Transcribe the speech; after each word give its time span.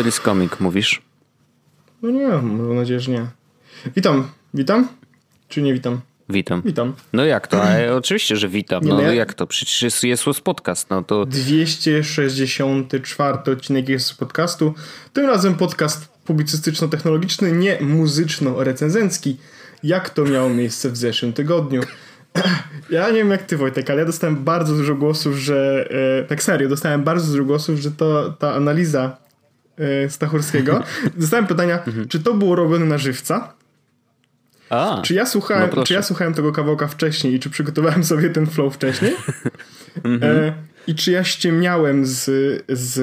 Winter 0.00 0.08
is 0.12 0.20
coming, 0.20 0.60
mówisz? 0.60 1.02
No 2.02 2.10
nie, 2.10 2.28
mam 2.28 2.74
nadzieję, 2.74 3.00
że 3.00 3.12
nie. 3.12 3.26
Witam, 3.96 4.28
witam? 4.54 4.88
Czy 5.48 5.62
nie 5.62 5.72
witam? 5.72 6.00
Witam. 6.28 6.62
Witam. 6.64 6.92
No 7.12 7.24
jak 7.24 7.46
to? 7.46 7.62
A, 7.64 7.92
oczywiście, 7.96 8.36
że 8.36 8.48
witam. 8.48 8.82
Nie, 8.84 8.88
No 8.90 8.94
no 8.94 9.02
ja- 9.02 9.14
jak 9.14 9.34
to? 9.34 9.46
Przecież 9.46 9.82
jest, 9.82 10.04
jest 10.04 10.24
podcast, 10.44 10.90
no 10.90 11.02
to 11.02 11.26
264 11.26 13.52
odcinek 13.52 13.88
jest 13.88 14.18
podcastu. 14.18 14.74
Tym 15.12 15.26
razem 15.26 15.54
podcast 15.54 16.08
publicystyczno-technologiczny, 16.24 17.52
nie 17.52 17.78
muzyczno-recenzencki, 17.80 19.36
jak 19.82 20.10
to 20.10 20.24
miało 20.24 20.48
miejsce 20.48 20.90
w 20.90 20.96
zeszłym 20.96 21.32
tygodniu. 21.32 21.80
Ja 22.90 23.08
nie 23.10 23.16
wiem 23.16 23.30
jak 23.30 23.42
ty 23.42 23.56
Wojtek, 23.56 23.90
ale 23.90 24.00
ja 24.00 24.06
dostałem 24.06 24.44
bardzo 24.44 24.74
dużo 24.74 24.94
głosów, 24.94 25.36
że 25.36 25.88
e, 26.20 26.24
tak 26.24 26.42
serio, 26.42 26.68
dostałem 26.68 27.04
bardzo 27.04 27.32
dużo 27.32 27.44
głosów, 27.44 27.78
że 27.80 27.90
to 27.90 28.30
ta 28.38 28.54
analiza 28.54 29.16
Stachurskiego. 30.08 30.82
Dostałem 31.16 31.46
pytania, 31.46 31.78
czy 32.10 32.20
to 32.20 32.34
było 32.34 32.56
robione 32.56 32.84
na 32.86 32.98
żywca? 32.98 33.52
A, 34.70 35.02
Czy 35.04 35.14
ja, 35.14 35.22
No 35.22 35.28
słuchałem, 35.28 35.68
proszę. 35.70 35.86
czy 35.86 35.94
ja 35.94 36.02
słuchałem 36.02 36.34
tego 36.34 36.52
kawałka 36.52 36.86
wcześniej 36.88 37.34
i 37.34 37.40
czy 37.40 37.50
przygotowałem 37.50 38.04
sobie 38.04 38.30
ten 38.30 38.46
flow 38.46 38.74
wcześniej? 38.74 39.12
Mhm. 40.04 40.22
e, 40.36 40.52
I 40.86 40.94
czy 40.94 41.12
ja 41.12 41.24
ściemniałem 41.24 42.06
z, 42.06 42.24
z 42.68 43.00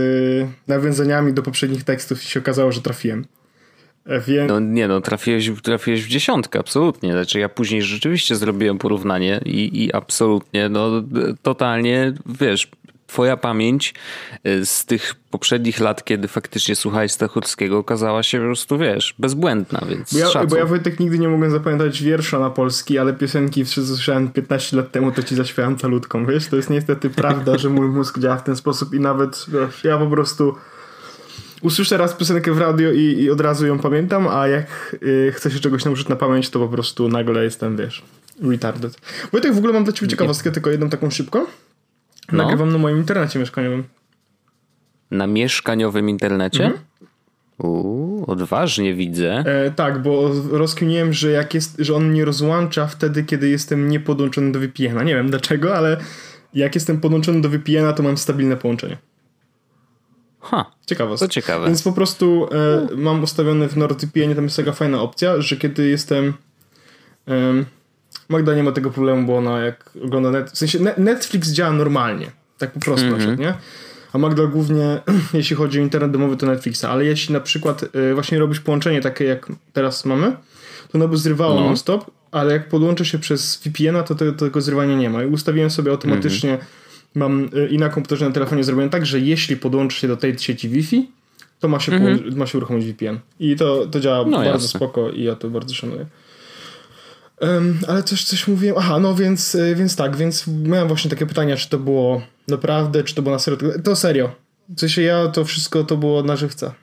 nawiązaniami 0.68 1.34
do 1.34 1.44
poprzednich 1.44 1.84
tekstów 1.84 2.24
i 2.24 2.28
się 2.28 2.40
okazało, 2.40 2.72
że 2.72 2.82
trafiłem? 2.82 3.26
E, 4.06 4.20
Więc 4.22 4.50
no 4.50 4.60
nie 4.60 4.88
no, 4.88 5.02
trafiłeś, 5.02 5.52
trafiłeś 5.64 6.04
w 6.04 6.08
dziesiątkę, 6.08 6.60
absolutnie. 6.60 7.12
Znaczy 7.12 7.40
ja 7.40 7.50
później 7.50 7.82
rzeczywiście 7.82 8.36
zrobiłem 8.36 8.78
porównanie 8.78 9.42
i, 9.46 9.84
i 9.84 9.94
absolutnie, 9.94 10.70
no 10.70 11.04
totalnie, 11.42 12.14
wiesz, 12.40 12.68
twoja 13.08 13.38
pamięć 13.38 13.94
y, 14.48 14.66
z 14.66 14.86
tych 14.86 15.16
poprzednich 15.32 15.80
lat, 15.80 16.06
kiedy 16.06 16.28
faktycznie 16.28 16.76
słuchałeś 16.76 17.12
Stachurskiego, 17.12 17.78
okazała 17.78 18.24
się 18.24 18.38
po 18.38 18.46
prostu, 18.46 18.78
wiesz, 18.78 19.16
bezbłędna, 19.20 19.82
więc 19.90 20.14
bo, 20.14 20.20
ja, 20.20 20.28
szacun. 20.28 20.50
bo 20.50 20.56
ja 20.56 20.66
Wojtek 20.66 21.00
nigdy 21.00 21.20
nie 21.20 21.28
mogłem 21.28 21.52
zapamiętać 21.52 22.04
wiersza 22.04 22.40
na 22.40 22.50
polski, 22.50 22.98
ale 22.98 23.14
piosenki 23.14 23.66
wszyscy 23.66 23.96
słyszałem 23.96 24.30
15 24.30 24.78
lat 24.78 24.92
temu, 24.92 25.12
to 25.12 25.24
ci 25.24 25.36
zaśpiewałem 25.36 25.78
calutką, 25.78 26.26
wiesz? 26.26 26.48
To 26.48 26.56
jest 26.56 26.70
niestety 26.70 27.10
prawda, 27.10 27.58
że 27.58 27.70
mój 27.70 27.88
mózg 27.88 28.20
działa 28.20 28.38
w 28.38 28.44
ten 28.44 28.56
sposób 28.56 28.94
i 28.94 29.00
nawet, 29.00 29.46
wiesz, 29.48 29.84
ja 29.84 29.98
po 29.98 30.08
prostu 30.08 30.56
usłyszę 31.62 31.98
raz 31.98 32.14
piosenkę 32.14 32.54
w 32.54 32.58
radio 32.58 32.92
i, 32.92 33.02
i 33.02 33.32
od 33.32 33.42
razu 33.42 33.68
ją 33.68 33.80
pamiętam, 33.80 34.28
a 34.28 34.48
jak 34.48 34.96
y, 35.04 35.34
chcę 35.36 35.52
się 35.52 35.60
czegoś 35.60 35.86
nauczyć 35.86 36.08
na 36.08 36.16
pamięć, 36.16 36.50
to 36.50 36.60
po 36.60 36.68
prostu 36.68 37.10
nagle 37.10 37.44
jestem, 37.44 37.78
wiesz, 37.78 38.04
retarded. 38.42 39.02
Wojtek, 39.32 39.54
w 39.54 39.58
ogóle 39.58 39.74
mam 39.74 39.84
dla 39.84 39.94
ciebie 39.94 40.08
ciekawostkę, 40.08 40.52
tylko 40.52 40.70
jedną 40.70 40.90
taką 40.90 41.12
szybką. 41.12 41.46
No. 42.32 42.44
Nagrywam 42.44 42.72
na 42.72 42.78
moim 42.78 42.98
internecie 42.98 43.40
mieszkaniowym. 43.40 43.84
Na 45.12 45.28
mieszkaniowym 45.28 46.10
internecie? 46.10 46.66
Mhm. 46.66 46.84
Uuu, 47.64 48.26
odważnie 48.32 48.94
widzę. 48.94 49.32
E, 49.46 49.72
tak, 49.72 50.02
bo 50.02 50.32
rozkminiłem, 50.52 51.14
że 51.14 51.32
jak 51.32 51.54
jest, 51.54 51.76
że 51.80 51.96
on 51.96 52.10
mnie 52.10 52.26
rozłącza 52.26 52.88
wtedy, 52.88 53.24
kiedy 53.24 53.50
jestem 53.50 53.90
niepodłączony 53.90 54.52
do 54.52 54.60
VPN-a. 54.60 55.04
Nie 55.04 55.16
wiem 55.16 55.30
dlaczego, 55.30 55.76
ale 55.78 55.98
jak 56.54 56.76
jestem 56.76 57.00
podłączony 57.02 57.42
do 57.42 57.50
VPN-a, 57.50 57.94
to 57.94 58.04
mam 58.04 58.18
stabilne 58.18 58.58
połączenie. 58.58 58.98
Ha, 60.40 60.72
Ciekawostka. 60.86 61.28
to 61.28 61.34
ciekawe. 61.34 61.66
Więc 61.68 61.84
po 61.84 61.92
prostu 61.92 62.50
e, 62.52 62.96
mam 62.96 63.24
ustawione 63.24 63.68
w 63.70 63.78
NordVPN, 63.78 64.36
tam 64.36 64.44
jest 64.44 64.58
taka 64.58 64.72
fajna 64.72 65.02
opcja, 65.02 65.42
że 65.42 65.58
kiedy 65.58 65.88
jestem. 65.90 66.34
em, 67.26 67.66
Magda 68.30 68.56
nie 68.56 68.64
ma 68.64 68.72
tego 68.72 68.90
problemu, 68.92 69.28
bo 69.28 69.38
ona 69.38 69.60
jak 69.60 69.90
ogląda 70.04 70.32
net, 70.32 70.52
w 70.52 70.58
sensie 70.58 70.80
ne- 70.80 70.94
Netflix 70.98 71.50
działa 71.52 71.72
normalnie. 71.72 72.32
Tak 72.58 72.72
po 72.72 72.80
prostu 72.80 73.06
na 73.12 73.18
przykład, 73.18 73.40
nie? 73.40 73.54
A 74.14 74.18
Magda 74.18 74.46
głównie, 74.46 75.00
jeśli 75.34 75.56
chodzi 75.56 75.80
o 75.80 75.84
internet 75.84 76.12
domowy, 76.12 76.38
to 76.38 76.46
Netflixa, 76.46 76.84
ale 76.84 77.06
jeśli 77.06 77.34
na 77.34 77.40
przykład 77.40 77.84
e, 77.96 78.14
właśnie 78.14 78.40
robisz 78.40 78.60
połączenie 78.60 79.02
takie 79.02 79.26
jak 79.26 79.48
teraz 79.74 80.06
mamy, 80.06 80.32
to 80.92 80.98
ono 80.98 81.08
by 81.08 81.18
zrywało 81.18 81.56
No. 81.60 81.66
non-stop, 81.66 82.12
ale 82.32 82.54
jak 82.54 82.70
podłączę 82.70 83.06
się 83.06 83.20
przez 83.20 83.56
VPN-a, 83.66 84.04
to 84.04 84.16
tego, 84.16 84.32
tego 84.32 84.62
zrywania 84.62 84.96
nie 84.96 85.10
ma. 85.10 85.24
I 85.24 85.28
ustawiłem 85.28 85.70
sobie 85.70 85.92
automatycznie, 85.92 86.58
mam 87.16 87.50
y, 87.56 87.68
i 87.68 87.78
na 87.78 87.90
komputerze, 87.90 88.26
i 88.26 88.28
na 88.28 88.34
telefonie 88.34 88.64
zrobiłem 88.64 88.90
tak, 88.90 89.06
że 89.06 89.20
jeśli 89.20 89.58
podłączy 89.58 90.00
się 90.00 90.08
do 90.08 90.18
tej 90.18 90.40
sieci 90.40 90.70
Wi-Fi, 90.70 91.12
to 91.60 91.68
ma 91.68 91.80
się, 91.80 91.92
połą- 91.92 92.36
ma 92.36 92.46
się 92.48 92.58
uruchomić 92.58 92.86
VPN. 92.86 93.20
I 93.40 93.56
to, 93.56 93.86
to 93.88 94.00
działa. 94.00 94.26
No, 94.26 94.38
bardzo 94.38 94.50
jasne. 94.52 94.68
spoko 94.68 95.10
i 95.10 95.24
ja 95.24 95.36
to 95.36 95.50
bardzo 95.50 95.74
szanuję. 95.76 96.06
Em, 97.42 97.80
ale 97.88 98.04
coś, 98.04 98.24
coś 98.24 98.48
mówiłem. 98.48 98.76
Aha, 98.80 99.00
no 99.00 99.16
więc, 99.16 99.56
y, 99.56 99.76
więc 99.76 99.96
tak, 99.96 100.16
więc 100.16 100.48
miałem 100.48 100.88
właśnie 100.88 101.10
takie 101.10 101.26
pytania, 101.26 101.56
czy 101.58 101.70
to 101.70 101.80
było 101.80 102.22
naprawdę, 102.48 103.04
czy 103.04 103.16
to 103.16 103.22
było 103.22 103.36
na 103.36 103.40
serio. 103.40 103.58
To 103.84 103.96
serio. 103.96 104.32
W 104.70 104.80
sensie 104.80 105.02
ja 105.02 105.28
to 105.28 105.46
wszystko 105.46 105.84
to 105.84 105.98
było 105.98 106.24
na 106.24 106.36
żywca. 106.36 106.74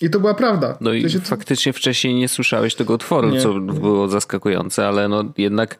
I 0.00 0.10
to 0.10 0.20
była 0.20 0.34
prawda. 0.34 0.78
No 0.80 0.90
w 0.90 0.94
i 0.94 1.00
sensie, 1.00 1.20
faktycznie 1.20 1.72
wcześniej 1.72 2.14
nie 2.14 2.28
słyszałeś 2.28 2.74
tego 2.74 2.94
utworu, 2.94 3.30
Nie, 3.30 3.40
co 3.40 3.58
nie. 3.58 3.72
było 3.72 4.08
zaskakujące, 4.08 4.88
ale 4.88 5.08
no 5.08 5.24
jednak 5.38 5.78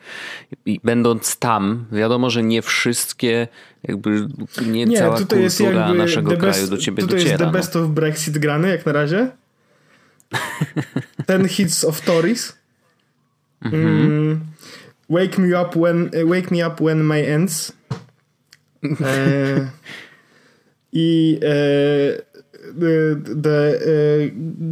będąc 0.85 1.37
tam, 1.37 1.87
wiadomo, 1.93 2.31
że 2.31 2.43
nie 2.43 2.63
wszystkie, 2.63 3.49
jakby 3.83 4.27
nie, 4.67 4.85
Nie, 4.85 4.99
cała 4.99 5.19
tutaj 5.19 5.43
jest 5.43 5.59
kultura 5.59 5.81
jakby 5.81 5.99
naszego 5.99 6.37
kraju 6.37 6.67
do 6.67 6.79
ciebie 6.79 7.03
tutaj 7.03 7.19
dociera. 7.19 7.31
jest 7.31 7.41
the 7.41 7.47
no. 7.47 7.53
best 7.53 7.77
of 7.77 7.89
Brexit 7.89 8.39
grany, 8.39 8.69
jak 8.69 8.87
na 8.87 8.93
razie. 8.93 9.31
Ten 11.27 11.49
hits 11.49 11.85
of 11.85 12.01
Tories. 12.01 12.64
Mhm. 13.65 14.07
Mm, 14.07 14.41
wake 15.11 15.39
me 15.39 15.63
up 15.63 15.77
when 15.77 16.11
wake 16.31 16.51
me 16.51 16.67
up 16.67 16.81
when 16.81 17.05
May 17.05 17.27
ends. 17.35 17.73
E, 18.83 19.69
I 20.93 21.39
e, 21.43 22.23
the, 22.81 23.17
the 23.43 23.79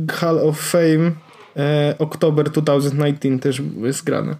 e, 0.08 0.12
Hall 0.12 0.38
of 0.38 0.60
Fame 0.60 1.12
e, 1.56 1.94
October 1.98 2.50
2019 2.50 3.38
też 3.38 3.62
jest 3.76 4.04
grane. 4.04 4.36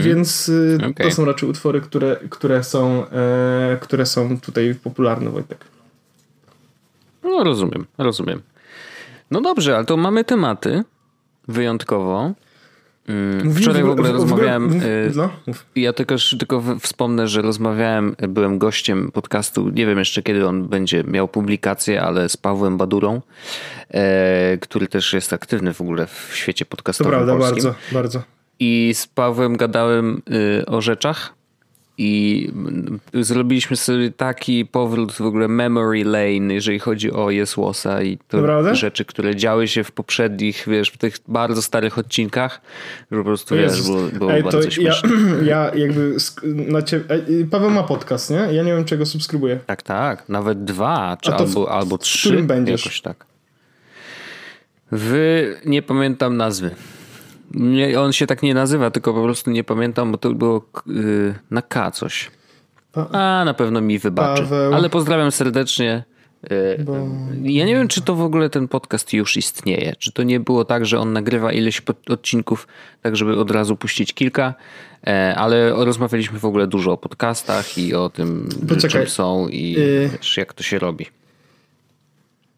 Więc 0.00 0.48
y, 0.48 0.52
Mhm. 0.52 0.90
Okej. 0.90 1.06
to 1.06 1.12
są 1.16 1.24
raczej 1.24 1.48
utwory, 1.48 1.80
które, 1.80 2.16
które, 2.30 2.64
są, 2.64 3.06
e, 3.10 3.78
które 3.80 4.06
są 4.06 4.40
tutaj 4.40 4.74
popularne, 4.74 5.30
Wojtek. 5.30 5.64
No 7.22 7.44
rozumiem, 7.44 7.86
rozumiem. 7.98 8.42
No 9.30 9.40
dobrze, 9.40 9.76
ale 9.76 9.84
to 9.84 9.96
mamy 9.96 10.24
tematy 10.24 10.82
wyjątkowo. 11.48 12.32
Mm, 13.08 13.36
Mówimy 13.46 13.60
Wczoraj 13.60 13.82
w 13.82 13.88
ogóle 13.90 14.08
w 14.08 14.12
rozmawiałem. 14.12 14.62
mów- 14.64 14.82
y, 14.82 15.12
no, 15.14 15.30
mów. 15.46 15.66
Ja 15.76 15.92
tylko, 15.92 16.14
tylko 16.38 16.60
w- 16.60 16.78
wspomnę, 16.80 17.28
że 17.28 17.42
rozmawiałem, 17.42 18.16
byłem 18.28 18.58
gościem 18.58 19.10
podcastu, 19.12 19.68
nie 19.70 19.86
wiem 19.86 19.98
jeszcze 19.98 20.22
kiedy 20.22 20.46
on 20.48 20.68
będzie 20.68 21.04
miał 21.04 21.28
publikację, 21.28 22.02
ale 22.02 22.28
z 22.28 22.36
Pawłem 22.36 22.76
Badurą, 22.78 23.20
e, 23.90 24.58
który 24.60 24.86
też 24.88 25.12
jest 25.12 25.32
aktywny 25.32 25.72
w 25.74 25.80
ogóle 25.80 26.06
w 26.06 26.30
świecie 26.34 26.64
To 26.64 26.68
podcastowym 26.70 27.10
prawda, 27.12 27.32
polskim. 27.36 27.54
bardzo, 27.54 27.74
bardzo. 27.92 28.22
I 28.60 28.92
z 28.94 29.06
Pawłem 29.06 29.56
gadałem 29.56 30.22
y, 30.60 30.66
o 30.66 30.80
rzeczach 30.80 31.34
i 31.98 32.50
zrobiliśmy 33.14 33.76
sobie 33.76 34.10
taki 34.10 34.66
powrót 34.66 35.12
w 35.12 35.20
ogóle 35.20 35.48
memory 35.48 36.04
lane, 36.04 36.54
jeżeli 36.54 36.78
chodzi 36.78 37.12
o 37.12 37.30
Jesłosa 37.30 38.02
i 38.02 38.18
to 38.28 38.36
Naprawdę? 38.36 38.74
rzeczy, 38.74 39.04
które 39.04 39.36
działy 39.36 39.68
się 39.68 39.84
w 39.84 39.92
poprzednich, 39.92 40.64
wiesz, 40.66 40.88
w 40.90 40.98
tych 40.98 41.14
bardzo 41.28 41.62
starych 41.62 41.98
odcinkach, 41.98 42.60
że 43.10 43.18
po 43.18 43.24
prostu, 43.24 43.54
wiesz, 43.54 43.82
było, 43.82 44.02
było 44.02 44.32
Ej, 44.32 44.42
bardzo 44.42 44.60
to 44.60 44.80
ja, 44.80 44.92
ja 45.52 45.74
jakby 45.74 46.16
na 46.44 46.82
ciebie, 46.82 47.04
Paweł 47.50 47.70
ma 47.70 47.82
podcast, 47.82 48.30
nie? 48.30 48.36
Ja 48.36 48.62
nie 48.62 48.74
wiem, 48.74 48.84
czego 48.84 49.06
subskrybuję. 49.06 49.58
Tak, 49.66 49.82
tak, 49.82 50.28
nawet 50.28 50.64
dwa, 50.64 51.16
czy 51.20 51.32
A 51.34 51.36
to 51.36 51.46
w- 51.46 51.48
albo, 51.56 51.70
albo 51.72 51.96
w 51.96 52.00
trzy, 52.00 52.28
którym 52.28 52.46
będziesz? 52.46 52.84
jakoś 52.84 53.00
tak. 53.00 53.26
Wy, 54.92 55.56
nie 55.66 55.82
pamiętam 55.82 56.36
nazwy. 56.36 56.70
Nie, 57.54 58.00
on 58.00 58.12
się 58.12 58.26
tak 58.26 58.42
nie 58.42 58.54
nazywa, 58.54 58.90
tylko 58.90 59.14
po 59.14 59.22
prostu 59.22 59.50
nie 59.50 59.64
pamiętam, 59.64 60.12
bo 60.12 60.18
to 60.18 60.32
było 60.34 60.60
k- 60.60 60.82
y, 60.90 61.34
na 61.50 61.62
K 61.62 61.90
coś. 61.90 62.30
A, 63.12 63.42
na 63.44 63.54
pewno 63.54 63.80
mi 63.80 63.98
wybaczy. 63.98 64.42
Paweł. 64.42 64.74
Ale 64.74 64.90
pozdrawiam 64.90 65.32
serdecznie. 65.32 66.04
Y, 66.52 66.84
Bo... 66.84 66.92
Ja 67.42 67.64
nie 67.66 67.74
wiem, 67.74 67.88
czy 67.88 68.02
to 68.02 68.14
w 68.14 68.20
ogóle 68.22 68.50
ten 68.50 68.68
podcast 68.68 69.12
już 69.12 69.36
istnieje. 69.36 69.94
Czy 69.98 70.12
to 70.12 70.22
nie 70.22 70.40
było 70.40 70.64
tak, 70.64 70.86
że 70.86 70.98
on 71.00 71.12
nagrywa 71.12 71.52
ileś 71.52 71.82
odcinków, 72.08 72.66
tak 73.02 73.16
żeby 73.16 73.36
od 73.40 73.50
razu 73.50 73.76
puścić 73.76 74.12
kilka, 74.14 74.54
e, 75.06 75.34
ale 75.36 75.70
rozmawialiśmy 75.84 76.38
w 76.38 76.44
ogóle 76.44 76.66
dużo 76.66 76.92
o 76.92 76.96
podcastach 76.96 77.78
i 77.78 77.94
o 77.94 78.08
tym, 78.10 78.48
Poczekaj. 78.68 78.90
czym 79.02 79.10
są 79.10 79.48
i 79.48 79.76
Y- 79.78 80.10
wiesz, 80.18 80.36
jak 80.36 80.52
to 80.52 80.62
się 80.62 80.78
robi. 80.78 81.06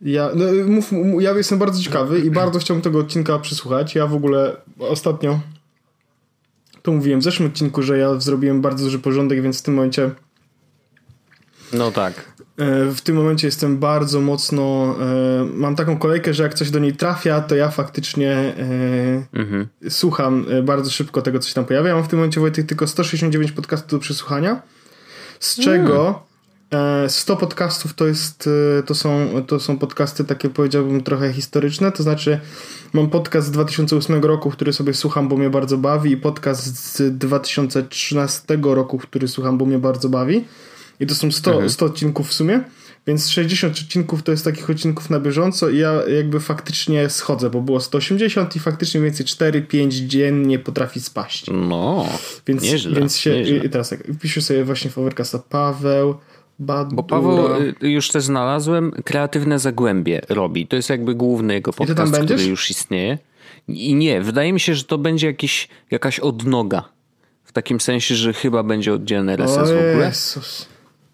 Ja, 0.00 0.30
no, 0.34 0.44
mów, 0.66 0.92
mów, 0.92 1.22
ja 1.22 1.32
jestem 1.32 1.58
bardzo 1.58 1.82
ciekawy 1.82 2.18
i 2.18 2.30
bardzo 2.30 2.58
chciałbym 2.58 2.82
tego 2.82 2.98
odcinka 2.98 3.38
przysłuchać. 3.38 3.94
Ja 3.94 4.06
w 4.06 4.14
ogóle 4.14 4.56
ostatnio 4.78 5.40
to 6.82 6.92
mówiłem 6.92 7.20
w 7.20 7.24
zeszłym 7.24 7.48
odcinku, 7.48 7.82
że 7.82 7.98
ja 7.98 8.20
zrobiłem 8.20 8.60
bardzo 8.62 8.84
duży 8.84 8.98
porządek, 8.98 9.42
więc 9.42 9.58
w 9.58 9.62
tym 9.62 9.74
momencie 9.74 10.10
No 11.72 11.90
tak. 11.90 12.32
E, 12.58 12.90
W 12.94 13.00
tym 13.00 13.16
momencie 13.16 13.46
jestem 13.46 13.78
bardzo 13.78 14.20
mocno. 14.20 14.94
e, 15.00 15.44
Mam 15.54 15.76
taką 15.76 15.98
kolejkę, 15.98 16.34
że 16.34 16.42
jak 16.42 16.54
coś 16.54 16.70
do 16.70 16.78
niej 16.78 16.96
trafia, 16.96 17.40
to 17.40 17.54
ja 17.56 17.68
faktycznie 17.70 18.32
e, 18.32 19.38
Mhm. 19.38 19.66
słucham 19.88 20.46
bardzo 20.62 20.90
szybko 20.90 21.22
tego, 21.22 21.38
co 21.38 21.48
się 21.48 21.54
tam 21.54 21.64
pojawia. 21.64 21.88
Ja 21.88 21.94
mam 21.94 22.04
w 22.04 22.08
tym 22.08 22.18
momencie 22.18 22.40
Wojtek 22.40 22.66
tylko 22.66 22.86
169 22.86 23.52
podcastów 23.52 23.90
do 23.90 23.98
przesłuchania, 23.98 24.62
z 25.40 25.60
czego 25.60 26.25
100 27.08 27.32
e, 27.32 27.36
podcastów 27.36 27.94
to 27.94 28.06
jest, 28.06 28.48
e, 28.78 28.82
to 28.82 28.94
są, 28.94 29.28
to 29.46 29.60
są 29.60 29.78
podcasty 29.78 30.24
takie 30.24 30.48
powiedziałbym 30.48 31.02
trochę 31.02 31.32
historyczne, 31.32 31.92
to 31.92 32.02
znaczy 32.02 32.40
mam 32.92 33.10
podcast 33.10 33.46
z 33.46 33.50
2008 33.50 34.24
roku, 34.24 34.50
który 34.50 34.72
sobie 34.72 34.94
słucham, 34.94 35.28
bo 35.28 35.36
mnie 35.36 35.50
bardzo 35.50 35.78
bawi 35.78 36.10
i 36.10 36.16
podcast 36.16 36.94
z 36.94 37.18
2013 37.18 38.58
roku, 38.62 38.98
który 38.98 39.28
słucham, 39.28 39.58
bo 39.58 39.66
mnie 39.66 39.78
bardzo 39.78 40.08
bawi 40.08 40.44
i 41.00 41.06
to 41.06 41.14
są 41.14 41.32
100, 41.32 41.50
mhm. 41.50 41.70
100 41.70 41.86
odcinków 41.86 42.28
w 42.28 42.32
sumie. 42.32 42.60
Więc 43.06 43.28
60 43.28 43.78
odcinków 43.78 44.22
to 44.22 44.30
jest 44.32 44.44
takich 44.44 44.70
odcinków 44.70 45.10
na 45.10 45.20
bieżąco 45.20 45.68
i 45.68 45.78
ja 45.78 45.92
jakby 46.08 46.40
faktycznie 46.40 47.10
schodzę, 47.10 47.50
bo 47.50 47.60
było 47.60 47.80
180 47.80 48.56
i 48.56 48.60
faktycznie 48.60 49.00
więcej 49.00 49.26
4-5 49.26 49.88
dziennie 49.90 50.58
potrafi 50.58 51.00
spaść. 51.00 51.46
No, 51.52 52.08
więc, 52.46 52.62
nieźle, 52.62 53.00
więc 53.00 53.16
się, 53.16 53.30
nieźle. 53.30 53.56
I 53.56 53.70
teraz 53.70 53.88
tak, 53.88 54.00
wpiszę 54.18 54.42
sobie 54.42 54.64
właśnie 54.64 54.90
w 54.90 54.98
Overcasta 54.98 55.38
Paweł, 55.38 56.14
Badura. 56.58 56.96
Bo 56.96 57.02
Paweł, 57.02 57.62
y, 57.82 57.90
już 57.90 58.10
te 58.10 58.20
znalazłem, 58.20 58.92
kreatywne 59.04 59.58
zagłębie 59.58 60.20
robi. 60.28 60.66
To 60.66 60.76
jest 60.76 60.90
jakby 60.90 61.14
główny 61.14 61.54
jego 61.54 61.72
podcast, 61.72 62.14
który 62.24 62.44
już 62.44 62.70
istnieje. 62.70 63.18
I 63.68 63.94
nie, 63.94 64.20
wydaje 64.20 64.52
mi 64.52 64.60
się, 64.60 64.74
że 64.74 64.84
to 64.84 64.98
będzie 64.98 65.26
jakiś, 65.26 65.68
jakaś 65.90 66.20
odnoga. 66.20 66.88
W 67.44 67.52
takim 67.52 67.80
sensie, 67.80 68.14
że 68.14 68.32
chyba 68.32 68.62
będzie 68.62 68.94
oddzielny 68.94 69.32
RSS 69.32 69.70
w 69.70 69.90
ogóle. 69.90 70.06
Jezus. 70.06 70.68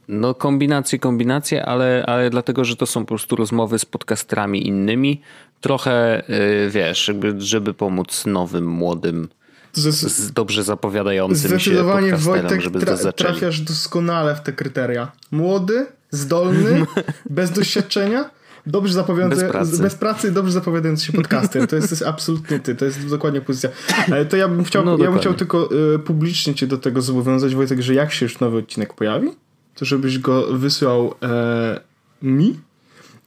No 0.08 0.34
kombinacje, 0.34 0.98
kombinacje, 0.98 1.66
ale, 1.66 2.04
ale 2.06 2.30
dlatego, 2.30 2.64
że 2.64 2.76
to 2.76 2.86
są 2.86 3.00
po 3.00 3.06
prostu 3.06 3.36
rozmowy 3.36 3.78
z 3.78 3.84
podcasterami 3.84 4.66
innymi. 4.66 5.20
Trochę, 5.60 6.22
yy, 6.28 6.70
wiesz, 6.70 7.04
żeby, 7.04 7.34
żeby 7.38 7.74
pomóc 7.74 8.26
nowym, 8.26 8.66
młodym, 8.66 9.28
z 9.74 10.32
dobrze 10.32 10.64
zapowiadającym 10.64 11.58
się 11.58 11.70
podcasterem, 11.70 12.18
Wojtek, 12.18 12.60
żeby 12.60 12.80
zaczęli. 12.80 13.12
trafiasz 13.30 13.60
doskonale 13.60 14.36
w 14.36 14.40
te 14.40 14.52
kryteria. 14.52 15.12
Młody, 15.30 15.86
zdolny, 16.10 16.86
bez 17.30 17.50
doświadczenia, 17.50 18.30
dobrze 18.66 18.94
zapowiadający, 18.94 19.42
bez 19.42 19.52
pracy. 19.52 19.82
bez 19.82 19.94
pracy 19.94 20.30
dobrze 20.30 20.52
zapowiadający 20.52 21.04
się 21.04 21.12
podcastem. 21.12 21.66
To 21.66 21.76
jest, 21.76 21.88
to 21.88 21.92
jest 21.92 22.06
absolutnie 22.06 22.60
ty, 22.60 22.74
to 22.74 22.84
jest 22.84 23.08
dokładnie 23.08 23.40
pozycja. 23.40 23.70
Ale 24.12 24.26
to 24.26 24.36
ja 24.36 24.48
bym 24.48 24.64
chciał, 24.64 24.84
no, 24.84 24.98
ja 24.98 25.10
bym 25.10 25.20
chciał 25.20 25.34
tylko 25.34 25.68
y, 25.94 25.98
publicznie 25.98 26.54
cię 26.54 26.66
do 26.66 26.78
tego 26.78 27.02
zobowiązać, 27.02 27.54
Wojtek, 27.54 27.80
że 27.80 27.94
jak 27.94 28.12
się 28.12 28.26
już 28.26 28.40
nowy 28.40 28.58
odcinek 28.58 28.94
pojawi, 28.94 29.28
to 29.74 29.84
żebyś 29.84 30.18
go 30.18 30.46
wysłał 30.52 31.14
e, 31.22 31.80
mi 32.22 32.60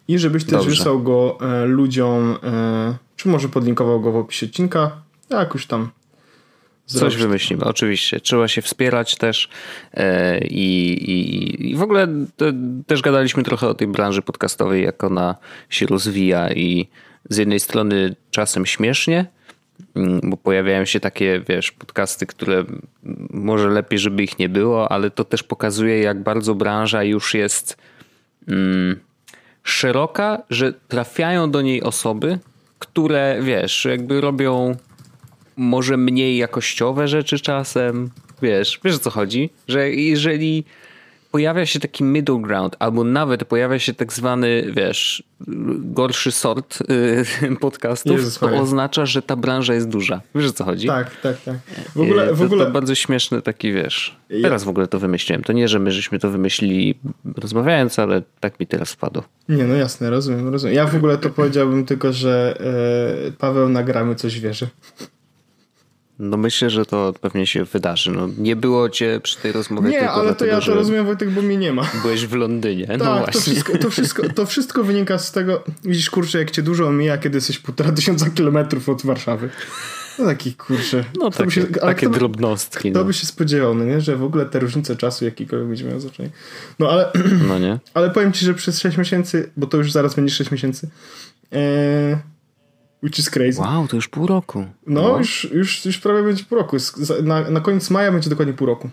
i 0.07 0.19
żebyś 0.19 0.44
też 0.44 0.51
Dobrze. 0.51 0.69
wysłał 0.69 1.03
go 1.03 1.38
e, 1.42 1.65
ludziom, 1.65 2.38
e, 2.44 2.97
czy 3.15 3.30
może 3.30 3.50
podlinkował 3.50 4.01
go 4.01 4.12
w 4.12 4.15
opisie 4.15 4.45
odcinka, 4.45 4.92
jak 5.30 5.53
już 5.53 5.68
tam 5.68 5.89
Zrobić. 6.88 7.14
Coś 7.14 7.24
wymyślimy, 7.24 7.64
oczywiście. 7.64 8.20
Trzeba 8.20 8.48
się 8.48 8.62
wspierać 8.62 9.16
też 9.16 9.50
e, 9.94 10.40
i, 10.40 10.92
i, 11.12 11.72
i 11.72 11.76
w 11.76 11.82
ogóle 11.82 12.08
te, 12.38 12.54
też 12.88 13.02
gadaliśmy 13.02 13.44
trochę 13.44 13.68
o 13.68 13.74
tej 13.74 13.88
branży 13.88 14.22
podcastowej, 14.22 14.84
jak 14.84 15.04
ona 15.04 15.36
się 15.70 15.86
rozwija 15.86 16.52
i 16.52 16.88
z 17.30 17.38
jednej 17.38 17.60
strony 17.60 18.16
czasem 18.32 18.66
śmiesznie, 18.66 19.26
Mm, 19.96 20.20
bo 20.24 20.38
pojawiają 20.38 20.86
się 20.86 21.00
takie, 21.00 21.42
wiesz, 21.50 21.72
podcasty, 21.72 22.26
które 22.26 22.64
może 23.30 23.70
lepiej, 23.70 24.00
żeby 24.00 24.24
ich 24.24 24.40
nie 24.40 24.50
było, 24.50 24.92
ale 24.92 25.12
to 25.12 25.24
też 25.24 25.44
pokazuje, 25.44 26.00
jak 26.00 26.24
bardzo 26.24 26.56
branża 26.56 27.04
już 27.04 27.34
jest 27.34 27.78
mm, 28.48 29.00
szeroka, 29.64 30.44
że 30.50 30.74
trafiają 30.74 31.52
do 31.52 31.62
niej 31.62 31.84
osoby, 31.84 32.40
które, 32.80 33.38
wiesz, 33.42 33.86
jakby 33.86 34.22
robią 34.22 34.76
może 35.57 35.98
mniej 35.98 36.38
jakościowe 36.38 37.07
rzeczy 37.07 37.40
czasem, 37.40 38.10
wiesz, 38.42 38.80
wiesz 38.84 38.96
o 38.96 39.00
co 39.00 39.10
chodzi, 39.10 39.50
że 39.68 39.92
jeżeli 39.92 40.63
pojawia 41.36 41.66
się 41.66 41.80
taki 41.80 42.04
middle 42.04 42.42
ground, 42.42 42.75
albo 42.80 43.04
nawet 43.04 43.46
pojawia 43.46 43.80
się 43.80 43.94
tak 43.94 44.13
zwany, 44.13 44.66
wiesz, 44.75 45.24
gorszy 45.78 46.31
sort 46.31 46.80
y, 46.81 47.56
podcastów, 47.60 48.12
Jezus 48.12 48.40
to 48.40 48.48
oznacza, 48.48 49.06
że 49.06 49.22
ta 49.22 49.36
branża 49.36 49.74
jest 49.74 49.90
duża. 49.90 50.22
Wiesz 50.36 50.46
o 50.46 50.54
co 50.54 50.63
chodzi? 50.63 50.88
Tak, 50.88 51.22
tak, 51.22 51.42
tak. 51.42 51.56
W 51.96 52.02
ogóle, 52.02 52.34
w 52.34 52.42
ogóle... 52.42 52.60
To, 52.60 52.66
to 52.66 52.72
bardzo 52.72 52.96
śmieszny 52.96 53.42
taki, 53.42 53.74
wiesz, 53.74 54.16
teraz 54.42 54.63
w 54.63 54.69
ogóle 54.69 54.88
to 54.88 55.00
wymyśliłem. 55.00 55.44
To 55.44 55.54
nie, 55.54 55.68
że 55.68 55.80
my 55.80 55.92
żeśmy 55.92 56.19
to 56.19 56.30
wymyślili 56.30 56.96
rozmawiając, 57.38 58.00
ale 58.00 58.22
tak 58.40 58.60
mi 58.60 58.68
teraz 58.68 58.92
wpadło. 58.92 59.24
Nie, 59.50 59.63
no 59.63 59.75
jasne, 59.75 60.10
rozumiem, 60.10 60.48
rozumiem. 60.50 60.75
Ja 60.75 60.88
w 60.88 60.96
ogóle 60.96 61.18
to 61.18 61.30
powiedziałbym 61.30 61.86
tylko, 61.86 62.13
że 62.13 62.57
e, 63.28 63.31
Paweł 63.31 63.69
nagramy 63.69 64.16
coś 64.16 64.40
wierzy. 64.40 64.68
No 66.20 66.38
myślę, 66.38 66.70
że 66.70 66.86
to 66.86 67.14
pewnie 67.22 67.48
się 67.48 67.66
wydarzy. 67.66 68.12
No, 68.12 68.30
nie 68.38 68.56
było 68.56 68.90
cię 68.90 69.20
przy 69.24 69.38
tej 69.38 69.52
rozmowie. 69.52 69.90
Nie, 69.90 70.10
ale 70.10 70.24
dlatego, 70.24 70.52
to 70.52 70.56
ja 70.56 70.66
to 70.66 70.76
rozumiem 70.76 71.06
Wojtek, 71.06 71.30
bo 71.30 71.42
mnie 71.42 71.58
nie 71.58 71.74
ma. 71.74 71.84
Byłeś 72.04 72.26
w 72.26 72.34
Londynie. 72.34 72.88
No 72.90 73.06
tak, 73.06 73.08
no 73.08 73.18
właśnie. 73.18 73.34
To 73.34 73.40
wszystko, 73.42 73.78
to, 73.78 73.90
wszystko, 73.96 74.30
to 74.30 74.46
wszystko 74.46 74.84
wynika 74.84 75.18
z 75.18 75.32
tego, 75.32 75.64
widzisz 75.84 76.10
kurczę, 76.10 76.38
jak 76.40 76.52
cię 76.52 76.62
dużo 76.62 76.92
mija, 76.92 77.18
kiedy 77.18 77.38
jesteś 77.38 77.60
półtora 77.60 77.92
tysiąca 77.92 78.30
kilometrów 78.30 78.90
od 78.90 79.06
Warszawy. 79.06 79.50
No 80.20 80.26
taki 80.26 80.54
kurczę. 80.54 81.04
No 81.20 81.32
takie, 81.32 81.52
się, 81.52 81.66
takie 81.66 82.08
kto, 82.08 82.16
drobnostki. 82.16 82.92
Kto 82.92 83.00
no. 83.00 83.06
by 83.06 83.14
się 83.14 83.26
spodziewał, 83.26 83.76
no 83.76 83.86
nie? 83.86 84.02
że 84.02 84.16
w 84.16 84.24
ogóle 84.24 84.46
te 84.46 84.60
różnice 84.60 84.96
czasu 84.96 85.26
jakikolwiek 85.26 85.68
będzie 85.68 85.86
miało 85.86 86.00
znaczenie. 86.00 86.30
No 86.80 86.90
ale, 86.90 87.12
no 87.48 87.60
nie. 87.60 87.80
ale 87.94 88.10
powiem 88.10 88.34
ci, 88.34 88.46
że 88.46 88.54
przez 88.54 88.80
6 88.80 88.98
miesięcy, 88.98 89.50
bo 89.58 89.68
to 89.68 89.78
już 89.78 89.92
zaraz 89.92 90.16
będzie 90.16 90.34
6 90.34 90.52
miesięcy, 90.52 90.90
e, 91.54 92.18
which 93.06 93.19
is 93.19 93.30
crazy. 93.30 93.62
Wow, 93.62 93.88
to 93.88 93.96
już 93.96 94.07
pół 94.07 94.28
roku. 94.28 94.66
No, 94.88 95.02
no. 95.02 95.18
Już, 95.18 95.44
już, 95.54 95.86
już 95.86 95.98
prawie 95.98 96.24
będzie 96.24 96.44
pół 96.44 96.57
roku. 96.57 96.78
Na, 97.24 97.50
na 97.50 97.62
koniec 97.62 97.90
maja 97.90 98.12
będzie 98.12 98.30
dokładnie 98.30 98.54
pół 98.54 98.68
roku. 98.68 98.90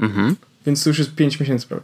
Mhm. 0.00 0.36
Więc 0.66 0.84
to 0.84 0.90
już 0.90 0.98
jest 0.98 1.14
5 1.14 1.40
miesięcy 1.40 1.66
prawie. 1.66 1.82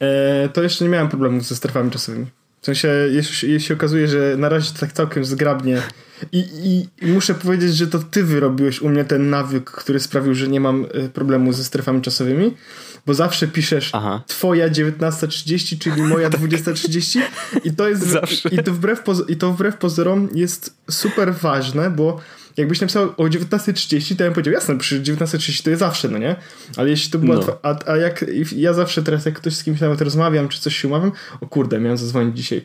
E, 0.00 0.48
to 0.48 0.62
jeszcze 0.62 0.84
nie 0.84 0.90
miałem 0.90 1.08
problemów 1.08 1.44
ze 1.44 1.56
strefami 1.56 1.90
czasowymi. 1.90 2.26
W 2.64 2.66
sensie, 2.66 2.88
jeśli, 3.12 3.52
jeśli 3.52 3.74
okazuje, 3.74 4.08
że 4.08 4.36
na 4.38 4.48
razie 4.48 4.72
to 4.72 4.78
tak 4.78 4.92
całkiem 4.92 5.24
zgrabnie 5.24 5.82
i, 6.32 6.44
i, 7.02 7.06
muszę 7.06 7.34
powiedzieć, 7.34 7.76
że 7.76 7.86
to 7.86 7.98
ty 7.98 8.24
wyrobiłeś 8.24 8.82
u 8.82 8.88
mnie 8.88 9.04
ten 9.04 9.30
nawyk, 9.30 9.70
który 9.70 10.00
sprawił, 10.00 10.34
że 10.34 10.48
nie 10.48 10.60
mam 10.60 10.86
e, 10.94 11.08
problemu 11.08 11.52
ze 11.52 11.64
strefami 11.64 12.02
czasowymi, 12.02 12.54
bo 13.06 13.14
zawsze 13.14 13.48
piszesz 13.48 13.90
Aha. 13.92 14.22
twoja 14.26 14.68
19.30, 14.68 15.78
czyli 15.78 16.02
moja 16.02 16.30
20.30 16.40 17.20
i 17.64 17.74
to 17.74 17.88
jest 17.88 18.06
zawsze. 18.06 18.48
I 18.48 18.58
to, 18.62 18.72
wbrew 18.72 19.02
i 19.28 19.36
to 19.36 19.52
wbrew 19.52 19.76
pozorom 19.76 20.28
jest 20.34 20.74
super 20.90 21.34
ważne, 21.34 21.90
bo 21.90 22.20
jakbyś 22.56 22.80
napisał 22.80 23.14
o 23.16 23.24
19.30, 23.24 24.16
to 24.16 24.24
ja 24.24 24.30
bym 24.30 24.34
powiedział, 24.34 24.54
jasne, 24.54 24.78
przy 24.78 25.02
19.30 25.02 25.64
to 25.64 25.70
jest 25.70 25.80
zawsze, 25.80 26.08
no 26.08 26.18
nie? 26.18 26.36
Ale 26.76 26.90
jeśli 26.90 27.10
to 27.10 27.18
było... 27.18 27.34
No. 27.34 27.58
A, 27.62 27.92
a 27.92 27.96
jak 27.96 28.24
ja 28.56 28.72
zawsze 28.72 29.02
teraz, 29.02 29.26
jak 29.26 29.34
ktoś 29.34 29.56
z 29.56 29.64
kimś 29.64 29.80
nawet 29.80 30.00
rozmawiam, 30.00 30.48
czy 30.48 30.60
coś 30.60 30.76
się 30.76 30.88
umawiam, 30.88 31.12
o 31.40 31.46
kurde, 31.46 31.80
miałem 31.80 31.98
zadzwonić 31.98 32.36
dzisiaj 32.36 32.64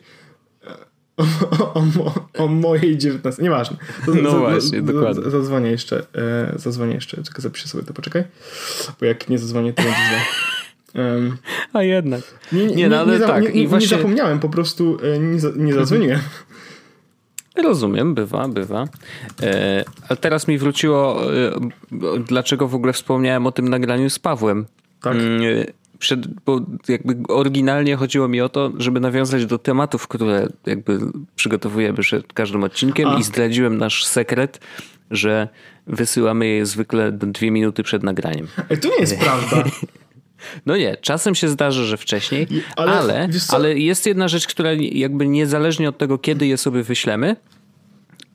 o, 1.50 1.74
o, 2.04 2.28
o, 2.38 2.48
mojej 2.48 2.98
19. 2.98 3.42
Nieważne. 3.42 3.76
To, 4.06 4.14
no 4.14 4.30
za, 4.30 4.38
właśnie, 4.38 4.82
dokładnie. 4.82 5.30
Zadzwonię 5.30 5.70
jeszcze. 5.70 6.06
E, 6.14 6.52
zadzwonię 6.56 6.94
jeszcze. 6.94 7.22
Czekaj, 7.22 7.42
zapiszę 7.42 7.68
sobie 7.68 7.84
to, 7.84 7.94
poczekaj. 7.94 8.24
Bo 9.00 9.06
jak 9.06 9.28
nie 9.28 9.38
zadzwonię, 9.38 9.72
to 9.72 9.82
będzie 9.82 9.98
źle. 10.08 10.20
Um, 10.94 11.36
A 11.72 11.82
jednak. 11.82 12.20
Nie, 12.52 12.66
nie, 12.66 12.74
nie 12.74 12.88
no 12.88 13.00
ale 13.00 13.18
nie, 13.18 13.26
tak. 13.26 13.42
Nie, 13.42 13.50
I 13.50 13.66
właśnie... 13.66 13.88
nie 13.88 13.96
zapomniałem, 13.96 14.40
po 14.40 14.48
prostu 14.48 14.98
e, 15.02 15.18
nie, 15.18 15.40
nie 15.56 15.74
zadzwoniłem. 15.80 16.20
Rozumiem, 17.56 18.14
bywa, 18.14 18.48
bywa. 18.48 18.84
E, 19.42 19.84
ale 20.08 20.16
teraz 20.16 20.48
mi 20.48 20.58
wróciło, 20.58 21.32
e, 21.34 21.50
dlaczego 22.28 22.68
w 22.68 22.74
ogóle 22.74 22.92
wspomniałem 22.92 23.46
o 23.46 23.52
tym 23.52 23.68
nagraniu 23.68 24.10
z 24.10 24.18
Pawłem. 24.18 24.66
Tak. 25.02 25.14
Mm, 25.16 25.42
przed, 25.98 26.26
bo 26.26 26.60
jakby 26.88 27.16
oryginalnie 27.28 27.96
chodziło 27.96 28.28
mi 28.28 28.40
o 28.40 28.48
to, 28.48 28.72
żeby 28.76 29.00
nawiązać 29.00 29.46
do 29.46 29.58
tematów, 29.58 30.08
które 30.08 30.48
jakby 30.66 30.98
przygotowujemy 31.36 31.98
przed 31.98 32.32
każdym 32.32 32.64
odcinkiem 32.64 33.08
A. 33.08 33.18
i 33.18 33.22
zdradziłem 33.22 33.78
nasz 33.78 34.04
sekret, 34.04 34.60
że 35.10 35.48
wysyłamy 35.86 36.46
je 36.46 36.66
zwykle 36.66 37.12
dwie 37.12 37.50
minuty 37.50 37.82
przed 37.82 38.02
nagraniem. 38.02 38.46
Ej, 38.70 38.78
to 38.78 38.88
nie 38.88 38.96
jest 39.00 39.18
prawda. 39.24 39.64
No 40.66 40.76
nie, 40.76 40.96
czasem 40.96 41.34
się 41.34 41.48
zdarza, 41.48 41.84
że 41.84 41.96
wcześniej, 41.96 42.46
ale, 42.76 42.92
ale, 42.92 43.28
ale, 43.48 43.78
jest 43.78 44.06
jedna 44.06 44.28
rzecz, 44.28 44.46
która 44.46 44.72
jakby 44.72 45.26
niezależnie 45.26 45.88
od 45.88 45.98
tego, 45.98 46.18
kiedy 46.18 46.46
je 46.46 46.56
sobie 46.56 46.82
wyślemy, 46.82 47.36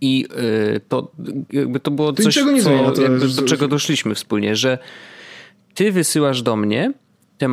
i 0.01 0.19
yy, 0.19 0.81
to 0.87 1.11
jakby 1.53 1.79
to 1.79 1.91
było 1.91 2.13
to 2.13 2.23
coś, 2.23 2.35
co, 2.63 3.41
do 3.41 3.47
czego 3.47 3.67
doszliśmy 3.67 4.15
wspólnie, 4.15 4.55
że 4.55 4.77
ty 5.73 5.91
wysyłasz 5.91 6.41
do 6.41 6.55
mnie 6.55 6.93
te 7.37 7.47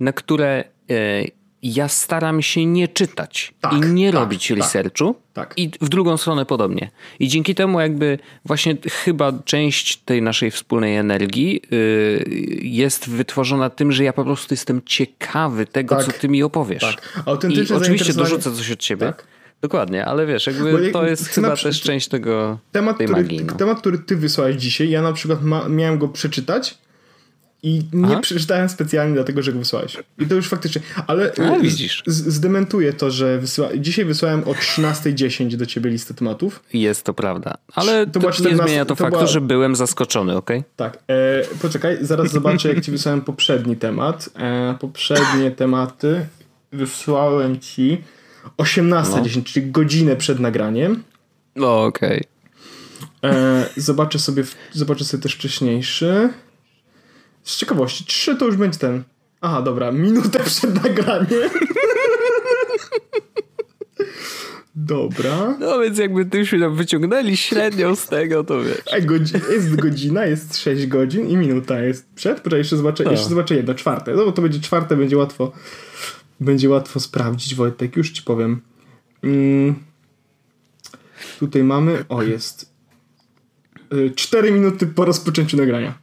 na 0.00 0.12
które 0.12 0.64
e, 0.90 1.24
ja 1.62 1.88
staram 1.88 2.42
się 2.42 2.66
nie 2.66 2.88
czytać 2.88 3.54
tak, 3.60 3.72
i 3.72 3.80
nie 3.80 4.12
tak, 4.12 4.20
robić 4.20 4.48
tak, 4.48 4.56
researchu. 4.56 5.14
Tak. 5.32 5.54
I 5.56 5.70
w 5.80 5.88
drugą 5.88 6.16
stronę 6.16 6.46
podobnie. 6.46 6.90
I 7.18 7.28
dzięki 7.28 7.54
temu 7.54 7.80
jakby 7.80 8.18
właśnie 8.44 8.76
chyba 9.04 9.32
część 9.44 9.96
tej 9.96 10.22
naszej 10.22 10.50
wspólnej 10.50 10.96
energii 10.96 11.62
y, 11.72 12.60
jest 12.62 13.10
wytworzona 13.10 13.70
tym, 13.70 13.92
że 13.92 14.04
ja 14.04 14.12
po 14.12 14.24
prostu 14.24 14.54
jestem 14.54 14.82
ciekawy 14.86 15.66
tego, 15.66 15.96
co 15.96 16.06
tak. 16.06 16.18
ty 16.18 16.28
mi 16.28 16.42
opowiesz. 16.42 16.82
Tak. 16.82 17.24
I 17.50 17.72
oczywiście 17.72 18.12
dorzucę 18.12 18.52
coś 18.52 18.70
od 18.70 18.78
ciebie. 18.78 19.06
Tak. 19.06 19.26
Dokładnie, 19.60 20.04
ale 20.04 20.26
wiesz, 20.26 20.46
jakby 20.46 20.90
to 20.92 21.06
jest 21.06 21.28
chyba 21.28 21.56
też 21.56 21.80
część 21.82 22.08
tego 22.08 22.58
temat, 22.72 22.98
tej 22.98 23.06
który, 23.06 23.22
magii. 23.22 23.44
No. 23.44 23.54
Temat, 23.54 23.80
który 23.80 23.98
ty 23.98 24.16
wysłałeś 24.16 24.56
dzisiaj, 24.56 24.90
ja 24.90 25.02
na 25.02 25.12
przykład 25.12 25.42
ma, 25.42 25.68
miałem 25.68 25.98
go 25.98 26.08
przeczytać 26.08 26.78
I 27.62 27.82
nie 27.92 28.06
Aha. 28.06 28.20
przeczytałem 28.20 28.68
specjalnie 28.68 29.14
dlatego, 29.14 29.42
że 29.42 29.52
go 29.52 29.58
wysłałeś. 29.58 29.96
I 30.18 30.26
to 30.26 30.34
już 30.34 30.48
faktycznie. 30.48 30.82
Ale 31.06 31.32
A, 31.52 31.58
widzisz. 31.58 32.02
Z, 32.06 32.34
zdementuję 32.34 32.92
to, 32.92 33.10
że 33.10 33.38
wysyła... 33.38 33.68
dzisiaj 33.76 34.04
wysłałem 34.04 34.40
o 34.44 34.52
13.10 34.52 35.56
do 35.56 35.66
ciebie 35.66 35.90
listę 35.90 36.14
tematów. 36.14 36.62
Jest 36.72 37.04
to 37.04 37.14
prawda. 37.14 37.54
Ale 37.74 38.06
to, 38.06 38.20
to 38.20 38.32
14... 38.32 38.50
nie 38.50 38.56
zmienia 38.56 38.84
to, 38.84 38.88
to 38.88 38.96
faktu, 38.96 39.18
była... 39.18 39.26
że 39.26 39.40
byłem 39.40 39.76
zaskoczony, 39.76 40.36
ok? 40.36 40.50
Tak. 40.76 40.98
E, 41.08 41.44
poczekaj, 41.62 41.98
zaraz 42.00 42.32
zobaczę, 42.40 42.68
jak 42.68 42.84
ci 42.84 42.90
wysłałem 42.90 43.20
poprzedni 43.20 43.76
temat. 43.76 44.28
E, 44.36 44.74
poprzednie 44.80 45.50
tematy 45.50 46.26
wysłałem 46.72 47.60
ci 47.60 48.02
18.10, 48.58 49.36
no. 49.36 49.42
czyli 49.44 49.70
godzinę 49.70 50.16
przed 50.16 50.40
nagraniem. 50.40 51.02
No, 51.56 51.84
okej. 51.84 52.24
Okay. 53.22 53.30
E, 53.30 53.66
zobaczę 53.76 54.18
sobie, 54.18 54.44
zobaczę 54.72 55.04
sobie 55.04 55.22
też 55.22 55.34
wcześniejszy. 55.34 56.30
Z 57.42 57.56
ciekawości, 57.56 58.04
trzy 58.04 58.36
to 58.36 58.46
już 58.46 58.56
będzie 58.56 58.78
ten. 58.78 59.02
Aha, 59.40 59.62
dobra, 59.62 59.92
minutę 59.92 60.40
przed 60.44 60.84
nagraniem. 60.84 61.50
Dobra. 64.74 65.56
No 65.60 65.80
więc 65.80 65.98
jakby 65.98 66.26
tyśmy 66.26 66.58
nam 66.58 66.76
wyciągnęli 66.76 67.36
średnią 67.36 67.96
z 67.96 68.06
tego, 68.06 68.44
to 68.44 68.62
wiesz. 68.62 68.82
A 68.92 69.00
godzi 69.00 69.34
jest 69.50 69.76
godzina, 69.76 70.26
jest 70.26 70.58
6 70.58 70.86
godzin 70.86 71.28
i 71.28 71.36
minuta 71.36 71.82
jest 71.82 72.14
przed. 72.14 72.36
Poczekaj, 72.36 72.58
jeszcze 72.58 72.76
zobaczę, 72.76 73.04
jeszcze 73.04 73.28
zobaczę 73.28 73.54
jedno, 73.54 73.74
czwarte. 73.74 74.14
No 74.14 74.24
bo 74.24 74.32
to 74.32 74.42
będzie 74.42 74.60
czwarte, 74.60 74.96
będzie 74.96 75.16
łatwo 75.16 75.52
będzie 76.40 76.68
łatwo 76.68 77.00
sprawdzić, 77.00 77.54
Wojtek, 77.54 77.96
już 77.96 78.10
ci 78.10 78.22
powiem. 78.22 78.60
Mm. 79.22 79.74
Tutaj 81.38 81.64
mamy, 81.64 82.04
o 82.08 82.22
jest, 82.22 82.72
4 84.16 84.48
y, 84.48 84.52
minuty 84.52 84.86
po 84.86 85.04
rozpoczęciu 85.04 85.56
nagrania. 85.56 85.98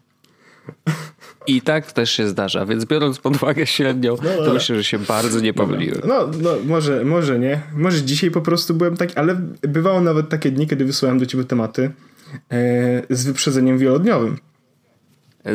I 1.47 1.61
tak 1.61 1.91
też 1.91 2.11
się 2.11 2.27
zdarza, 2.27 2.65
więc 2.65 2.85
biorąc 2.85 3.19
pod 3.19 3.35
uwagę 3.35 3.65
średnią, 3.65 4.15
no, 4.23 4.45
to 4.45 4.53
myślę, 4.53 4.75
że 4.75 4.83
się 4.83 4.99
bardzo 4.99 5.39
nie 5.39 5.53
pomyliłem. 5.53 6.01
No, 6.07 6.29
no 6.41 6.49
może, 6.65 7.05
może 7.05 7.39
nie. 7.39 7.61
Może 7.73 8.01
dzisiaj 8.01 8.31
po 8.31 8.41
prostu 8.41 8.73
byłem 8.73 8.97
taki, 8.97 9.15
ale 9.15 9.41
bywało 9.61 10.01
nawet 10.01 10.29
takie 10.29 10.51
dni, 10.51 10.67
kiedy 10.67 10.85
wysyłałem 10.85 11.19
do 11.19 11.25
ciebie 11.25 11.43
tematy 11.43 11.91
e, 12.51 13.01
z 13.09 13.25
wyprzedzeniem 13.25 13.77
wielodniowym. 13.77 14.37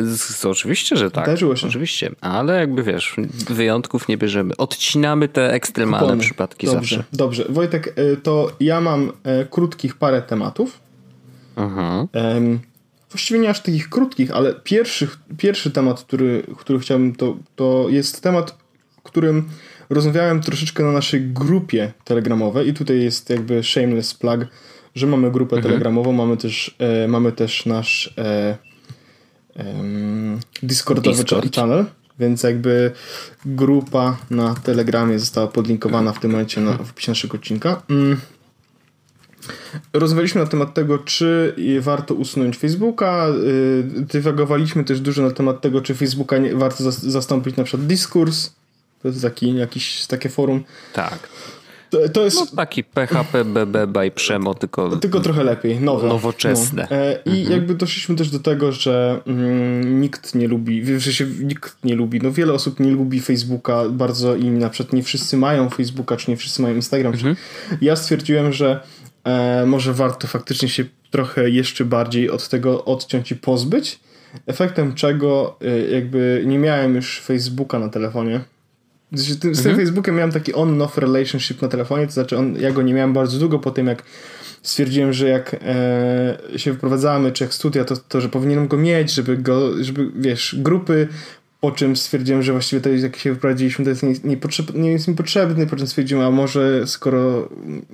Z, 0.01 0.45
oczywiście, 0.45 0.95
że 0.95 1.11
tak. 1.11 1.25
Zdarzyło 1.25 1.55
się. 1.55 1.67
Oczywiście, 1.67 2.11
ale 2.21 2.59
jakby 2.59 2.83
wiesz, 2.83 3.15
wyjątków 3.49 4.07
nie 4.07 4.17
bierzemy. 4.17 4.57
Odcinamy 4.57 5.27
te 5.27 5.53
ekstremalne 5.53 6.07
Kupony. 6.07 6.23
przypadki 6.23 6.67
dobrze, 6.67 6.79
zawsze. 6.79 7.03
Dobrze, 7.13 7.45
Wojtek, 7.49 7.93
e, 7.95 8.17
to 8.17 8.51
ja 8.59 8.81
mam 8.81 9.11
e, 9.23 9.45
krótkich 9.45 9.95
parę 9.95 10.21
tematów. 10.21 10.79
Aha. 11.55 12.07
Właściwie 13.13 13.39
nie 13.39 13.49
aż 13.49 13.59
takich 13.59 13.89
krótkich, 13.89 14.31
ale 14.31 14.53
pierwszy, 14.53 15.07
pierwszy 15.37 15.71
temat, 15.71 16.03
który, 16.03 16.43
który 16.57 16.79
chciałbym, 16.79 17.15
to, 17.15 17.37
to 17.55 17.85
jest 17.89 18.21
temat, 18.21 18.57
którym 19.03 19.49
rozmawiałem 19.89 20.41
troszeczkę 20.41 20.83
na 20.83 20.91
naszej 20.91 21.21
grupie 21.21 21.91
telegramowej 22.03 22.67
i 22.67 22.73
tutaj 22.73 23.01
jest 23.01 23.29
jakby 23.29 23.63
shameless 23.63 24.13
plug, 24.13 24.45
że 24.95 25.07
mamy 25.07 25.31
grupę 25.31 25.55
mhm. 25.55 25.71
telegramową, 25.71 26.11
mamy 26.11 26.37
też, 26.37 26.75
e, 26.79 27.07
mamy 27.07 27.31
też 27.31 27.65
nasz 27.65 28.13
e, 28.17 28.57
Discordowy 30.63 31.23
Discord. 31.23 31.55
channel, 31.55 31.85
więc 32.19 32.43
jakby 32.43 32.91
grupa 33.45 34.17
na 34.29 34.55
Telegramie 34.55 35.19
została 35.19 35.47
podlinkowana 35.47 36.13
w 36.13 36.19
tym 36.19 36.31
momencie 36.31 36.61
na, 36.61 36.77
w 36.77 36.91
opisie 36.91 37.11
naszego 37.11 37.37
odcinka. 37.37 37.81
Mm. 37.89 38.17
Rozmawialiśmy 39.93 40.41
na 40.41 40.47
temat 40.47 40.73
tego, 40.73 40.97
czy 40.97 41.55
warto 41.81 42.13
usunąć 42.13 42.57
Facebooka. 42.57 43.27
Y, 43.27 43.83
dywagowaliśmy 44.13 44.83
też 44.83 44.99
dużo 44.99 45.21
na 45.21 45.31
temat 45.31 45.61
tego, 45.61 45.81
czy 45.81 45.95
Facebooka 45.95 46.37
nie, 46.37 46.55
warto 46.55 46.91
zastąpić 46.91 47.55
na 47.55 47.63
przykład 47.63 47.87
dyskurs. 47.87 48.51
To 49.01 49.07
jest 49.07 49.21
taki, 49.21 49.55
jakiś, 49.55 50.05
takie 50.05 50.29
forum. 50.29 50.63
Tak. 50.93 51.29
To, 51.93 52.09
to 52.09 52.25
jest... 52.25 52.37
No, 52.39 52.45
taki 52.55 52.83
PHP, 52.83 53.45
BB 53.45 53.87
by 53.87 54.11
Przemo, 54.11 54.53
tylko... 54.53 54.97
Tylko 54.97 55.19
trochę 55.19 55.43
lepiej, 55.43 55.79
nowe. 55.79 56.07
Nowoczesne. 56.07 56.87
No. 56.91 56.97
E, 56.97 57.19
I 57.25 57.29
mhm. 57.29 57.51
jakby 57.51 57.75
doszliśmy 57.75 58.15
też 58.15 58.29
do 58.29 58.39
tego, 58.39 58.71
że 58.71 59.21
mm, 59.27 60.01
nikt 60.01 60.35
nie 60.35 60.47
lubi, 60.47 60.99
że 60.99 61.13
się 61.13 61.25
nikt 61.25 61.77
nie 61.83 61.95
lubi, 61.95 62.19
no 62.21 62.31
wiele 62.31 62.53
osób 62.53 62.79
nie 62.79 62.91
lubi 62.91 63.21
Facebooka 63.21 63.89
bardzo 63.89 64.35
i 64.35 64.45
na 64.45 64.69
przykład 64.69 64.93
nie 64.93 65.03
wszyscy 65.03 65.37
mają 65.37 65.69
Facebooka, 65.69 66.17
czy 66.17 66.31
nie 66.31 66.37
wszyscy 66.37 66.61
mają 66.61 66.75
Instagram. 66.75 67.13
Mhm. 67.13 67.35
Ja 67.81 67.95
stwierdziłem, 67.95 68.53
że 68.53 68.79
e, 69.23 69.65
może 69.65 69.93
warto 69.93 70.27
faktycznie 70.27 70.69
się 70.69 70.85
trochę 71.11 71.49
jeszcze 71.49 71.85
bardziej 71.85 72.29
od 72.29 72.49
tego 72.49 72.85
odciąć 72.85 73.31
i 73.31 73.35
pozbyć, 73.35 73.99
efektem 74.47 74.93
czego 74.93 75.57
e, 75.61 75.79
jakby 75.79 76.43
nie 76.45 76.59
miałem 76.59 76.95
już 76.95 77.21
Facebooka 77.21 77.79
na 77.79 77.89
telefonie 77.89 78.41
z 79.13 79.39
tym, 79.39 79.51
mhm. 79.51 79.75
Facebookiem 79.75 80.15
miałem 80.15 80.31
taki 80.31 80.53
on-off 80.53 80.97
relationship 80.97 81.61
na 81.61 81.67
telefonie, 81.67 82.07
to 82.07 82.13
znaczy 82.13 82.37
on, 82.37 82.55
ja 82.59 82.71
go 82.71 82.81
nie 82.81 82.93
miałem 82.93 83.13
bardzo 83.13 83.39
długo 83.39 83.59
po 83.59 83.71
tym, 83.71 83.87
jak 83.87 84.03
stwierdziłem, 84.61 85.13
że 85.13 85.29
jak 85.29 85.55
e, 85.61 86.59
się 86.59 86.71
wyprowadzamy, 86.71 87.31
czy 87.31 87.43
jak 87.43 87.53
studia, 87.53 87.85
to, 87.85 87.97
to, 87.97 88.21
że 88.21 88.29
powinienem 88.29 88.67
go 88.67 88.77
mieć, 88.77 89.13
żeby 89.13 89.37
go, 89.37 89.83
żeby, 89.83 90.11
wiesz, 90.15 90.55
grupy, 90.59 91.07
po 91.63 91.71
czym 91.71 91.95
stwierdziłem, 91.95 92.43
że 92.43 92.51
właściwie 92.51 92.81
to 92.81 92.89
jak 92.89 93.15
się 93.15 93.33
wyprowadziliśmy, 93.33 93.85
to 93.85 93.89
jest 93.89 94.03
nie, 94.03 94.13
nie, 94.73 94.91
jest 94.91 95.07
mi 95.07 95.15
potrzebny, 95.15 95.67
po 95.67 95.75
czym 95.75 95.87
stwierdziłem, 95.87 96.25
a 96.25 96.31
może 96.31 96.87
skoro 96.87 97.49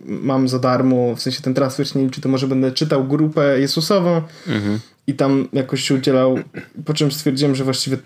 mam 0.05 0.47
za 0.47 0.59
darmo, 0.59 1.15
w 1.15 1.21
sensie 1.21 1.41
ten 1.41 1.53
transfer 1.53 1.95
nie 1.95 2.09
czy 2.09 2.21
to 2.21 2.29
może 2.29 2.47
będę 2.47 2.71
czytał 2.71 3.07
grupę 3.07 3.59
Jezusową 3.59 4.21
mhm. 4.47 4.79
i 5.07 5.13
tam 5.13 5.47
jakoś 5.53 5.83
się 5.83 5.95
udzielał, 5.95 6.39
po 6.85 6.93
czym 6.93 7.11
stwierdziłem, 7.11 7.55
że 7.55 7.63
właściwie 7.63 7.97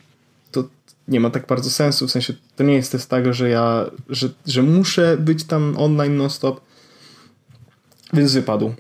to 0.51 0.63
nie 1.07 1.19
ma 1.19 1.29
tak 1.29 1.47
bardzo 1.47 1.69
sensu, 1.69 2.07
w 2.07 2.11
sensie 2.11 2.33
to 2.55 2.63
nie 2.63 2.73
jest 2.73 2.91
też 2.91 3.05
tak, 3.05 3.33
że 3.33 3.49
ja, 3.49 3.85
że, 4.09 4.29
że 4.47 4.63
muszę 4.63 5.17
być 5.17 5.43
tam 5.43 5.75
online 5.77 6.17
non-stop, 6.17 6.61
więc 8.13 8.33
wypadł. 8.33 8.73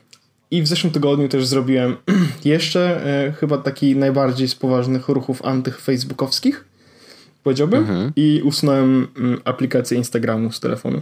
I 0.51 0.61
w 0.61 0.67
zeszłym 0.67 0.93
tygodniu 0.93 1.29
też 1.29 1.45
zrobiłem 1.45 1.97
jeszcze 2.45 3.05
e, 3.05 3.31
chyba 3.31 3.57
taki 3.57 3.95
najbardziej 3.95 4.47
z 4.47 4.55
poważnych 4.55 5.09
ruchów 5.09 5.45
antyfacebookowskich, 5.45 6.72
powiedziałbym, 7.43 7.79
mhm. 7.79 8.11
i 8.15 8.41
usunąłem 8.43 9.07
mm, 9.17 9.41
aplikację 9.45 9.97
Instagramu 9.97 10.51
z 10.51 10.59
telefonu. 10.59 11.01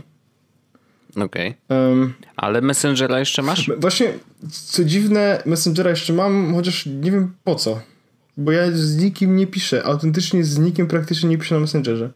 Okej. 1.15 1.55
Okay. 1.67 1.89
Um, 1.89 2.13
Ale 2.35 2.61
Messengera 2.61 3.19
jeszcze 3.19 3.41
masz? 3.41 3.71
Właśnie, 3.77 4.13
co 4.49 4.83
dziwne, 4.83 5.43
Messengera 5.45 5.89
jeszcze 5.89 6.13
mam, 6.13 6.53
chociaż 6.53 6.85
nie 6.85 7.11
wiem 7.11 7.33
po 7.43 7.55
co. 7.55 7.81
Bo 8.37 8.51
ja 8.51 8.71
z 8.71 8.97
nikim 8.97 9.35
nie 9.35 9.47
piszę. 9.47 9.83
Autentycznie 9.83 10.43
z 10.43 10.59
nikim 10.59 10.87
praktycznie 10.87 11.29
nie 11.29 11.37
piszę 11.37 11.55
na 11.55 11.61
Messengerze. 11.61 12.09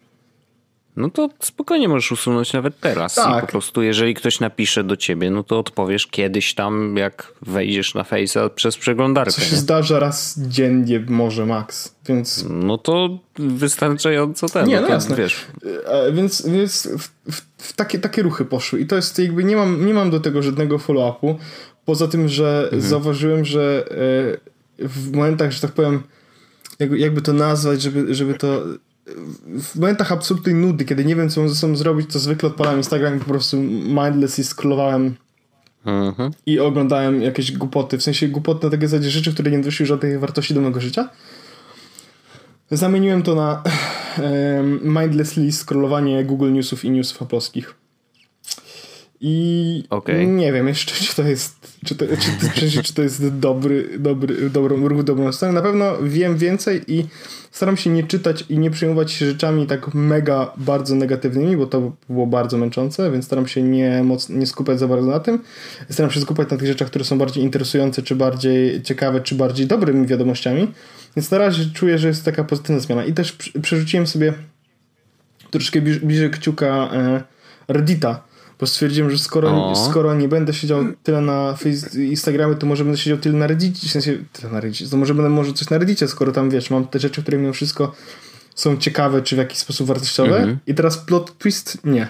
No 0.98 1.10
to 1.10 1.30
spokojnie 1.40 1.88
możesz 1.88 2.12
usunąć 2.12 2.54
nawet 2.54 2.80
teraz. 2.80 3.16
Tak. 3.16 3.38
I 3.38 3.42
po 3.42 3.52
prostu, 3.52 3.82
jeżeli 3.82 4.14
ktoś 4.14 4.40
napisze 4.40 4.84
do 4.84 4.98
ciebie, 4.98 5.32
no 5.32 5.44
to 5.44 5.60
odpowiesz 5.60 6.08
kiedyś 6.08 6.54
tam, 6.54 6.98
jak 6.98 7.34
wejdziesz 7.42 7.94
na 7.94 8.04
Face'a 8.04 8.50
przez 8.50 8.78
przeglądarkę. 8.78 9.32
Co 9.32 9.42
się 9.42 9.52
nie? 9.52 9.58
zdarza 9.58 10.00
raz 10.00 10.40
dziennie, 10.40 11.06
może 11.08 11.46
max, 11.46 11.96
więc... 12.08 12.46
No 12.50 12.78
to 12.78 13.20
wystarczająco 13.38 14.50
ten. 14.50 14.68
Nie, 14.68 14.76
no, 14.76 14.82
no 14.82 14.88
jasne. 14.88 15.16
Wiesz. 15.16 15.46
E, 15.86 16.12
więc, 16.12 16.48
więc 16.48 16.88
w, 16.98 17.32
w, 17.32 17.42
w, 17.58 17.74
takie, 17.74 18.00
takie 18.00 18.22
ruchy 18.22 18.46
poszły 18.46 18.80
i 18.80 18.88
to 18.88 18.96
jest 18.96 19.20
jakby, 19.20 19.44
nie 19.44 19.56
mam, 19.56 19.86
nie 19.86 19.94
mam 19.94 20.10
do 20.10 20.20
tego 20.20 20.42
żadnego 20.42 20.78
follow-upu, 20.78 21.36
poza 21.86 22.08
tym, 22.08 22.28
że 22.30 22.64
mhm. 22.64 22.82
zauważyłem, 22.82 23.46
że 23.46 23.86
e, 24.80 24.88
w 24.88 25.12
momentach, 25.12 25.52
że 25.52 25.62
tak 25.62 25.72
powiem, 25.72 26.04
jakby 26.80 27.22
to 27.22 27.34
nazwać, 27.34 27.82
żeby, 27.82 28.16
żeby 28.16 28.34
to 28.34 28.64
w 29.62 29.76
momentach 29.76 30.12
absolutnej 30.12 30.56
nudy, 30.56 30.86
kiedy 30.86 31.06
nie 31.06 31.16
wiem, 31.16 31.30
co 31.30 31.42
mam 31.42 31.50
ze 31.50 31.56
sobą 31.56 31.76
zrobić, 31.76 32.14
to 32.14 32.20
zwykle 32.20 32.50
odpalałem 32.50 32.80
Instagram 32.80 33.16
i 33.18 33.20
po 33.20 33.26
prostu 33.26 33.58
mindlessly 33.58 34.44
scrollowałem 34.44 35.16
mhm. 35.86 36.32
i 36.46 36.60
oglądałem 36.60 37.22
jakieś 37.22 37.52
głupoty, 37.52 37.98
w 37.98 38.04
sensie 38.04 38.28
głupoty 38.28 38.66
na 38.66 38.72
takie 38.72 38.88
zasadzie 38.88 39.10
rzeczy, 39.10 39.34
które 39.34 39.52
nie 39.52 39.60
doszły 39.60 39.86
żadnej 39.86 40.20
wartości 40.20 40.54
do 40.54 40.62
mojego 40.62 40.82
życia. 40.82 41.10
Zamieniłem 42.72 43.24
to 43.24 43.36
na 43.36 43.64
mindlessly 44.82 45.52
scrollowanie 45.52 46.26
Google 46.26 46.54
Newsów 46.54 46.86
i 46.86 46.90
newsów 46.90 47.22
apolskich. 47.22 47.76
I 49.22 49.84
okay. 49.90 50.28
nie 50.28 50.54
wiem 50.54 50.68
jeszcze, 50.68 50.96
czy 51.06 51.16
to 51.16 51.24
jest, 51.24 51.78
czy 51.86 51.96
to, 51.96 52.06
czy, 52.56 52.70
czy, 52.72 52.84
czy 52.84 52.94
to 52.94 53.02
jest 53.02 53.38
dobry, 53.40 54.00
dobry, 54.00 54.50
dobrą, 54.50 54.88
ruch 54.88 55.00
w 55.00 55.04
dobrą 55.04 55.32
stronę. 55.32 55.54
Na 55.54 55.62
pewno 55.62 55.98
wiem 56.04 56.38
więcej 56.38 56.82
i 56.88 57.06
staram 57.52 57.78
się 57.78 57.90
nie 57.90 58.04
czytać 58.04 58.46
i 58.50 58.60
nie 58.60 58.72
przejmować 58.72 59.12
się 59.12 59.26
rzeczami 59.26 59.68
tak 59.68 59.94
mega 59.94 60.52
bardzo 60.58 60.96
negatywnymi, 60.96 61.58
bo 61.58 61.66
to 61.66 61.92
było 62.10 62.28
bardzo 62.28 62.58
męczące, 62.58 63.12
więc 63.12 63.26
staram 63.26 63.48
się 63.48 63.62
nie, 63.64 64.04
moc, 64.04 64.30
nie 64.30 64.46
skupiać 64.46 64.80
za 64.80 64.88
bardzo 64.88 65.08
na 65.08 65.20
tym. 65.20 65.40
Staram 65.90 66.12
się 66.12 66.22
skupiać 66.22 66.50
na 66.50 66.58
tych 66.58 66.68
rzeczach, 66.68 66.88
które 66.88 67.06
są 67.06 67.18
bardziej 67.18 67.44
interesujące, 67.44 68.02
czy 68.02 68.16
bardziej 68.16 68.82
ciekawe, 68.82 69.22
czy 69.22 69.36
bardziej 69.36 69.68
dobrymi 69.68 70.08
wiadomościami. 70.08 70.68
Więc 71.16 71.32
na 71.32 71.38
razie 71.38 71.66
czuję, 71.74 71.98
że 71.98 72.08
jest 72.08 72.26
taka 72.26 72.44
pozytywna 72.44 72.80
zmiana. 72.80 73.06
I 73.06 73.14
też 73.14 73.38
przerzuciłem 73.62 74.08
sobie 74.08 74.34
troszkę 75.52 75.82
bliżej 75.82 76.30
kciuka 76.30 76.90
e, 76.94 77.24
Reddita, 77.68 78.24
Bo 78.60 78.68
stwierdziłem, 78.68 79.12
że 79.12 79.18
skoro, 79.18 79.76
skoro 79.76 80.16
nie 80.16 80.28
będę 80.28 80.54
siedział 80.54 80.86
tyle 81.04 81.22
na 81.22 81.58
Instagramie, 82.10 82.56
to 82.56 82.66
może 82.68 82.84
będę 82.84 82.98
siedział 82.98 83.18
tyle 83.18 83.38
na 83.38 83.48
Reddicie, 83.48 83.88
w 83.88 83.92
sensie, 83.92 84.18
tyle 84.34 84.54
na 84.54 84.60
Reddicie, 84.60 84.90
to 84.90 84.98
może 84.98 85.14
będę 85.14 85.30
może 85.30 85.54
coś 85.54 85.70
na 85.70 85.78
Reddicie, 85.78 86.08
skoro 86.08 86.32
tam, 86.32 86.50
wiesz, 86.50 86.70
mam 86.70 86.88
te 86.88 87.00
rzeczy, 87.00 87.22
które 87.22 87.38
mimo 87.38 87.54
wszystko 87.54 87.96
są 88.56 88.78
ciekawe, 88.78 89.22
czy 89.22 89.36
w 89.36 89.38
jakiś 89.38 89.58
sposób 89.58 89.88
wartościowe. 89.88 90.38
Mhm. 90.38 90.58
I 90.68 90.76
teraz 90.76 90.98
plot 90.98 91.38
twist, 91.38 91.78
nie. 91.84 92.08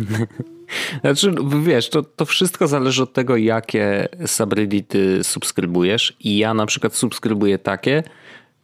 Znaczy, 1.00 1.34
wiesz, 1.62 1.90
to, 1.90 2.02
to 2.02 2.24
wszystko 2.24 2.68
zależy 2.68 3.02
od 3.02 3.12
tego, 3.12 3.36
jakie 3.36 4.08
subreddity 4.26 5.24
subskrybujesz. 5.24 6.16
I 6.20 6.38
ja 6.38 6.54
na 6.54 6.66
przykład 6.66 6.94
subskrybuję 6.94 7.58
takie, 7.58 8.02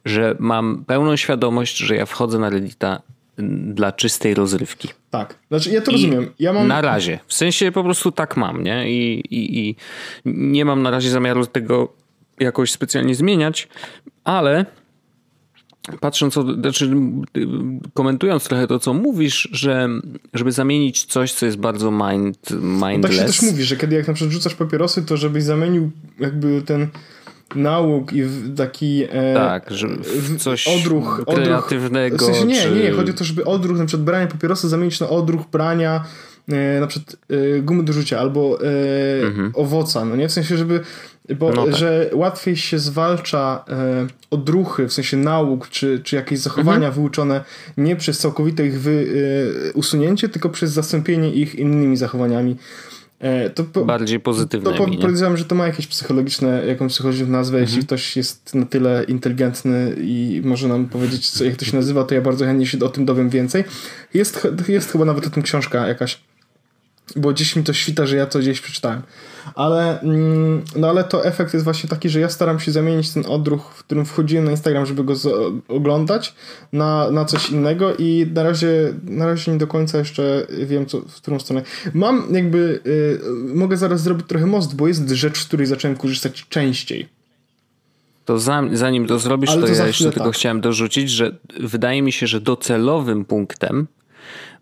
że 0.04 0.36
mam 0.38 0.84
pełną 0.84 1.16
świadomość, 1.16 1.76
że 1.76 1.96
ja 1.96 2.06
wchodzę 2.06 2.38
na 2.38 2.50
Reddita 2.50 3.02
dla 3.74 3.92
czystej 3.92 4.34
rozrywki. 4.34 4.88
Tak, 5.10 5.38
znaczy 5.48 5.70
ja 5.70 5.80
to 5.80 5.90
I 5.90 5.94
rozumiem. 5.94 6.30
Ja 6.38 6.52
mam... 6.52 6.68
Na 6.68 6.80
razie. 6.80 7.18
W 7.26 7.34
sensie 7.34 7.72
po 7.72 7.84
prostu 7.84 8.12
tak 8.12 8.36
mam, 8.36 8.62
nie? 8.62 8.90
I, 8.90 9.20
i, 9.30 9.68
I 9.68 9.76
nie 10.24 10.64
mam 10.64 10.82
na 10.82 10.90
razie 10.90 11.10
zamiaru 11.10 11.46
tego 11.46 11.92
jakoś 12.40 12.70
specjalnie 12.70 13.14
zmieniać, 13.14 13.68
ale 14.24 14.66
patrząc, 16.00 16.34
znaczy 16.60 16.90
komentując 17.94 18.44
trochę 18.44 18.66
to, 18.66 18.78
co 18.78 18.94
mówisz, 18.94 19.48
że 19.52 19.88
żeby 20.34 20.52
zamienić 20.52 21.04
coś, 21.04 21.32
co 21.32 21.46
jest 21.46 21.58
bardzo 21.58 21.90
mind, 21.90 22.50
mindless. 22.50 22.96
No 22.96 23.02
tak 23.02 23.12
się 23.12 23.24
też 23.24 23.42
mówi, 23.42 23.64
że 23.64 23.76
kiedy 23.76 23.96
jak 23.96 24.08
na 24.08 24.14
przykład 24.14 24.32
rzucasz 24.32 24.54
papierosy, 24.54 25.02
to 25.02 25.16
żebyś 25.16 25.44
zamienił 25.44 25.90
jakby 26.18 26.62
ten 26.62 26.88
nauk 27.56 28.12
i 28.12 28.22
taki 28.56 29.04
e, 29.10 29.34
tak, 29.34 29.70
że 29.70 29.88
coś 30.38 30.68
odruch, 30.68 31.24
kreatywnego. 31.26 32.16
Odruch, 32.16 32.30
w 32.30 32.34
sensie 32.34 32.46
nie, 32.46 32.62
czy... 32.62 32.70
nie, 32.70 32.82
nie, 32.82 32.92
chodzi 32.92 33.10
o 33.10 33.14
to, 33.14 33.24
żeby 33.24 33.44
odruch 33.44 33.78
na 33.78 33.86
przykład 33.86 34.04
brania 34.04 34.26
papierosa 34.26 34.68
zamienić 34.68 35.00
na 35.00 35.08
odruch 35.08 35.42
brania 35.52 36.04
e, 36.48 36.80
na 36.80 36.86
przykład 36.86 37.16
e, 37.30 37.60
gumy 37.60 37.82
do 37.82 37.92
rzucia 37.92 38.20
albo 38.20 38.58
e, 38.60 39.26
mhm. 39.26 39.52
owoca, 39.54 40.04
no 40.04 40.16
nie? 40.16 40.28
W 40.28 40.32
sensie, 40.32 40.56
żeby 40.56 40.80
bo, 41.34 41.52
no 41.52 41.64
tak. 41.64 41.76
że 41.76 42.10
łatwiej 42.12 42.56
się 42.56 42.78
zwalcza 42.78 43.64
e, 43.68 44.06
odruchy, 44.30 44.88
w 44.88 44.92
sensie 44.92 45.16
nauk, 45.16 45.68
czy, 45.68 46.00
czy 46.04 46.16
jakieś 46.16 46.38
zachowania 46.38 46.76
mhm. 46.76 46.94
wyuczone 46.94 47.44
nie 47.76 47.96
przez 47.96 48.18
całkowite 48.18 48.66
ich 48.66 48.80
wy, 48.80 49.06
e, 49.68 49.72
usunięcie, 49.72 50.28
tylko 50.28 50.48
przez 50.48 50.72
zastąpienie 50.72 51.32
ich 51.32 51.54
innymi 51.54 51.96
zachowaniami. 51.96 52.56
E, 53.20 53.50
to 53.50 53.64
po, 53.64 53.84
Bardziej 53.84 54.20
pozytywnymi. 54.20 54.76
To 54.76 54.84
po, 54.84 54.96
podejrzewam, 54.96 55.36
że 55.36 55.44
to 55.44 55.54
ma 55.54 55.66
jakieś 55.66 55.86
psychologiczne, 55.86 56.66
jakąś 56.66 56.92
psychologiczną 56.92 57.28
nazwę. 57.28 57.58
Mhm. 57.58 57.68
Jeśli 57.68 57.86
ktoś 57.86 58.16
jest 58.16 58.54
na 58.54 58.66
tyle 58.66 59.04
inteligentny 59.04 59.96
i 60.00 60.42
może 60.44 60.68
nam 60.68 60.88
powiedzieć, 60.88 61.30
co, 61.30 61.44
jak 61.44 61.56
to 61.56 61.64
się 61.64 61.76
nazywa, 61.76 62.04
to 62.04 62.14
ja 62.14 62.20
bardzo 62.20 62.44
chętnie 62.44 62.66
się 62.66 62.78
o 62.78 62.88
tym 62.88 63.04
dowiem 63.04 63.28
więcej. 63.28 63.64
Jest, 64.14 64.48
jest 64.68 64.92
chyba 64.92 65.04
nawet 65.04 65.26
o 65.26 65.30
tym 65.30 65.42
książka 65.42 65.88
jakaś 65.88 66.18
bo 67.16 67.32
gdzieś 67.32 67.56
mi 67.56 67.64
to 67.64 67.72
świta, 67.72 68.06
że 68.06 68.16
ja 68.16 68.26
to 68.26 68.38
gdzieś 68.38 68.60
przeczytałem. 68.60 69.02
Ale, 69.54 70.00
mm, 70.00 70.62
no 70.76 70.88
ale 70.88 71.04
to 71.04 71.24
efekt 71.24 71.52
jest 71.52 71.64
właśnie 71.64 71.88
taki, 71.88 72.08
że 72.08 72.20
ja 72.20 72.28
staram 72.28 72.60
się 72.60 72.72
zamienić 72.72 73.10
ten 73.10 73.26
odruch, 73.26 73.74
w 73.74 73.84
którym 73.84 74.04
wchodziłem 74.04 74.44
na 74.44 74.50
Instagram, 74.50 74.86
żeby 74.86 75.04
go 75.04 75.14
oglądać, 75.68 76.34
na, 76.72 77.10
na 77.10 77.24
coś 77.24 77.50
innego 77.50 77.94
i 77.98 78.26
na 78.34 78.42
razie, 78.42 78.94
na 79.04 79.26
razie 79.26 79.52
nie 79.52 79.58
do 79.58 79.66
końca 79.66 79.98
jeszcze 79.98 80.46
wiem, 80.66 80.86
co, 80.86 81.00
w 81.00 81.14
którą 81.14 81.38
stronę. 81.38 81.62
Mam 81.94 82.34
jakby, 82.34 82.80
y, 82.86 83.20
mogę 83.54 83.76
zaraz 83.76 84.02
zrobić 84.02 84.26
trochę 84.26 84.46
most, 84.46 84.76
bo 84.76 84.88
jest 84.88 85.10
rzecz, 85.10 85.38
z 85.38 85.44
której 85.44 85.66
zacząłem 85.66 85.96
korzystać 85.96 86.46
częściej. 86.48 87.08
To 88.24 88.38
zanim 88.72 89.06
to 89.06 89.18
zrobisz, 89.18 89.50
Ale 89.50 89.60
to, 89.60 89.66
to 89.66 89.74
ja 89.74 89.86
jeszcze 89.86 90.04
tak. 90.04 90.14
tylko 90.14 90.30
chciałem 90.30 90.60
dorzucić, 90.60 91.10
że 91.10 91.36
wydaje 91.60 92.02
mi 92.02 92.12
się, 92.12 92.26
że 92.26 92.40
docelowym 92.40 93.24
punktem 93.24 93.86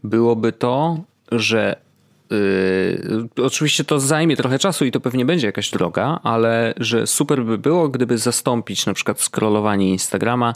byłoby 0.05 0.53
to, 0.53 1.05
że 1.33 1.86
Yy, 2.31 3.45
oczywiście 3.45 3.85
to 3.85 4.01
zajmie 4.01 4.37
trochę 4.37 4.59
czasu 4.59 4.85
i 4.85 4.91
to 4.91 5.01
pewnie 5.01 5.25
będzie 5.25 5.47
jakaś 5.47 5.71
droga, 5.71 6.21
ale 6.23 6.75
że 6.77 7.07
super 7.07 7.45
by 7.45 7.59
było, 7.59 7.89
gdyby 7.89 8.19
zastąpić 8.19 8.87
na 8.87 8.95
przykład 8.95 9.21
scrollowanie 9.21 9.91
Instagrama 9.91 10.53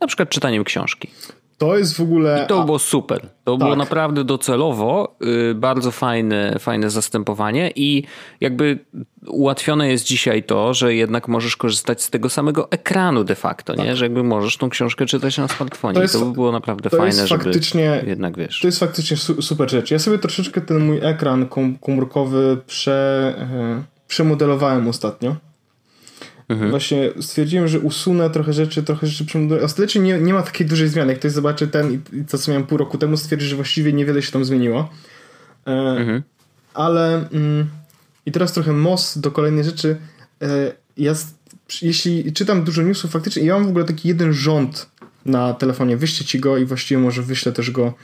na 0.00 0.06
przykład 0.06 0.28
czytaniem 0.28 0.64
książki. 0.64 1.10
To 1.58 1.78
jest 1.78 1.96
w 1.96 2.00
ogóle. 2.00 2.42
I 2.44 2.48
to 2.48 2.64
było 2.64 2.78
super. 2.78 3.20
To 3.44 3.52
tak. 3.52 3.58
było 3.58 3.76
naprawdę 3.76 4.24
docelowo 4.24 5.16
yy, 5.20 5.54
bardzo 5.54 5.90
fajne, 5.90 6.56
fajne 6.58 6.90
zastępowanie 6.90 7.72
i 7.76 8.04
jakby 8.40 8.78
ułatwione 9.26 9.88
jest 9.88 10.04
dzisiaj 10.04 10.42
to, 10.42 10.74
że 10.74 10.94
jednak 10.94 11.28
możesz 11.28 11.56
korzystać 11.56 12.02
z 12.02 12.10
tego 12.10 12.28
samego 12.28 12.70
ekranu 12.70 13.24
de 13.24 13.34
facto, 13.34 13.74
tak. 13.74 13.86
nie? 13.86 13.96
Że 13.96 14.04
jakby 14.04 14.22
możesz 14.22 14.56
tą 14.56 14.70
książkę 14.70 15.06
czytać 15.06 15.38
na 15.38 15.48
smartfonie. 15.48 15.94
To, 15.94 16.02
jest, 16.02 16.14
to 16.14 16.24
by 16.24 16.32
było 16.32 16.52
naprawdę 16.52 16.90
to 16.90 16.96
fajne, 16.96 17.26
żeby 17.26 17.44
faktycznie, 17.44 18.04
jednak 18.06 18.36
wiesz. 18.36 18.60
To 18.60 18.68
jest 18.68 18.80
faktycznie 18.80 19.16
super 19.40 19.70
rzecz. 19.70 19.90
Ja 19.90 19.98
sobie 19.98 20.18
troszeczkę 20.18 20.60
ten 20.60 20.86
mój 20.86 20.98
ekran 21.02 21.48
komórkowy 21.80 22.58
prze, 22.66 23.34
e, 23.38 23.82
przemodelowałem 24.08 24.88
ostatnio. 24.88 25.36
Mhm. 26.48 26.70
Właśnie 26.70 27.10
stwierdziłem, 27.20 27.68
że 27.68 27.80
usunę 27.80 28.30
trochę 28.30 28.52
rzeczy, 28.52 28.82
trochę 28.82 29.06
rzeczy 29.06 29.24
przemodeluję. 29.24 29.64
Ostatecznie 29.64 30.00
nie, 30.00 30.18
nie 30.18 30.34
ma 30.34 30.42
takiej 30.42 30.66
dużej 30.66 30.88
zmiany. 30.88 31.12
Jak 31.12 31.18
ktoś 31.18 31.32
zobaczy 31.32 31.68
ten 31.68 31.92
i 31.92 32.24
to, 32.30 32.38
co 32.38 32.50
miałem 32.50 32.66
pół 32.66 32.78
roku 32.78 32.98
temu, 32.98 33.16
stwierdzi, 33.16 33.46
że 33.46 33.56
właściwie 33.56 33.92
niewiele 33.92 34.22
się 34.22 34.32
tam 34.32 34.44
zmieniło. 34.44 34.90
E, 35.66 35.70
mhm. 35.70 36.22
Ale 36.74 37.28
mm, 37.30 37.66
i 38.26 38.32
teraz 38.32 38.52
trochę 38.52 38.72
most 38.72 39.20
do 39.20 39.30
kolejnej 39.30 39.64
rzeczy. 39.64 39.96
E, 40.42 40.72
ja, 40.96 41.14
jeśli 41.82 42.32
czytam 42.32 42.64
dużo 42.64 42.82
newsów, 42.82 43.10
faktycznie, 43.10 43.42
ja 43.42 43.54
mam 43.54 43.64
w 43.64 43.68
ogóle 43.68 43.84
taki 43.84 44.08
jeden 44.08 44.32
rząd 44.32 44.88
na 45.26 45.54
telefonie. 45.54 45.96
Wyślę 45.96 46.26
ci 46.26 46.40
go 46.40 46.58
i 46.58 46.64
właściwie 46.64 47.00
może 47.00 47.22
wyślę 47.22 47.52
też 47.52 47.70
go, 47.70 47.94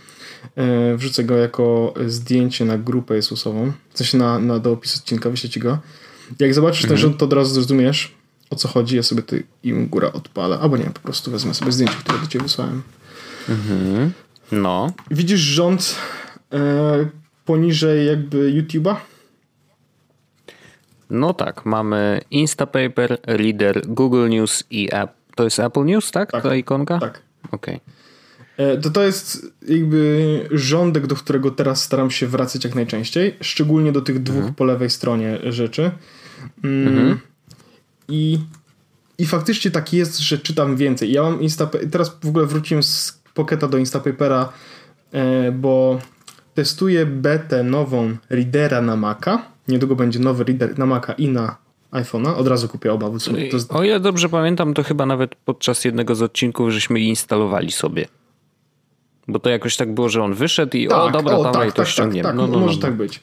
e, 0.57 0.97
wrzucę 0.97 1.25
go 1.25 1.37
jako 1.37 1.95
zdjęcie 2.07 2.65
na 2.65 2.79
grupę 2.79 3.17
Jesusową. 3.17 3.73
Coś 3.95 4.15
na, 4.15 4.39
na 4.39 4.59
do 4.59 4.73
opisu 4.73 4.99
odcinka, 4.99 5.31
wyślę 5.31 5.51
ci 5.51 5.61
go. 5.61 5.79
Jak 6.39 6.55
zobaczysz 6.55 6.85
mhm. 6.85 6.89
ten 6.89 7.03
rząd, 7.03 7.19
to 7.19 7.25
od 7.25 7.33
razu 7.33 7.55
zrozumiesz, 7.55 8.15
o 8.51 8.57
co 8.57 8.69
chodzi. 8.69 8.97
Ja 8.97 9.03
sobie 9.03 9.23
ty 9.23 9.45
im 9.63 9.89
góra 9.89 10.13
odpalę. 10.13 10.59
Albo 10.59 10.77
nie, 10.77 10.85
po 10.85 11.01
prostu 11.01 11.31
wezmę 11.31 11.55
sobie 11.55 11.73
zdjęcie, 11.73 11.95
które 11.95 12.19
do 12.19 12.27
ciebie 12.27 12.43
wysłałem. 12.43 12.83
Mhm. 13.49 14.13
No. 14.53 14.93
Widzisz 15.11 15.41
rząd 15.41 15.97
e, 16.53 17.09
poniżej 17.45 18.07
jakby 18.07 18.53
YouTube'a? 18.53 18.97
No 21.11 21.35
tak, 21.35 21.67
mamy 21.67 22.21
Instapaper, 22.31 23.19
Reader, 23.27 23.87
Google 23.87 24.29
News 24.29 24.65
i 24.71 24.89
App. 24.93 25.13
To 25.35 25.45
jest 25.45 25.59
Apple 25.59 25.85
News, 25.85 26.11
tak? 26.11 26.31
tak. 26.31 26.43
Ta 26.43 26.55
ikonka? 26.55 26.99
Tak. 26.99 27.23
Okej. 27.53 27.77
Okay. 27.77 28.01
E, 28.67 28.77
to 28.79 28.91
to 28.91 29.03
jest 29.03 29.53
jakby 29.69 30.49
rządek, 30.51 31.07
do 31.07 31.15
którego 31.15 31.51
teraz 31.51 31.83
staram 31.83 32.11
się 32.11 32.27
wracać 32.27 32.65
jak 32.65 32.75
najczęściej, 32.75 33.37
szczególnie 33.41 33.93
do 33.93 34.01
tych 34.01 34.23
dwóch 34.23 34.37
mhm. 34.37 34.55
po 34.55 34.65
lewej 34.65 34.91
stronie 34.91 35.39
rzeczy. 35.53 35.91
Mm, 36.65 36.89
mhm. 36.89 37.21
I, 38.11 38.39
I 39.19 39.27
faktycznie 39.27 39.71
tak 39.71 39.93
jest, 39.93 40.19
że 40.19 40.39
czytam 40.39 40.77
więcej. 40.77 41.13
Ja 41.13 41.23
mam 41.23 41.41
Instapaper, 41.41 41.91
teraz 41.91 42.17
w 42.23 42.29
ogóle 42.29 42.47
wróciłem 42.47 42.83
z 42.83 43.21
Pocketa 43.35 43.69
do 43.69 43.79
Instapapera, 43.79 44.53
e, 45.13 45.53
bo 45.53 45.99
testuję 46.55 47.07
betę 47.07 47.63
nową 47.63 48.17
Readera 48.31 48.83
na 48.83 48.97
Maca 48.97 49.51
Niedługo 49.71 49.97
będzie 49.97 50.19
nowy 50.19 50.45
reader 50.45 50.79
na 50.79 50.87
Maca 50.87 51.13
i 51.13 51.29
na 51.29 51.57
iPhone'a. 51.93 52.37
Od 52.37 52.49
razu 52.49 52.69
kupię 52.69 52.93
oba. 52.93 53.11
To 53.25 53.37
jest... 53.37 53.73
O 53.73 53.85
ile 53.85 54.01
dobrze 54.01 54.29
pamiętam, 54.29 54.75
to 54.75 54.83
chyba 54.83 55.07
nawet 55.07 55.35
podczas 55.35 55.85
jednego 55.85 56.15
z 56.15 56.23
odcinków 56.23 56.71
żeśmy 56.71 57.01
instalowali 57.01 57.73
sobie. 57.73 58.07
Bo 59.33 59.39
to 59.39 59.51
jakoś 59.51 59.77
tak 59.77 59.95
było, 59.95 60.09
że 60.09 60.23
on 60.23 60.35
wyszedł 60.35 60.77
i 60.77 60.89
tak, 60.89 60.99
o 60.99 61.11
dobra, 61.11 61.37
o, 61.37 61.45
dawaj, 61.45 61.67
tak, 61.67 61.77
to 61.77 61.83
tak, 61.83 61.89
ściągniemy. 61.89 62.23
Tak, 62.23 62.33
tak, 62.33 62.37
no, 62.37 62.47
no, 62.47 62.59
może 62.59 62.77
no. 62.77 62.83
tak 62.83 62.95
być. 62.95 63.21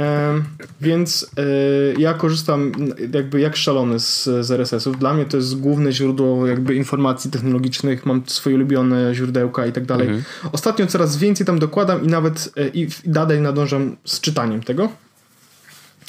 E, 0.00 0.34
więc 0.80 1.30
e, 1.38 2.00
ja 2.00 2.14
korzystam 2.14 2.72
jakby 3.14 3.40
jak 3.40 3.56
szalony 3.56 4.00
z, 4.00 4.24
z 4.24 4.50
RSS-ów. 4.50 4.98
Dla 4.98 5.14
mnie 5.14 5.24
to 5.24 5.36
jest 5.36 5.60
główne 5.60 5.92
źródło 5.92 6.46
jakby 6.46 6.74
informacji 6.74 7.30
technologicznych. 7.30 8.06
Mam 8.06 8.22
swoje 8.26 8.56
ulubione 8.56 9.14
źródełka 9.14 9.66
i 9.66 9.72
tak 9.72 9.86
dalej. 9.86 10.06
Mhm. 10.06 10.24
Ostatnio 10.52 10.86
coraz 10.86 11.16
więcej 11.16 11.46
tam 11.46 11.58
dokładam 11.58 12.04
i 12.04 12.08
nawet 12.08 12.52
e, 12.56 12.68
i 12.68 12.88
dalej 13.04 13.40
nadążam 13.40 13.96
z 14.04 14.20
czytaniem 14.20 14.62
tego. 14.62 14.88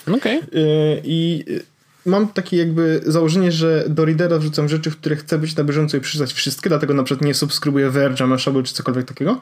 Okej. 0.07 0.37
Okay. 0.37 1.01
I 1.03 1.45
mam 2.07 2.27
takie 2.27 2.57
jakby 2.57 3.01
założenie, 3.05 3.51
że 3.51 3.85
do 3.89 4.05
Readera 4.05 4.37
wrzucam 4.37 4.69
rzeczy, 4.69 4.91
w 4.91 4.97
które 4.97 5.15
chcę 5.15 5.37
być 5.37 5.55
na 5.55 5.63
bieżąco 5.63 5.97
i 5.97 5.99
przeczytać 5.99 6.33
wszystkie, 6.33 6.69
dlatego 6.69 6.93
na 6.93 7.03
przykład 7.03 7.25
nie 7.25 7.33
subskrybuję 7.33 7.91
Verge'a, 7.91 8.27
Mashable 8.27 8.63
czy 8.63 8.73
cokolwiek 8.73 9.05
takiego. 9.05 9.41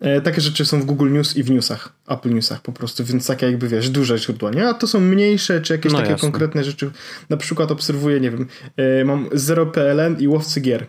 E, 0.00 0.20
takie 0.20 0.40
rzeczy 0.40 0.64
są 0.64 0.80
w 0.80 0.84
Google 0.84 1.12
News 1.12 1.36
i 1.36 1.42
w 1.42 1.50
newsach, 1.50 1.92
Apple 2.08 2.34
Newsach 2.34 2.62
po 2.62 2.72
prostu, 2.72 3.04
więc 3.04 3.26
takie 3.26 3.46
jakby 3.46 3.68
wiesz, 3.68 3.90
duże 3.90 4.18
źródła, 4.18 4.50
nie? 4.50 4.68
A 4.68 4.74
to 4.74 4.86
są 4.86 5.00
mniejsze, 5.00 5.60
czy 5.60 5.72
jakieś 5.72 5.92
no 5.92 5.98
takie 5.98 6.10
jasne. 6.10 6.30
konkretne 6.30 6.64
rzeczy. 6.64 6.90
Na 7.28 7.36
przykład 7.36 7.70
obserwuję, 7.70 8.20
nie 8.20 8.30
wiem, 8.30 8.46
e, 8.76 9.04
mam 9.04 9.28
0PLN 9.28 10.20
i 10.20 10.28
łowcy 10.28 10.60
gier. 10.60 10.86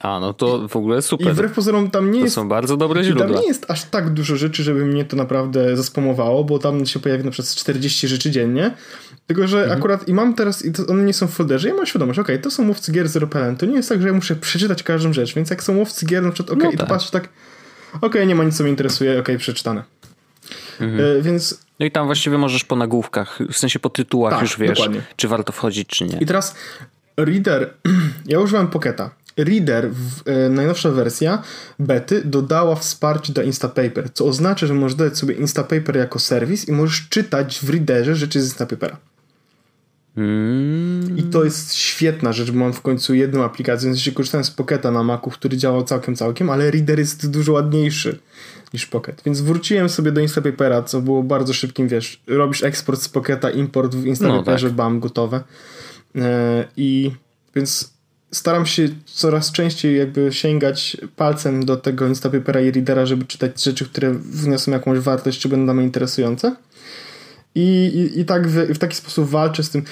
A, 0.00 0.20
no 0.20 0.32
to 0.32 0.68
w 0.68 0.76
ogóle 0.76 1.02
super. 1.02 1.28
I 1.28 1.30
wbrew 1.30 1.52
pozorom 1.52 1.90
tam 1.90 2.10
nie 2.10 2.18
to 2.18 2.24
jest... 2.24 2.34
są 2.34 2.48
bardzo 2.48 2.76
dobre 2.76 3.04
źródła. 3.04 3.26
Tam 3.26 3.36
nie 3.36 3.46
jest 3.46 3.70
aż 3.70 3.84
tak 3.84 4.10
dużo 4.10 4.36
rzeczy, 4.36 4.62
żeby 4.62 4.84
mnie 4.84 5.04
to 5.04 5.16
naprawdę 5.16 5.76
zaspomowało, 5.76 6.44
bo 6.44 6.58
tam 6.58 6.86
się 6.86 7.00
pojawi 7.00 7.24
na 7.24 7.30
przykład 7.30 7.54
40 7.54 8.08
rzeczy 8.08 8.30
dziennie. 8.30 8.74
Tylko, 9.26 9.48
że 9.48 9.58
mhm. 9.58 9.78
akurat 9.78 10.08
i 10.08 10.14
mam 10.14 10.34
teraz, 10.34 10.64
i 10.64 10.72
to, 10.72 10.86
one 10.86 11.02
nie 11.02 11.14
są 11.14 11.26
w 11.26 11.30
folderze, 11.30 11.68
ja 11.68 11.74
mam 11.74 11.86
świadomość, 11.86 12.18
okej, 12.18 12.36
okay, 12.36 12.42
to 12.42 12.50
są 12.50 12.68
łowcy 12.68 12.92
gier 12.92 13.08
Zero 13.08 13.26
PLN. 13.26 13.56
To 13.56 13.66
nie 13.66 13.74
jest 13.74 13.88
tak, 13.88 14.02
że 14.02 14.08
ja 14.08 14.14
muszę 14.14 14.36
przeczytać 14.36 14.82
każdą 14.82 15.12
rzecz, 15.12 15.34
więc 15.34 15.50
jak 15.50 15.62
są 15.62 15.76
łowcy 15.76 16.06
gier, 16.06 16.22
na 16.22 16.30
przykład, 16.30 16.50
okej, 16.50 16.68
okay, 16.68 16.72
no 16.72 16.78
tak. 16.78 16.88
to 16.88 16.94
patrzę 16.94 17.10
tak, 17.10 17.28
okej, 17.92 18.08
okay, 18.08 18.26
nie 18.26 18.34
ma 18.34 18.44
nic, 18.44 18.56
co 18.56 18.62
mnie 18.62 18.70
interesuje, 18.70 19.20
okej, 19.20 19.38
przeczytane. 19.38 19.82
Mhm. 20.80 21.22
Więc 21.22 21.60
no 21.80 21.86
i 21.86 21.90
tam 21.90 22.06
właściwie 22.06 22.38
możesz 22.38 22.64
po 22.64 22.76
nagłówkach, 22.76 23.38
w 23.52 23.56
sensie 23.56 23.78
po 23.78 23.90
tytułach 23.90 24.32
tak, 24.32 24.42
już 24.42 24.58
wiesz, 24.58 24.78
dokładnie. 24.78 25.02
czy 25.16 25.28
warto 25.28 25.52
wchodzić, 25.52 25.88
czy 25.88 26.04
nie. 26.04 26.18
I 26.18 26.26
teraz 26.26 26.54
Reader, 27.16 27.74
ja 28.26 28.40
używam 28.40 28.68
Pocketa. 28.68 29.10
Reader, 29.36 29.90
w, 29.90 30.28
e, 30.28 30.48
najnowsza 30.48 30.90
wersja 30.90 31.42
bety, 31.78 32.22
dodała 32.24 32.76
wsparcie 32.76 33.32
do 33.32 33.42
Instapaper, 33.42 34.12
co 34.12 34.26
oznacza, 34.26 34.66
że 34.66 34.74
możesz 34.74 34.96
dać 34.96 35.18
sobie 35.18 35.34
Instapaper 35.34 35.96
jako 35.96 36.18
serwis 36.18 36.68
i 36.68 36.72
możesz 36.72 37.08
czytać 37.08 37.60
w 37.62 37.70
Readerze 37.70 38.16
rzeczy 38.16 38.40
z 38.40 38.44
Instapapera. 38.44 38.96
Mm. 40.16 41.18
I 41.18 41.22
to 41.22 41.44
jest 41.44 41.74
świetna 41.74 42.32
rzecz, 42.32 42.50
bo 42.50 42.58
mam 42.58 42.72
w 42.72 42.80
końcu 42.80 43.14
jedną 43.14 43.44
aplikację, 43.44 43.90
w 43.90 43.92
sensie 43.92 44.12
korzystałem 44.12 44.44
z 44.44 44.50
Pocketa 44.50 44.90
na 44.90 45.02
Macu, 45.02 45.30
który 45.30 45.56
działał 45.56 45.84
całkiem, 45.84 46.16
całkiem, 46.16 46.50
ale 46.50 46.70
Reader 46.70 46.98
jest 46.98 47.30
dużo 47.30 47.52
ładniejszy 47.52 48.18
niż 48.74 48.86
Pocket. 48.86 49.22
Więc 49.26 49.40
wróciłem 49.40 49.88
sobie 49.88 50.12
do 50.12 50.20
Instapapera, 50.20 50.82
co 50.82 51.00
było 51.00 51.22
bardzo 51.22 51.52
szybkim, 51.52 51.88
wiesz, 51.88 52.22
robisz 52.26 52.62
eksport 52.62 53.02
z 53.02 53.08
Pocketa, 53.08 53.50
import 53.50 53.94
w 53.94 54.06
Instapaperze, 54.06 54.66
no 54.66 54.70
tak. 54.70 54.76
bam, 54.76 55.00
gotowe. 55.00 55.42
E, 56.16 56.64
I 56.76 57.10
więc 57.54 57.91
staram 58.34 58.66
się 58.66 58.88
coraz 59.06 59.52
częściej 59.52 59.98
jakby 59.98 60.32
sięgać 60.32 60.96
palcem 61.16 61.64
do 61.64 61.76
tego 61.76 62.06
Instapapera 62.06 62.60
i 62.60 62.70
Readera, 62.70 63.06
żeby 63.06 63.24
czytać 63.24 63.64
rzeczy, 63.64 63.84
które 63.84 64.14
wniosą 64.14 64.72
jakąś 64.72 64.98
wartość, 64.98 65.40
czy 65.40 65.48
będą 65.48 65.64
dla 65.64 65.74
mnie 65.74 65.84
interesujące. 65.84 66.56
I, 67.54 67.84
i, 67.94 68.20
i 68.20 68.24
tak 68.24 68.48
w, 68.48 68.74
w 68.74 68.78
taki 68.78 68.96
sposób 68.96 69.28
walczę 69.28 69.62
z 69.62 69.70
tym. 69.70 69.82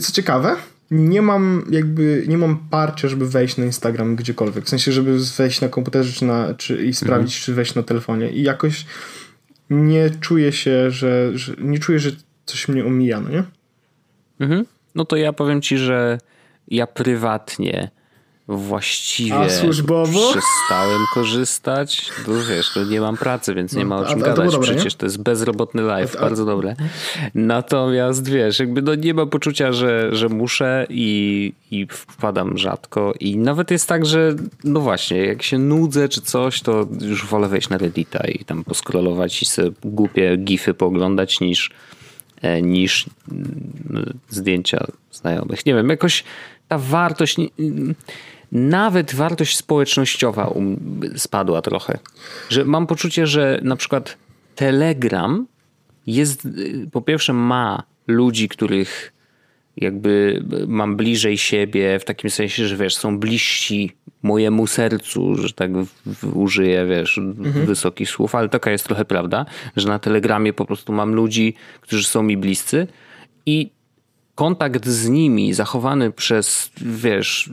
Co 0.00 0.12
ciekawe, 0.12 0.56
nie 0.90 1.22
mam 1.22 1.66
jakby, 1.70 2.24
nie 2.28 2.38
mam 2.38 2.58
parcia, 2.70 3.08
żeby 3.08 3.28
wejść 3.28 3.56
na 3.56 3.64
Instagram 3.64 4.16
gdziekolwiek. 4.16 4.64
W 4.64 4.68
sensie, 4.68 4.92
żeby 4.92 5.18
wejść 5.18 5.60
na 5.60 5.68
komputerze 5.68 6.12
czy 6.12 6.24
na, 6.24 6.54
czy, 6.54 6.84
i 6.84 6.94
sprawdzić, 6.94 7.34
mhm. 7.34 7.44
czy 7.44 7.54
wejść 7.54 7.74
na 7.74 7.82
telefonie. 7.82 8.30
I 8.30 8.42
jakoś 8.42 8.86
nie 9.70 10.10
czuję 10.20 10.52
się, 10.52 10.90
że, 10.90 11.30
że 11.34 11.54
nie 11.58 11.78
czuję, 11.78 11.98
że 11.98 12.10
coś 12.44 12.68
mnie 12.68 12.84
omija, 12.84 13.20
no 13.20 13.30
nie? 13.30 13.44
Mhm. 14.40 14.66
No 14.94 15.04
to 15.04 15.16
ja 15.16 15.32
powiem 15.32 15.62
ci, 15.62 15.78
że 15.78 16.18
ja 16.68 16.86
prywatnie 16.86 17.90
właściwie 18.48 19.34
A 19.34 19.50
służbowo? 19.50 20.20
przestałem 20.20 21.00
korzystać. 21.14 22.10
Bo 22.26 22.32
wiesz, 22.50 22.72
to 22.74 22.84
nie 22.84 23.00
mam 23.00 23.16
pracy, 23.16 23.54
więc 23.54 23.72
nie 23.72 23.84
ma 23.84 23.96
o 23.96 24.06
czym 24.06 24.22
a, 24.22 24.26
gadać. 24.26 24.52
To 24.52 24.58
Przecież 24.58 24.94
nie? 24.94 24.98
to 24.98 25.06
jest 25.06 25.22
bezrobotny 25.22 25.82
life, 25.82 26.18
a, 26.18 26.20
bardzo 26.20 26.44
dobre. 26.44 26.76
Natomiast 27.34 28.28
wiesz, 28.28 28.58
jakby 28.58 28.82
no 28.82 28.94
nie 28.94 29.14
ma 29.14 29.26
poczucia, 29.26 29.72
że, 29.72 30.08
że 30.12 30.28
muszę 30.28 30.86
i, 30.90 31.52
i 31.70 31.86
wpadam 31.90 32.58
rzadko. 32.58 33.14
I 33.20 33.36
nawet 33.36 33.70
jest 33.70 33.88
tak, 33.88 34.06
że 34.06 34.34
no 34.64 34.80
właśnie, 34.80 35.18
jak 35.18 35.42
się 35.42 35.58
nudzę 35.58 36.08
czy 36.08 36.20
coś, 36.20 36.60
to 36.60 36.86
już 37.00 37.26
wolę 37.26 37.48
wejść 37.48 37.68
na 37.68 37.78
Reddita 37.78 38.26
i 38.28 38.44
tam 38.44 38.64
poskrolować 38.64 39.42
i 39.42 39.46
sobie 39.46 39.70
głupie 39.84 40.36
gify 40.36 40.74
pooglądać 40.74 41.40
niż 41.40 41.70
E, 42.42 42.62
niż 42.62 43.06
mm, 43.32 44.18
zdjęcia 44.28 44.86
znajomych. 45.12 45.66
Nie 45.66 45.74
wiem, 45.74 45.88
jakoś 45.88 46.24
ta 46.68 46.78
wartość, 46.78 47.36
nawet 48.52 49.14
wartość 49.14 49.56
społecznościowa 49.56 50.54
spadła 51.16 51.62
trochę. 51.62 51.98
Że 52.48 52.64
mam 52.64 52.86
poczucie, 52.86 53.26
że 53.26 53.60
na 53.62 53.76
przykład 53.76 54.16
Telegram 54.54 55.46
jest, 56.06 56.46
y, 56.46 56.88
po 56.92 57.02
pierwsze 57.02 57.32
ma 57.32 57.82
ludzi, 58.06 58.48
których 58.48 59.12
jakby 59.76 60.44
mam 60.66 60.96
bliżej 60.96 61.38
siebie 61.38 61.98
w 61.98 62.04
takim 62.04 62.30
sensie, 62.30 62.66
że 62.66 62.76
wiesz, 62.76 62.96
są 62.96 63.18
bliżsi 63.18 63.92
mojemu 64.22 64.66
sercu, 64.66 65.34
że 65.34 65.52
tak 65.52 65.70
w, 66.06 66.36
użyję, 66.36 66.86
wiesz, 66.86 67.18
mhm. 67.18 67.66
wysokich 67.66 68.10
słów, 68.10 68.34
ale 68.34 68.48
taka 68.48 68.70
jest 68.70 68.84
trochę 68.84 69.04
prawda, 69.04 69.46
że 69.76 69.88
na 69.88 69.98
Telegramie 69.98 70.52
po 70.52 70.64
prostu 70.64 70.92
mam 70.92 71.14
ludzi, 71.14 71.54
którzy 71.80 72.04
są 72.04 72.22
mi 72.22 72.36
bliscy 72.36 72.86
i 73.46 73.70
kontakt 74.36 74.86
z 74.86 75.08
nimi 75.08 75.54
zachowany 75.54 76.12
przez, 76.12 76.70
wiesz, 76.80 77.50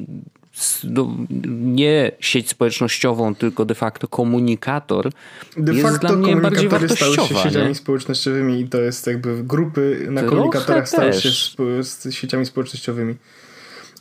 nie 1.48 2.12
sieć 2.20 2.50
społecznościową, 2.50 3.36
tylko 3.36 3.66
de 3.66 3.76
facto 3.76 4.08
komunikator 4.08 5.10
de 5.58 5.74
jest 5.74 5.88
facto 5.88 6.08
dla 6.08 6.18
mnie 6.18 6.36
bardziej 6.36 6.70
wartościowa. 6.70 7.14
stały 7.14 7.30
się 7.30 7.50
sieciami 7.50 7.68
nie? 7.68 7.76
społecznościowymi 7.76 8.62
i 8.62 8.70
to 8.70 8.82
jest 8.82 9.08
jakby 9.08 9.44
grupy 9.44 10.08
na 10.10 10.22
Trochę 10.22 10.36
komunikatorach 10.36 10.90
stały 10.90 11.14
się 11.14 11.30
z 11.84 12.12
sieciami 12.12 12.46
społecznościowymi. 12.46 13.16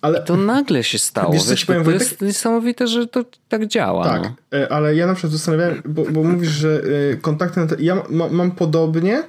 Ale 0.02 0.20
I 0.20 0.24
to 0.24 0.36
nagle 0.36 0.84
się 0.84 0.98
stało. 0.98 1.32
Wiesz, 1.32 1.48
wiesz, 1.50 1.66
to, 1.66 1.84
to 1.84 1.90
jest 1.90 2.20
niesamowite, 2.20 2.86
że 2.86 3.06
to 3.06 3.24
tak 3.48 3.66
działa. 3.66 4.04
Tak, 4.04 4.22
no. 4.22 4.58
E, 4.58 4.72
ale 4.72 4.94
ja 4.94 5.06
na 5.06 5.14
przykład 5.14 5.32
zastanawiałem, 5.32 5.82
bo, 5.84 6.04
bo 6.04 6.24
mówisz, 6.24 6.50
że 6.50 6.82
e, 7.12 7.16
kontakty 7.16 7.60
na 7.60 7.66
te, 7.66 7.76
ja 7.78 8.02
ma, 8.08 8.28
mam 8.28 8.50
podobnie, 8.50 9.22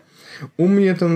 u 0.57 0.67
mnie 0.67 0.95
to, 0.95 1.09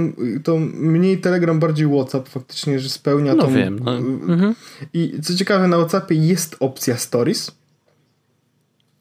to 0.43 0.59
mniej 0.73 1.17
Telegram, 1.17 1.59
bardziej 1.59 1.87
WhatsApp 1.87 2.29
faktycznie, 2.29 2.79
że 2.79 2.89
spełnia 2.89 3.35
no 3.35 3.43
tą... 3.43 3.53
wiem. 3.53 3.79
No. 3.79 3.97
Mhm. 3.97 4.55
I 4.93 5.19
co 5.23 5.35
ciekawe, 5.35 5.67
na 5.67 5.77
WhatsAppie 5.77 6.15
jest 6.15 6.55
opcja 6.59 6.97
Stories. 6.97 7.51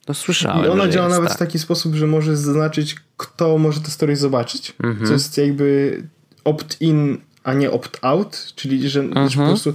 To 0.04 0.14
słyszałem. 0.14 0.66
I 0.66 0.68
ona 0.68 0.88
działa 0.88 1.06
jest, 1.06 1.16
nawet 1.16 1.28
tak. 1.28 1.36
w 1.36 1.40
taki 1.40 1.58
sposób, 1.58 1.94
że 1.94 2.06
może 2.06 2.36
zaznaczyć, 2.36 2.96
kto 3.16 3.58
może 3.58 3.80
te 3.80 3.90
stories 3.90 4.20
zobaczyć. 4.20 4.74
Mhm. 4.82 5.06
Co 5.06 5.12
jest 5.12 5.38
jakby 5.38 6.02
opt-in, 6.44 7.18
a 7.44 7.54
nie 7.54 7.70
opt-out, 7.70 8.52
czyli 8.54 8.88
że, 8.88 9.00
mhm. 9.00 9.28
że 9.28 9.36
po 9.40 9.46
prostu 9.46 9.74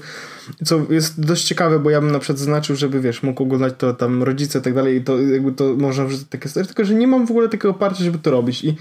co 0.65 0.86
jest 0.89 1.25
dość 1.25 1.45
ciekawe, 1.45 1.80
bo 1.80 1.89
ja 1.89 2.01
bym 2.01 2.12
na 2.12 2.19
przykład 2.19 2.39
zaznaczył, 2.39 2.75
żeby 2.75 3.01
wiesz, 3.01 3.23
mógł 3.23 3.43
oglądać 3.43 3.73
to 3.77 3.93
tam 3.93 4.23
rodzice 4.23 4.60
i 4.60 4.62
tak 4.62 4.73
dalej 4.73 4.97
i 4.97 5.04
to 5.04 5.19
jakby 5.19 5.51
to 5.51 5.75
można 5.77 6.06
wrzucić 6.06 6.27
takie 6.30 6.49
story, 6.49 6.65
tylko 6.65 6.86
że 6.86 6.93
nie 6.93 7.08
mam 7.08 7.27
w 7.27 7.32
ogóle 7.32 7.49
takiego 7.49 7.69
oparcia, 7.69 8.04
żeby 8.04 8.17
to 8.17 8.32
robić 8.32 8.63
i 8.63 8.75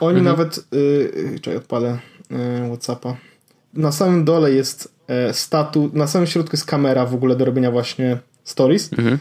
oni 0.00 0.18
mhm. 0.18 0.24
nawet 0.24 0.64
yy, 0.72 1.40
czekaj, 1.40 1.56
odpalę 1.56 1.98
yy, 2.30 2.68
Whatsappa. 2.68 3.16
Na 3.74 3.92
samym 3.92 4.24
dole 4.24 4.52
jest 4.52 4.92
yy, 5.08 5.34
statu, 5.34 5.90
na 5.92 6.06
samym 6.06 6.26
środku 6.26 6.56
jest 6.56 6.66
kamera 6.66 7.06
w 7.06 7.14
ogóle 7.14 7.36
do 7.36 7.44
robienia 7.44 7.70
właśnie 7.70 8.18
stories. 8.44 8.92
Mhm. 8.92 9.18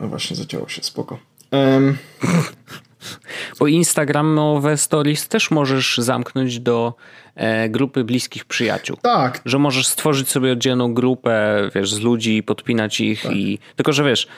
No 0.00 0.08
właśnie, 0.08 0.36
zacięło 0.36 0.68
się, 0.68 0.82
spoko. 0.82 1.18
Um. 1.52 1.96
Bo 3.58 3.66
Instagramowe 3.66 4.76
stories 4.76 5.28
też 5.28 5.50
możesz 5.50 5.98
zamknąć 5.98 6.60
do 6.60 6.94
e, 7.34 7.68
grupy 7.68 8.04
bliskich 8.04 8.44
przyjaciół. 8.44 8.96
Tak. 9.02 9.42
Że 9.44 9.58
możesz 9.58 9.86
stworzyć 9.86 10.28
sobie 10.28 10.52
oddzielną 10.52 10.94
grupę, 10.94 11.70
wiesz, 11.74 11.94
z 11.94 12.00
ludzi, 12.00 12.42
podpinać 12.42 13.00
ich 13.00 13.22
tak. 13.22 13.32
i... 13.32 13.58
Tylko, 13.76 13.92
że 13.92 14.04
wiesz, 14.04 14.28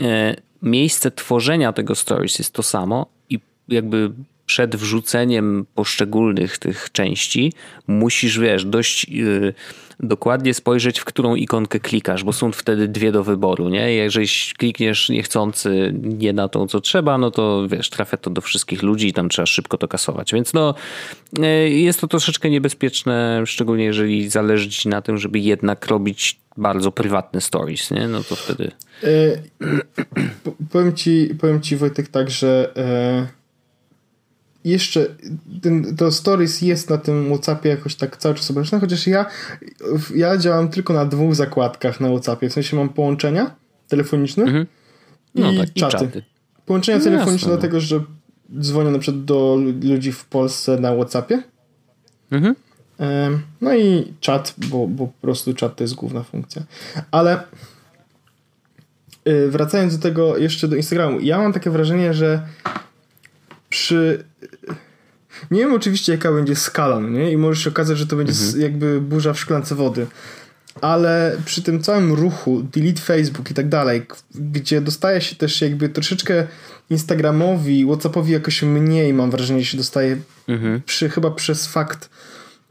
e, 0.00 0.36
miejsce 0.62 1.10
tworzenia 1.10 1.72
tego 1.72 1.94
stories 1.94 2.38
jest 2.38 2.54
to 2.54 2.62
samo 2.62 3.06
i 3.30 3.38
jakby 3.68 4.10
przed 4.52 4.76
wrzuceniem 4.76 5.66
poszczególnych 5.74 6.58
tych 6.58 6.92
części 6.92 7.52
musisz, 7.86 8.38
wiesz, 8.38 8.64
dość 8.64 9.08
yy, 9.08 9.54
dokładnie 10.00 10.54
spojrzeć, 10.54 11.00
w 11.00 11.04
którą 11.04 11.34
ikonkę 11.34 11.80
klikasz, 11.80 12.24
bo 12.24 12.32
są 12.32 12.52
wtedy 12.52 12.88
dwie 12.88 13.12
do 13.12 13.24
wyboru, 13.24 13.68
nie? 13.68 13.92
Jeżeli 13.92 14.28
klikniesz 14.58 15.08
niechcący 15.08 15.94
nie 16.02 16.32
na 16.32 16.48
tą, 16.48 16.66
co 16.66 16.80
trzeba, 16.80 17.18
no 17.18 17.30
to 17.30 17.68
wiesz, 17.68 17.90
trafia 17.90 18.16
to 18.16 18.30
do 18.30 18.40
wszystkich 18.40 18.82
ludzi 18.82 19.08
i 19.08 19.12
tam 19.12 19.28
trzeba 19.28 19.46
szybko 19.46 19.78
to 19.78 19.88
kasować. 19.88 20.32
Więc 20.32 20.52
no, 20.52 20.74
yy, 21.38 21.70
jest 21.70 22.00
to 22.00 22.06
troszeczkę 22.06 22.50
niebezpieczne, 22.50 23.42
szczególnie 23.46 23.84
jeżeli 23.84 24.30
zależy 24.30 24.70
ci 24.70 24.88
na 24.88 25.02
tym, 25.02 25.18
żeby 25.18 25.38
jednak 25.38 25.86
robić 25.86 26.40
bardzo 26.56 26.92
prywatne 26.92 27.40
stories, 27.40 27.90
nie? 27.90 28.08
No 28.08 28.24
to 28.24 28.36
wtedy... 28.36 28.70
Yy, 29.02 29.42
powiem, 30.70 30.96
ci, 30.96 31.34
powiem 31.40 31.60
ci 31.60 31.76
Wojtek 31.76 32.08
tak, 32.08 32.30
że 32.30 32.72
yy 32.76 33.41
jeszcze 34.64 35.06
ten, 35.62 35.96
to 35.96 36.12
stories 36.12 36.62
jest 36.62 36.90
na 36.90 36.98
tym 36.98 37.26
Whatsappie 37.28 37.68
jakoś 37.68 37.94
tak 37.94 38.16
cały 38.16 38.34
czas 38.34 38.50
obecne, 38.50 38.80
chociaż 38.80 39.06
ja, 39.06 39.26
ja 40.14 40.36
działam 40.36 40.68
tylko 40.68 40.92
na 40.92 41.06
dwóch 41.06 41.34
zakładkach 41.34 42.00
na 42.00 42.08
Whatsappie. 42.08 42.48
W 42.48 42.52
sensie 42.52 42.76
mam 42.76 42.88
połączenia 42.88 43.54
telefoniczne 43.88 44.44
mhm. 44.44 44.66
no 45.34 45.52
i, 45.52 45.58
tak, 45.58 45.72
czaty. 45.72 45.96
i, 45.96 45.98
czaty. 45.98 46.22
Połączenia 46.66 46.98
no 46.98 47.04
telefoniczne 47.04 47.48
jasne. 47.48 47.48
dlatego, 47.48 47.80
że 47.80 48.00
dzwonię 48.60 48.90
na 48.90 48.98
przykład 48.98 49.24
do 49.24 49.58
ludzi 49.82 50.12
w 50.12 50.24
Polsce 50.24 50.80
na 50.80 50.94
Whatsappie. 50.94 51.42
Mhm. 52.30 52.54
No 53.60 53.74
i 53.74 54.12
czat, 54.20 54.54
bo, 54.58 54.86
bo 54.86 55.06
po 55.06 55.20
prostu 55.20 55.54
czat 55.54 55.76
to 55.76 55.84
jest 55.84 55.94
główna 55.94 56.22
funkcja. 56.22 56.62
Ale 57.10 57.42
y, 59.28 59.48
wracając 59.50 59.96
do 59.96 60.02
tego 60.02 60.36
jeszcze 60.38 60.68
do 60.68 60.76
Instagramu, 60.76 61.20
ja 61.20 61.38
mam 61.38 61.52
takie 61.52 61.70
wrażenie, 61.70 62.14
że 62.14 62.42
przy 63.72 64.24
nie 65.50 65.60
wiem 65.60 65.74
oczywiście 65.74 66.12
jaka 66.12 66.32
będzie 66.32 66.56
skala, 66.56 67.00
no 67.00 67.08
nie? 67.08 67.32
I 67.32 67.36
może 67.36 67.62
się 67.62 67.70
okazać, 67.70 67.98
że 67.98 68.06
to 68.06 68.16
będzie 68.16 68.32
mhm. 68.32 68.60
jakby 68.60 69.00
burza 69.00 69.32
w 69.32 69.38
szklance 69.38 69.74
wody. 69.74 70.06
Ale 70.80 71.36
przy 71.44 71.62
tym 71.62 71.82
całym 71.82 72.12
ruchu, 72.12 72.62
delete 72.62 73.00
Facebook 73.00 73.50
i 73.50 73.54
tak 73.54 73.68
dalej, 73.68 74.06
gdzie 74.34 74.80
dostaje 74.80 75.20
się 75.20 75.36
też 75.36 75.60
jakby 75.60 75.88
troszeczkę 75.88 76.46
Instagramowi, 76.90 77.84
Whatsappowi 77.84 78.32
jakoś 78.32 78.62
mniej, 78.62 79.14
mam 79.14 79.30
wrażenie, 79.30 79.64
się 79.64 79.76
dostaje 79.76 80.16
mhm. 80.48 80.82
przy, 80.86 81.08
chyba 81.08 81.30
przez 81.30 81.66
fakt 81.66 82.10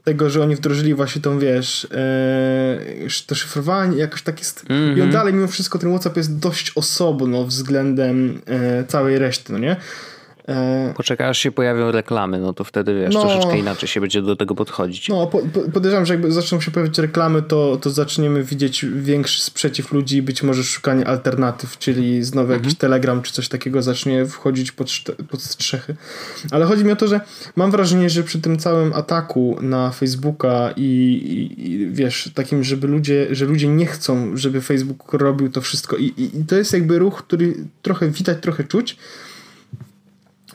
tego, 0.04 0.30
że 0.30 0.42
oni 0.42 0.56
wdrożyli 0.56 0.94
właśnie 0.94 1.22
tą, 1.22 1.38
wiesz, 1.38 1.86
ee, 1.90 3.08
to 3.26 3.34
szyfrowanie, 3.34 3.98
jakoś 3.98 4.22
tak 4.22 4.38
jest. 4.38 4.64
Mm 4.68 4.82
-hmm. 4.82 4.88
I 4.88 5.00
on 5.00 5.08
mhm. 5.08 5.10
dalej, 5.10 5.34
mimo 5.34 5.46
wszystko, 5.46 5.78
ten 5.78 5.90
WhatsApp 5.90 6.16
jest 6.16 6.38
dość 6.38 6.72
osobno 6.74 7.44
względem 7.44 8.40
e, 8.46 8.84
całej 8.84 9.18
reszty, 9.18 9.52
no 9.52 9.58
nie? 9.58 9.76
E... 10.48 10.94
Poczekaj, 10.96 11.28
aż 11.28 11.38
się 11.38 11.52
pojawią 11.52 11.90
reklamy, 11.90 12.40
no 12.40 12.52
to 12.52 12.64
wtedy 12.64 12.94
wiesz, 12.94 13.14
no, 13.14 13.20
troszeczkę 13.20 13.58
inaczej 13.58 13.88
się 13.88 14.00
będzie 14.00 14.22
do 14.22 14.36
tego 14.36 14.54
podchodzić. 14.54 15.08
No, 15.08 15.26
po, 15.26 15.38
po, 15.38 15.60
podejrzewam, 15.60 16.06
że 16.06 16.14
jakby 16.14 16.32
zaczną 16.32 16.60
się 16.60 16.70
pojawiać 16.70 16.98
reklamy, 16.98 17.42
to, 17.42 17.76
to 17.76 17.90
zaczniemy 17.90 18.44
widzieć 18.44 18.86
większy 18.94 19.42
sprzeciw 19.42 19.92
ludzi 19.92 20.16
i 20.16 20.22
być 20.22 20.42
może 20.42 20.64
szukanie 20.64 21.06
alternatyw, 21.06 21.78
czyli 21.78 22.24
znowu 22.24 22.46
mhm. 22.46 22.60
jakiś 22.60 22.78
Telegram 22.78 23.22
czy 23.22 23.32
coś 23.32 23.48
takiego 23.48 23.82
zacznie 23.82 24.26
wchodzić 24.26 24.72
pod, 24.72 24.90
pod 25.30 25.42
strzechy. 25.42 25.96
Ale 26.50 26.64
chodzi 26.64 26.84
mi 26.84 26.92
o 26.92 26.96
to, 26.96 27.08
że 27.08 27.20
mam 27.56 27.70
wrażenie, 27.70 28.10
że 28.10 28.22
przy 28.22 28.40
tym 28.40 28.58
całym 28.58 28.92
ataku 28.92 29.58
na 29.60 29.90
Facebooka 29.90 30.70
i, 30.76 30.82
i, 30.82 31.72
i 31.72 31.86
wiesz, 31.90 32.30
takim, 32.34 32.64
żeby 32.64 32.86
ludzie, 32.86 33.26
że 33.30 33.44
ludzie 33.44 33.68
nie 33.68 33.86
chcą, 33.86 34.36
żeby 34.36 34.60
Facebook 34.60 35.12
robił 35.12 35.50
to 35.50 35.60
wszystko 35.60 35.96
i, 35.96 36.04
i, 36.04 36.38
i 36.40 36.44
to 36.44 36.56
jest 36.56 36.72
jakby 36.72 36.98
ruch, 36.98 37.22
który 37.22 37.54
trochę 37.82 38.08
widać, 38.08 38.38
trochę 38.40 38.64
czuć, 38.64 38.96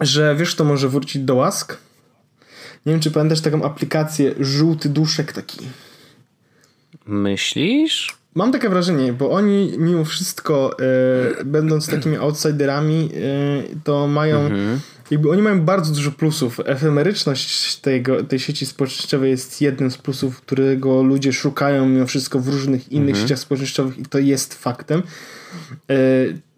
że 0.02 0.36
wiesz, 0.36 0.56
to 0.56 0.64
może 0.64 0.90
wrócić 0.90 1.22
do 1.24 1.36
łask. 1.36 1.78
Nie 2.86 2.94
wiem, 2.94 3.02
czy 3.02 3.12
pamiętasz 3.12 3.42
taką 3.42 3.64
aplikację 3.64 4.34
żółty 4.40 4.90
duszek 4.90 5.34
taki. 5.34 5.58
Myślisz? 7.06 8.18
Mam 8.36 8.52
takie 8.52 8.70
wrażenie, 8.70 9.14
bo 9.14 9.32
oni 9.32 9.74
mimo 9.78 10.06
wszystko, 10.06 10.78
e, 10.80 11.44
będąc 11.46 11.88
takimi 11.88 12.18
outsiderami, 12.18 13.10
e, 13.16 13.80
to 13.84 14.08
mają. 14.08 14.40
Mhm. 14.40 14.80
Jakby 15.12 15.30
oni 15.30 15.42
mają 15.42 15.62
bardzo 15.62 15.94
dużo 15.94 16.12
plusów. 16.12 16.60
Efemeryczność 16.66 17.76
tego, 17.76 18.24
tej 18.24 18.40
sieci 18.40 18.66
społecznościowej 18.66 19.32
jest 19.32 19.62
jednym 19.62 19.92
z 19.92 19.98
plusów, 19.98 20.42
którego 20.42 21.04
ludzie 21.04 21.34
szukają 21.34 21.90
mimo 21.90 22.06
wszystko 22.06 22.40
w 22.40 22.48
różnych 22.48 22.92
innych 22.92 23.10
mhm. 23.10 23.26
sieciach 23.26 23.40
społecznościowych 23.40 24.00
i 24.00 24.06
to 24.06 24.20
jest 24.20 24.54
faktem. 24.54 25.04
E, 25.90 25.96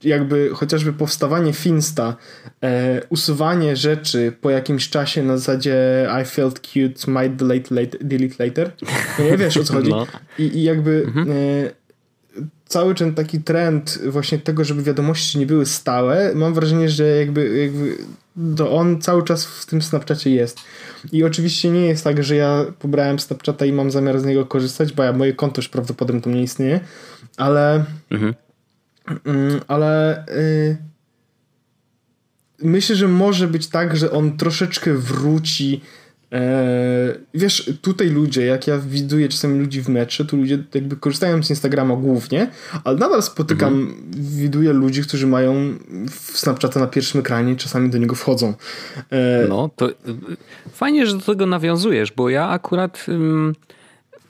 jakby 0.04 0.50
chociażby 0.54 0.94
powstawanie 0.94 1.54
Finsta, 1.54 2.16
e, 2.64 3.02
usuwanie 3.10 3.76
rzeczy 3.76 4.34
po 4.42 4.50
jakimś 4.50 4.90
czasie 4.90 5.24
na 5.24 5.38
zasadzie 5.38 6.08
I 6.22 6.26
felt 6.26 6.60
cute, 6.60 7.12
might 7.12 7.36
delete, 7.36 7.76
late, 7.76 7.98
delete 8.02 8.46
later. 8.46 8.72
No 9.20 9.26
nie 9.26 9.38
wiesz 9.38 9.58
o 9.58 9.64
co 9.64 9.74
chodzi. 9.74 9.90
No. 9.90 10.08
I, 10.40 10.44
I, 10.44 10.64
jakby 10.64 11.04
mhm. 11.08 11.32
e, 11.32 11.34
cały 12.70 12.96
ten 12.96 13.16
taki 13.16 13.40
trend 13.40 14.00
właśnie 14.08 14.40
tego, 14.40 14.64
żeby 14.64 14.84
wiadomości 14.84 15.40
nie 15.40 15.46
były 15.46 15.66
stałe, 15.66 16.32
mam 16.36 16.54
wrażenie, 16.54 16.90
że 16.90 17.08
jakby, 17.08 17.58
jakby 17.58 17.98
to 18.56 18.72
on 18.72 19.02
cały 19.02 19.24
czas 19.24 19.46
w 19.46 19.66
tym 19.66 19.82
Snapchacie 19.82 20.30
jest. 20.30 20.60
I 21.12 21.24
oczywiście 21.24 21.70
nie 21.70 21.86
jest 21.86 22.04
tak, 22.04 22.24
że 22.24 22.36
ja 22.36 22.66
pobrałem 22.80 23.20
Snapchata 23.20 23.66
i 23.66 23.72
mam 23.72 23.92
zamiar 23.92 24.20
z 24.20 24.26
niego 24.26 24.46
korzystać, 24.46 24.94
bo 24.94 25.04
ja, 25.04 25.14
moje 25.14 25.34
konto 25.34 25.62
już 25.62 25.70
prawdopodobnie 25.70 26.22
tam 26.22 26.34
nie 26.34 26.44
istnieje, 26.44 26.80
ale 27.38 27.86
mhm 28.12 28.34
Mm, 29.26 29.62
ale 29.68 30.26
y, 30.28 30.78
myślę, 32.62 32.96
że 32.96 33.08
może 33.08 33.48
być 33.48 33.68
tak, 33.68 33.98
że 33.98 34.12
on 34.12 34.38
troszeczkę 34.38 34.94
wróci. 34.94 35.82
E, 36.32 37.16
wiesz, 37.34 37.74
tutaj 37.82 38.10
ludzie, 38.10 38.46
jak 38.46 38.68
ja 38.68 38.78
widuję 38.78 39.30
czasami 39.30 39.60
ludzi 39.60 39.82
w 39.82 39.90
metrze, 39.90 40.26
to 40.26 40.38
ludzie 40.38 40.64
jakby 40.74 40.96
korzystają 40.96 41.44
z 41.44 41.50
Instagrama 41.50 41.96
głównie, 41.96 42.48
ale 42.84 42.98
nadal 42.98 43.24
spotykam, 43.24 43.74
mhm. 43.74 43.98
widuję 44.14 44.74
ludzi, 44.74 45.02
którzy 45.02 45.28
mają 45.28 45.56
Snapchata 46.34 46.80
na 46.80 46.88
pierwszym 46.88 47.20
ekranie 47.20 47.56
czasami 47.56 47.90
do 47.90 47.98
niego 47.98 48.16
wchodzą. 48.16 48.54
E, 49.10 49.46
no, 49.50 49.70
to 49.76 49.90
fajnie, 50.72 51.06
że 51.06 51.18
do 51.18 51.22
tego 51.22 51.46
nawiązujesz, 51.46 52.12
bo 52.12 52.30
ja 52.30 52.50
akurat 52.50 53.06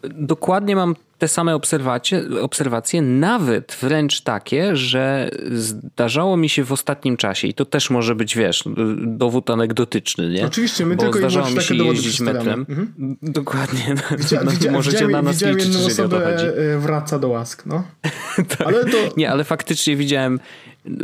dokładnie 0.03 0.75
mam 0.75 0.95
te 1.19 1.27
same 1.27 1.55
obserwacje, 1.55 2.23
obserwacje, 2.41 3.01
nawet 3.01 3.77
wręcz 3.81 4.21
takie, 4.21 4.75
że 4.75 5.29
zdarzało 5.51 6.37
mi 6.37 6.49
się 6.49 6.63
w 6.63 6.71
ostatnim 6.71 7.17
czasie 7.17 7.47
i 7.47 7.53
to 7.53 7.65
też 7.65 7.89
może 7.89 8.15
być, 8.15 8.37
wiesz, 8.37 8.63
dowód 8.97 9.49
anegdotyczny, 9.49 10.29
nie? 10.29 10.45
Oczywiście, 10.45 10.85
my 10.85 10.95
Bo 10.95 11.03
tylko 11.03 11.19
zdarzało 11.19 11.49
mi 11.49 11.61
się 11.61 11.75
jeździć 11.75 12.19
metrem. 12.19 12.65
Mhm. 12.69 12.93
Dokładnie. 13.21 13.95
Widzia, 14.17 14.41
no, 14.43 14.51
widzia, 14.59 14.71
możecie 14.71 15.07
na 15.07 15.21
nas 15.21 15.41
liczyć, 15.41 15.65
jedną 15.65 15.85
osobę 15.85 16.37
e, 16.37 16.77
wraca 16.77 17.19
do 17.19 17.27
łask, 17.27 17.65
no. 17.65 17.83
tak. 18.57 18.67
ale 18.67 18.85
to... 18.85 18.97
Nie, 19.17 19.31
ale 19.31 19.43
faktycznie 19.43 19.95
widziałem 19.95 20.39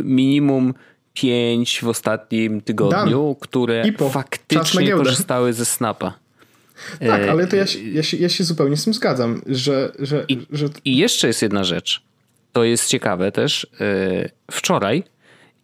minimum 0.04 0.74
pięć 1.14 1.80
w 1.82 1.88
ostatnim 1.88 2.60
tygodniu, 2.60 3.36
które 3.40 3.84
faktycznie 4.10 4.90
korzystały 4.90 5.52
ze 5.52 5.64
Snapa. 5.64 6.25
Tak, 7.00 7.22
e, 7.22 7.30
ale 7.30 7.46
to 7.46 7.56
ja 7.56 7.66
się, 7.66 7.82
ja 7.82 8.02
się, 8.02 8.16
ja 8.16 8.28
się 8.28 8.44
zupełnie 8.44 8.76
z 8.76 8.84
tym 8.84 8.94
zgadzam, 8.94 9.42
że... 9.46 9.92
że, 9.98 10.24
I, 10.28 10.46
że... 10.52 10.68
I 10.84 10.96
jeszcze 10.96 11.26
jest 11.26 11.42
jedna 11.42 11.64
rzecz. 11.64 12.02
To 12.52 12.64
jest 12.64 12.88
ciekawe 12.88 13.32
też. 13.32 13.66
E, 13.80 14.28
wczoraj 14.50 15.02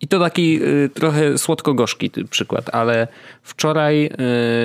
i 0.01 0.09
to 0.09 0.21
taki 0.21 0.61
e, 0.63 0.89
trochę 0.89 1.39
słodko-gorzki 1.39 2.11
przykład, 2.31 2.75
ale 2.75 3.09
wczoraj 3.43 4.11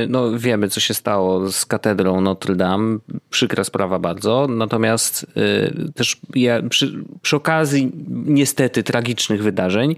no 0.10 0.40
wiemy, 0.40 0.70
co 0.70 0.80
się 0.80 0.94
stało 0.94 1.52
z 1.52 1.66
katedrą 1.66 2.22
Notre 2.22 2.56
Dame. 2.56 2.98
Przykra 3.30 3.64
sprawa 3.64 4.00
bardzo. 4.00 4.48
Natomiast 4.50 5.26
też 5.96 6.18
ja 6.36 6.62
przy, 6.70 7.04
przy 7.22 7.36
okazji 7.36 7.92
niestety 8.26 8.84
tragicznych 8.84 9.44
wydarzeń 9.44 9.96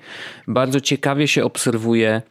bardzo 0.48 0.82
ciekawie 0.82 1.28
się 1.28 1.44
obserwuje 1.44 2.22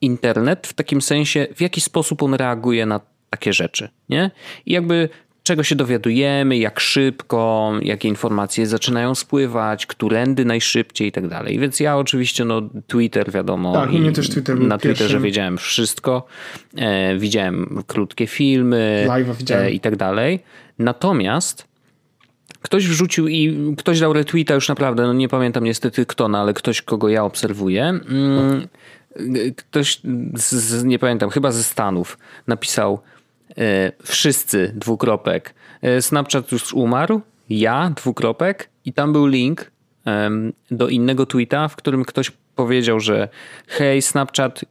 internet 0.00 0.66
w 0.66 0.72
takim 0.72 1.02
sensie, 1.02 1.46
w 1.56 1.60
jaki 1.60 1.80
sposób 1.80 2.22
on 2.22 2.34
reaguje 2.34 2.86
na 2.86 3.00
takie 3.36 3.52
rzeczy, 3.52 3.88
nie? 4.08 4.30
I 4.66 4.72
jakby 4.72 5.08
czego 5.42 5.62
się 5.62 5.74
dowiadujemy, 5.74 6.58
jak 6.58 6.80
szybko, 6.80 7.72
jakie 7.82 8.08
informacje 8.08 8.66
zaczynają 8.66 9.14
spływać, 9.14 9.86
którędy 9.86 10.44
najszybciej 10.44 11.08
i 11.08 11.12
tak 11.12 11.28
dalej. 11.28 11.58
Więc 11.58 11.80
ja 11.80 11.96
oczywiście, 11.96 12.44
no 12.44 12.62
Twitter 12.86 13.32
wiadomo. 13.32 13.72
Tak, 13.72 13.90
mnie 13.90 14.12
też 14.12 14.30
Twitter 14.30 14.60
Na 14.60 14.78
Twitterze 14.78 14.98
pierwszym. 14.98 15.22
wiedziałem 15.22 15.58
wszystko. 15.58 16.26
E, 16.76 17.16
widziałem 17.18 17.82
krótkie 17.86 18.26
filmy 18.26 19.06
e, 19.50 19.70
i 19.70 19.80
tak 19.80 19.96
dalej. 19.96 20.42
Natomiast 20.78 21.68
ktoś 22.62 22.88
wrzucił 22.88 23.28
i 23.28 23.56
ktoś 23.78 24.00
dał 24.00 24.12
retweeta 24.12 24.54
już 24.54 24.68
naprawdę, 24.68 25.02
no 25.02 25.12
nie 25.12 25.28
pamiętam 25.28 25.64
niestety 25.64 26.06
kto, 26.06 26.28
no 26.28 26.38
ale 26.38 26.54
ktoś, 26.54 26.82
kogo 26.82 27.08
ja 27.08 27.24
obserwuję. 27.24 27.84
Mm, 27.84 28.68
ktoś, 29.56 30.00
z, 30.34 30.84
nie 30.84 30.98
pamiętam, 30.98 31.30
chyba 31.30 31.52
ze 31.52 31.62
Stanów 31.62 32.18
napisał 32.46 33.00
wszyscy, 34.02 34.72
dwukropek. 34.74 35.54
E, 35.82 36.02
Snapchat 36.02 36.52
już 36.52 36.72
umarł, 36.72 37.20
ja, 37.48 37.92
dwukropek 37.96 38.70
i 38.84 38.92
tam 38.92 39.12
był 39.12 39.26
link 39.26 39.70
do 40.70 40.88
innego 40.88 41.26
tweeta, 41.26 41.68
w 41.68 41.76
którym 41.76 42.04
ktoś 42.04 42.32
powiedział, 42.54 43.00
że 43.00 43.28
hej, 43.66 44.02
Snapchat 44.02 44.64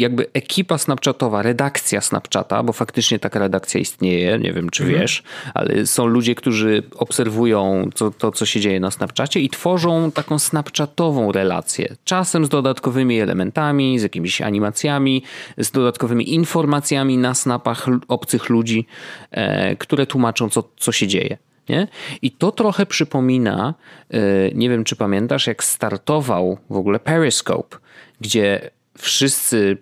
jakby 0.00 0.26
ekipa 0.32 0.78
Snapchatowa, 0.78 1.42
redakcja 1.42 2.00
Snapchata, 2.00 2.62
bo 2.62 2.72
faktycznie 2.72 3.18
taka 3.18 3.38
redakcja 3.38 3.80
istnieje, 3.80 4.38
nie 4.38 4.52
wiem 4.52 4.70
czy 4.70 4.82
mhm. 4.82 5.00
wiesz, 5.00 5.22
ale 5.54 5.86
są 5.86 6.06
ludzie, 6.06 6.34
którzy 6.34 6.82
obserwują 6.96 7.90
to, 7.94 8.10
to, 8.10 8.32
co 8.32 8.46
się 8.46 8.60
dzieje 8.60 8.80
na 8.80 8.90
Snapchacie 8.90 9.40
i 9.40 9.48
tworzą 9.48 10.10
taką 10.10 10.38
Snapchatową 10.38 11.32
relację. 11.32 11.96
Czasem 12.04 12.44
z 12.44 12.48
dodatkowymi 12.48 13.20
elementami, 13.20 13.98
z 13.98 14.02
jakimiś 14.02 14.42
animacjami, 14.42 15.22
z 15.58 15.70
dodatkowymi 15.70 16.34
informacjami 16.34 17.18
na 17.18 17.34
snapach 17.34 17.86
obcych 18.08 18.48
ludzi, 18.48 18.86
e, 19.30 19.76
które 19.76 20.06
tłumaczą, 20.06 20.48
co, 20.48 20.62
co 20.76 20.92
się 20.92 21.06
dzieje. 21.06 21.38
Nie? 21.68 21.88
I 22.22 22.30
to 22.30 22.52
trochę 22.52 22.86
przypomina, 22.86 23.74
e, 24.10 24.18
nie 24.54 24.70
wiem 24.70 24.84
czy 24.84 24.96
pamiętasz, 24.96 25.46
jak 25.46 25.64
startował 25.64 26.58
w 26.70 26.76
ogóle 26.76 27.00
Periscope, 27.00 27.76
gdzie 28.20 28.70
wszyscy 28.98 29.78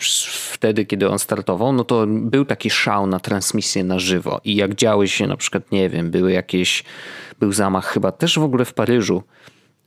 wtedy, 0.52 0.86
kiedy 0.86 1.08
on 1.08 1.18
startował, 1.18 1.72
no 1.72 1.84
to 1.84 2.06
był 2.06 2.44
taki 2.44 2.70
szał 2.70 3.06
na 3.06 3.20
transmisję 3.20 3.84
na 3.84 3.98
żywo. 3.98 4.40
I 4.44 4.56
jak 4.56 4.74
działy 4.74 5.08
się 5.08 5.26
na 5.26 5.36
przykład, 5.36 5.72
nie 5.72 5.88
wiem, 5.88 6.10
były 6.10 6.32
jakieś, 6.32 6.84
był 7.40 7.52
zamach 7.52 7.86
chyba 7.86 8.12
też 8.12 8.38
w 8.38 8.42
ogóle 8.42 8.64
w 8.64 8.74
Paryżu, 8.74 9.22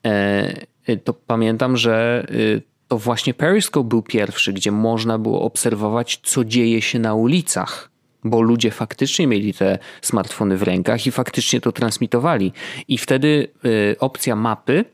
e, 0.05 0.97
to 1.03 1.13
pamiętam, 1.13 1.77
że 1.77 2.25
e, 2.57 2.61
to 2.87 2.97
właśnie 2.97 3.33
Periscope 3.33 3.89
był 3.89 4.01
pierwszy, 4.01 4.53
gdzie 4.53 4.71
można 4.71 5.17
było 5.17 5.41
obserwować, 5.41 6.19
co 6.23 6.45
dzieje 6.45 6.81
się 6.81 6.99
na 6.99 7.13
ulicach. 7.13 7.91
Bo 8.23 8.41
ludzie 8.41 8.71
faktycznie 8.71 9.27
mieli 9.27 9.53
te 9.53 9.79
smartfony 10.01 10.57
w 10.57 10.63
rękach 10.63 11.07
i 11.07 11.11
faktycznie 11.11 11.61
to 11.61 11.71
transmitowali. 11.71 12.53
I 12.87 12.97
wtedy 12.97 13.47
e, 13.65 13.99
opcja 13.99 14.35
mapy 14.35 14.85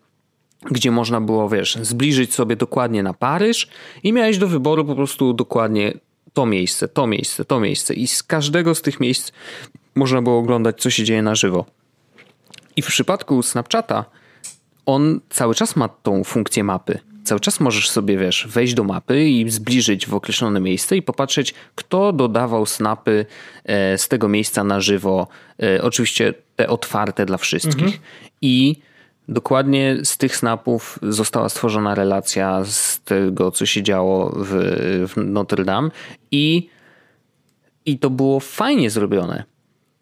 gdzie 0.62 0.92
można 0.92 1.22
było, 1.22 1.50
wiesz, 1.50 1.78
zbliżyć 1.82 2.34
sobie 2.34 2.56
dokładnie 2.56 3.04
na 3.04 3.14
Paryż 3.14 3.68
i 4.04 4.14
miałeś 4.14 4.38
do 4.38 4.48
wyboru 4.48 4.86
po 4.86 4.96
prostu 4.96 5.34
dokładnie 5.34 5.94
to 6.34 6.46
miejsce, 6.46 6.88
to 6.88 7.08
miejsce, 7.08 7.46
to 7.46 7.60
miejsce 7.60 7.94
i 7.94 8.08
z 8.08 8.24
każdego 8.24 8.76
z 8.76 8.82
tych 8.82 9.00
miejsc 9.00 9.32
można 9.96 10.22
było 10.22 10.40
oglądać, 10.40 10.82
co 10.82 10.90
się 10.90 11.04
dzieje 11.04 11.22
na 11.22 11.36
żywo. 11.36 11.66
I 12.76 12.82
w 12.82 12.88
przypadku 12.88 13.44
Snapchata 13.44 14.06
on 14.86 15.20
cały 15.30 15.56
czas 15.56 15.76
ma 15.76 15.90
tą 15.90 16.24
funkcję 16.24 16.64
mapy. 16.64 17.00
Cały 17.24 17.40
czas 17.40 17.60
możesz 17.60 17.90
sobie, 17.90 18.18
wiesz, 18.18 18.48
wejść 18.50 18.74
do 18.74 18.84
mapy 18.84 19.30
i 19.30 19.50
zbliżyć 19.50 20.08
w 20.08 20.14
określone 20.14 20.60
miejsce 20.60 20.98
i 20.98 21.02
popatrzeć, 21.02 21.54
kto 21.76 22.14
dodawał 22.14 22.66
snapy 22.66 23.26
e, 23.66 23.98
z 23.98 24.08
tego 24.08 24.28
miejsca 24.28 24.64
na 24.64 24.82
żywo. 24.82 25.28
E, 25.64 25.84
oczywiście 25.84 26.34
te 26.56 26.68
otwarte 26.68 27.26
dla 27.26 27.38
wszystkich. 27.38 27.84
Mhm. 27.84 28.02
I 28.42 28.76
dokładnie 29.28 29.98
z 30.04 30.18
tych 30.18 30.38
snapów 30.38 31.00
została 31.02 31.50
stworzona 31.50 31.96
relacja 31.96 32.66
z 32.66 33.02
tego, 33.02 33.52
co 33.52 33.66
się 33.66 33.84
działo 33.84 34.34
w, 34.36 34.54
w 35.14 35.18
Notre 35.18 35.66
Dame 35.66 35.90
i, 36.32 36.70
i 37.86 38.00
to 38.00 38.10
było 38.10 38.40
fajnie 38.40 38.90
zrobione. 38.90 39.44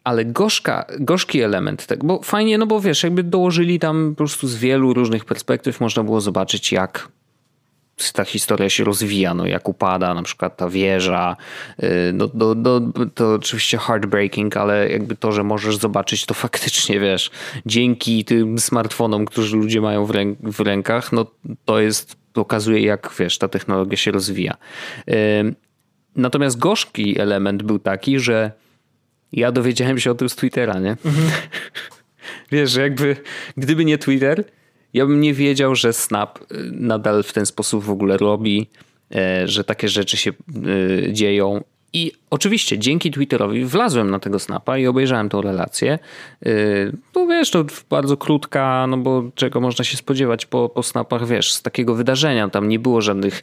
Ale 0.04 0.26
gorzka, 0.26 0.86
gorzki 1.00 1.42
element 1.42 1.86
tego, 1.86 2.08
bo 2.08 2.22
fajnie, 2.22 2.58
no 2.58 2.68
bo 2.68 2.82
wiesz, 2.82 3.04
jakby 3.04 3.24
dołożyli 3.24 3.80
tam 3.80 4.10
po 4.10 4.18
prostu 4.18 4.48
z 4.48 4.56
wielu 4.56 4.94
różnych 4.94 5.26
perspektyw 5.26 5.80
można 5.80 6.04
było 6.04 6.22
zobaczyć, 6.22 6.72
jak 6.72 7.08
ta 8.14 8.26
historia 8.26 8.70
się 8.70 8.84
rozwija, 8.84 9.34
no 9.34 9.46
jak 9.46 9.70
upada 9.70 10.14
na 10.14 10.24
przykład 10.24 10.58
ta 10.58 10.70
wieża, 10.70 11.36
y, 11.84 12.12
no, 12.14 12.28
do, 12.28 12.56
do, 12.56 12.82
to 13.16 13.34
oczywiście 13.34 13.78
heartbreaking, 13.78 14.58
ale 14.58 14.90
jakby 14.90 15.16
to, 15.16 15.32
że 15.32 15.44
możesz 15.44 15.78
zobaczyć 15.78 16.26
to 16.26 16.34
faktycznie, 16.34 17.00
wiesz, 17.00 17.32
dzięki 17.66 18.26
tym 18.26 18.60
smartfonom, 18.60 19.26
którzy 19.26 19.58
ludzie 19.58 19.82
mają 19.82 20.06
w, 20.06 20.12
ręk 20.12 20.40
w 20.42 20.60
rękach, 20.60 21.12
no 21.12 21.26
to 21.66 21.80
jest, 21.80 22.16
pokazuje 22.34 22.82
jak, 22.82 23.14
wiesz, 23.20 23.38
ta 23.38 23.48
technologia 23.48 23.98
się 23.98 24.12
rozwija. 24.12 24.58
Natomiast 26.16 26.60
gorzki 26.60 27.20
element 27.20 27.64
był 27.64 27.80
taki, 27.80 28.20
że 28.20 28.52
ja 29.32 29.52
dowiedziałem 29.52 30.00
się 30.00 30.12
o 30.12 30.16
tym 30.16 30.30
z 30.30 30.36
Twittera, 30.36 30.80
nie? 30.80 30.92
Mhm. 31.06 31.28
Wiesz, 32.52 32.72
że 32.72 32.82
jakby 32.82 33.16
gdyby 33.58 33.86
nie 33.86 33.98
Twitter, 33.98 34.44
ja 34.94 35.06
bym 35.06 35.22
nie 35.22 35.34
wiedział, 35.34 35.76
że 35.76 35.94
Snap 35.94 36.40
y, 36.40 36.46
nadal 36.72 37.24
w 37.24 37.34
ten 37.34 37.46
sposób 37.46 37.84
w 37.84 37.90
ogóle 37.90 38.18
robi, 38.18 38.68
e, 39.16 39.48
że 39.48 39.64
takie 39.64 39.90
rzeczy 39.90 40.18
się 40.18 40.32
y, 40.66 41.10
dzieją. 41.14 41.64
I 41.94 42.12
oczywiście 42.30 42.80
dzięki 42.80 43.12
Twitterowi 43.12 43.66
wlazłem 43.66 44.12
na 44.12 44.20
tego 44.20 44.40
Snapa 44.40 44.78
i 44.78 44.88
obejrzałem 44.88 45.30
tą 45.30 45.42
relację. 45.42 46.00
No 47.16 47.28
wiesz, 47.28 47.52
to 47.52 47.66
bardzo 47.90 48.18
krótka, 48.18 48.88
no 48.88 48.98
bo 48.98 49.24
czego 49.36 49.62
można 49.62 49.86
się 49.86 49.98
spodziewać 49.98 50.46
po, 50.46 50.70
po 50.70 50.84
Snapach, 50.84 51.28
wiesz, 51.28 51.54
z 51.54 51.62
takiego 51.62 51.96
wydarzenia. 51.96 52.50
Tam 52.50 52.70
nie 52.70 52.80
było 52.80 53.02
żadnych 53.02 53.42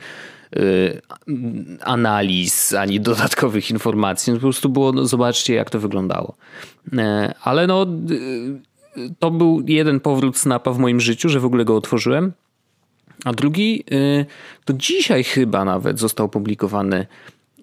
analiz, 1.80 2.74
ani 2.74 3.00
dodatkowych 3.00 3.70
informacji. 3.70 4.32
No, 4.32 4.38
po 4.38 4.42
prostu 4.42 4.68
było, 4.68 4.92
no, 4.92 5.06
zobaczcie 5.06 5.54
jak 5.54 5.70
to 5.70 5.80
wyglądało. 5.80 6.34
Ale 7.42 7.66
no 7.66 7.86
to 9.18 9.30
był 9.30 9.62
jeden 9.66 10.00
powrót 10.00 10.38
Snapa 10.38 10.72
w 10.72 10.78
moim 10.78 11.00
życiu, 11.00 11.28
że 11.28 11.40
w 11.40 11.44
ogóle 11.44 11.64
go 11.64 11.76
otworzyłem. 11.76 12.32
A 13.24 13.32
drugi, 13.32 13.84
y, 13.92 14.26
to 14.64 14.72
dzisiaj 14.72 15.24
chyba 15.24 15.64
nawet 15.64 15.98
został 15.98 16.28
publikowany 16.28 17.06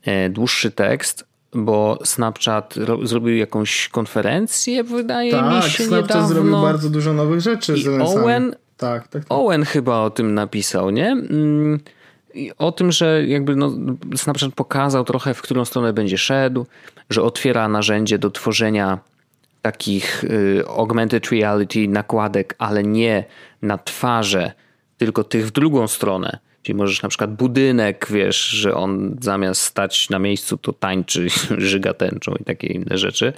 e, 0.04 0.30
dłuższy 0.30 0.72
tekst, 0.72 1.26
bo 1.54 2.00
Snapchat 2.04 2.76
zrobił 3.04 3.36
jakąś 3.36 3.90
konferencję, 3.90 4.84
wydaje 4.84 5.32
tak, 5.32 5.56
mi 5.56 5.72
się 5.72 5.84
Snapchat 5.84 6.10
niedawno. 6.10 6.28
zrobił 6.28 6.52
bardzo 6.52 6.90
dużo 6.90 7.14
nowych 7.14 7.42
rzeczy. 7.42 7.76
I 7.78 7.88
Owen, 8.02 8.56
tak, 8.78 9.08
tak, 9.08 9.24
tak. 9.24 9.24
Owen 9.30 9.66
chyba 9.66 10.00
o 10.00 10.10
tym 10.10 10.34
napisał, 10.34 10.90
nie? 10.90 11.12
Mm, 11.12 11.80
I 12.34 12.52
o 12.58 12.72
tym, 12.72 12.92
że 12.92 13.28
jakby 13.28 13.56
no, 13.56 13.72
Snapchat 14.16 14.54
pokazał 14.54 15.04
trochę, 15.04 15.34
w 15.34 15.42
którą 15.42 15.66
stronę 15.66 15.94
będzie 15.94 16.18
szedł, 16.18 16.66
że 17.10 17.22
otwiera 17.22 17.68
narzędzie 17.68 18.20
do 18.20 18.32
tworzenia 18.32 19.00
takich 19.62 20.24
y, 20.24 20.64
augmented 20.68 21.30
reality 21.32 21.88
nakładek, 21.88 22.56
ale 22.58 22.84
nie 22.84 23.24
na 23.62 23.78
twarze, 23.78 24.52
tylko 24.98 25.24
tych 25.24 25.48
w 25.48 25.52
drugą 25.52 25.88
stronę. 25.88 26.40
Czyli 26.64 26.78
możesz 26.78 27.02
na 27.02 27.10
przykład 27.10 27.36
budynek, 27.36 28.08
wiesz, 28.10 28.42
że 28.48 28.76
on 28.76 29.18
zamiast 29.22 29.62
stać 29.62 30.10
na 30.10 30.20
miejscu, 30.20 30.58
to 30.58 30.74
tańczy, 30.74 31.28
żyga 31.58 31.94
tęczą 31.94 32.34
i 32.40 32.44
takie 32.44 32.68
inne 32.68 32.98
rzeczy. 32.98 33.34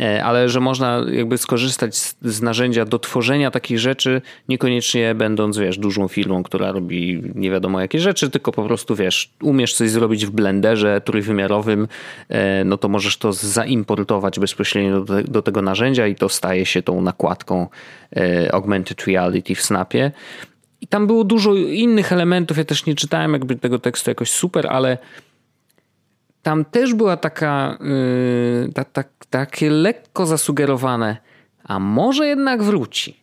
E, 0.00 0.24
ale 0.24 0.48
że 0.48 0.60
można 0.60 1.02
jakby 1.12 1.38
skorzystać 1.38 1.96
z, 1.96 2.16
z, 2.22 2.42
narzędzia 2.42 2.84
do 2.84 2.98
tworzenia 2.98 3.50
takich 3.50 3.78
rzeczy, 3.78 4.22
niekoniecznie 4.48 5.14
będąc, 5.14 5.58
wiesz, 5.58 5.78
dużą 5.78 6.08
firmą, 6.08 6.42
która 6.42 6.72
robi 6.72 7.22
nie 7.34 7.50
wiadomo 7.50 7.80
jakie 7.80 8.00
rzeczy, 8.00 8.30
tylko 8.30 8.52
po 8.52 8.62
prostu, 8.62 8.96
wiesz, 8.96 9.30
umiesz 9.42 9.74
coś 9.74 9.90
zrobić 9.90 10.26
w 10.26 10.30
blenderze 10.30 11.00
trójwymiarowym, 11.00 11.88
e, 12.28 12.64
no 12.64 12.76
to 12.76 12.88
możesz 12.88 13.16
to 13.16 13.32
zaimportować 13.32 14.38
bezpośrednio 14.38 15.00
do, 15.00 15.22
do 15.22 15.42
tego 15.42 15.62
narzędzia 15.62 16.06
i 16.06 16.14
to 16.14 16.28
staje 16.28 16.66
się 16.66 16.82
tą 16.82 17.00
nakładką 17.00 17.68
e, 18.16 18.54
augmented 18.54 19.06
reality 19.06 19.54
w 19.54 19.62
Snapie. 19.62 20.12
I 20.80 20.86
tam 20.86 21.06
było 21.06 21.24
dużo 21.24 21.54
innych 21.54 22.12
elementów. 22.12 22.56
Ja 22.56 22.64
też 22.64 22.86
nie 22.86 22.94
czytałem 22.94 23.32
jakby 23.32 23.56
tego 23.56 23.78
tekstu 23.78 24.10
jakoś 24.10 24.30
super, 24.30 24.66
ale 24.66 24.98
tam 26.42 26.64
też 26.64 26.94
była 26.94 27.16
taka, 27.16 27.78
yy, 28.64 28.72
ta, 28.72 28.84
ta, 28.84 29.04
takie 29.30 29.70
lekko 29.70 30.26
zasugerowane, 30.26 31.16
a 31.64 31.78
może 31.78 32.26
jednak 32.26 32.62
wróci. 32.62 33.16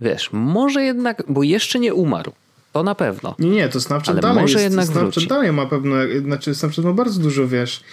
Wiesz, 0.00 0.28
może 0.32 0.82
jednak, 0.82 1.22
bo 1.28 1.42
jeszcze 1.42 1.78
nie 1.78 1.94
umarł. 1.94 2.32
To 2.72 2.82
na 2.82 2.94
pewno. 2.94 3.34
Nie, 3.38 3.50
nie, 3.50 3.68
to 3.68 3.80
Snapchat 3.80 4.08
ale 4.08 4.20
dalej 4.20 4.42
może 4.42 4.52
jest, 4.52 4.64
jednak 4.64 4.86
Snapchat 4.86 5.12
wróci. 5.12 5.26
dalej 5.26 5.52
ma 5.52 5.66
pewno, 5.66 5.94
znaczy 6.24 6.54
Snapchat 6.54 6.84
ma 6.84 6.92
bardzo 6.92 7.20
dużo, 7.20 7.48
wiesz, 7.48 7.84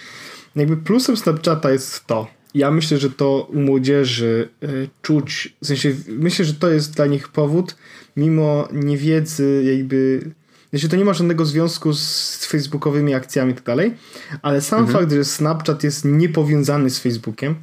jakby 0.56 0.76
plusem 0.76 1.16
Snapchata 1.16 1.70
jest 1.70 2.06
to, 2.06 2.26
ja 2.54 2.70
myślę, 2.70 2.98
że 2.98 3.10
to 3.10 3.48
u 3.52 3.60
młodzieży 3.60 4.48
y, 4.62 4.88
czuć, 5.02 5.56
w 5.62 5.66
sensie 5.66 5.94
myślę, 6.08 6.44
że 6.44 6.54
to 6.54 6.70
jest 6.70 6.96
dla 6.96 7.06
nich 7.06 7.28
powód, 7.28 7.76
mimo 8.18 8.68
niewiedzy 8.72 9.62
jakby 9.76 10.30
znaczy 10.70 10.88
to 10.88 10.96
nie 10.96 11.04
ma 11.04 11.14
żadnego 11.14 11.44
związku 11.44 11.92
z 11.94 12.46
facebookowymi 12.46 13.14
akcjami 13.14 13.52
i 13.52 13.54
tak 13.54 13.64
dalej, 13.64 13.94
ale 14.42 14.60
sam 14.60 14.80
mhm. 14.80 14.98
fakt, 14.98 15.12
że 15.12 15.24
Snapchat 15.24 15.84
jest 15.84 16.04
niepowiązany 16.04 16.90
z 16.90 16.98
Facebookiem, 16.98 17.54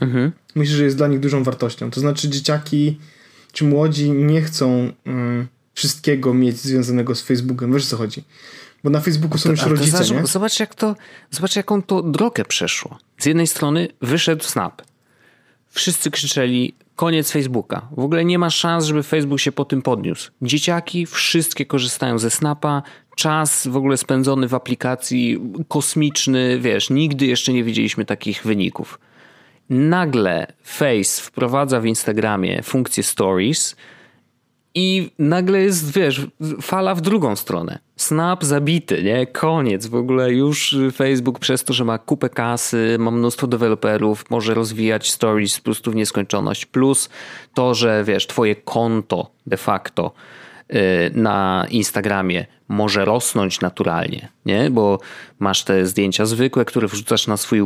mhm. 0.00 0.32
myślę, 0.54 0.76
że 0.76 0.84
jest 0.84 0.96
dla 0.96 1.08
nich 1.08 1.20
dużą 1.20 1.42
wartością. 1.42 1.90
To 1.90 2.00
znaczy 2.00 2.28
dzieciaki 2.28 2.98
czy 3.52 3.64
młodzi 3.64 4.10
nie 4.10 4.42
chcą 4.42 4.86
y, 4.86 5.46
wszystkiego 5.74 6.34
mieć 6.34 6.56
związanego 6.56 7.14
z 7.14 7.22
Facebookiem. 7.22 7.72
Wiesz 7.72 7.86
co 7.86 7.96
chodzi? 7.96 8.24
Bo 8.84 8.90
na 8.90 9.00
Facebooku 9.00 9.38
są 9.38 9.50
już 9.50 9.62
rodzice, 9.62 10.04
zobacz, 10.04 10.22
nie? 10.22 10.26
Zobacz, 10.26 10.60
jak 10.60 10.74
to, 10.74 10.96
zobacz 11.30 11.56
jaką 11.56 11.82
to 11.82 12.02
drogę 12.02 12.44
przeszło. 12.44 12.98
Z 13.18 13.26
jednej 13.26 13.46
strony 13.46 13.88
wyszedł 14.02 14.44
Snap. 14.44 14.82
Wszyscy 15.70 16.10
krzyczeli 16.10 16.74
koniec 16.98 17.32
Facebooka. 17.32 17.88
W 17.96 17.98
ogóle 18.04 18.24
nie 18.24 18.38
ma 18.38 18.50
szans, 18.50 18.84
żeby 18.84 19.02
Facebook 19.02 19.40
się 19.40 19.52
po 19.52 19.64
tym 19.64 19.82
podniósł. 19.82 20.30
Dzieciaki 20.42 21.06
wszystkie 21.06 21.66
korzystają 21.66 22.18
ze 22.18 22.30
Snapa. 22.30 22.82
Czas 23.16 23.66
w 23.66 23.76
ogóle 23.76 23.96
spędzony 23.96 24.48
w 24.48 24.54
aplikacji 24.54 25.38
kosmiczny, 25.68 26.58
wiesz, 26.58 26.90
nigdy 26.90 27.26
jeszcze 27.26 27.52
nie 27.52 27.64
widzieliśmy 27.64 28.04
takich 28.04 28.42
wyników. 28.44 28.98
Nagle 29.70 30.46
Face 30.62 31.22
wprowadza 31.22 31.80
w 31.80 31.86
Instagramie 31.86 32.62
funkcję 32.62 33.02
Stories 33.02 33.76
i 34.78 35.10
nagle 35.18 35.60
jest, 35.60 35.92
wiesz, 35.92 36.26
fala 36.62 36.94
w 36.94 37.00
drugą 37.00 37.36
stronę. 37.36 37.78
Snap 37.96 38.44
zabity, 38.44 39.02
nie? 39.02 39.26
Koniec. 39.26 39.86
W 39.86 39.94
ogóle 39.94 40.32
już 40.32 40.76
Facebook 40.94 41.38
przez 41.38 41.64
to, 41.64 41.72
że 41.72 41.84
ma 41.84 41.98
kupę 41.98 42.28
kasy, 42.28 42.96
ma 42.98 43.10
mnóstwo 43.10 43.46
deweloperów, 43.46 44.30
może 44.30 44.54
rozwijać 44.54 45.10
stories 45.10 45.58
po 45.58 45.64
prostu 45.64 45.90
w 45.90 45.94
nieskończoność. 45.94 46.66
Plus 46.66 47.08
to, 47.54 47.74
że 47.74 48.04
wiesz, 48.04 48.26
twoje 48.26 48.56
konto 48.56 49.30
de 49.46 49.56
facto 49.56 50.12
Y, 50.12 50.47
na 51.14 51.66
Instagramie 51.70 52.46
może 52.68 53.04
rosnąć 53.04 53.60
naturalnie, 53.60 54.28
nie? 54.46 54.70
bo 54.70 54.98
masz 55.38 55.64
te 55.64 55.86
zdjęcia 55.86 56.26
zwykłe, 56.26 56.64
które 56.64 56.88
wrzucasz 56.88 57.26
na 57.26 57.36
swój 57.36 57.60
y, 57.60 57.64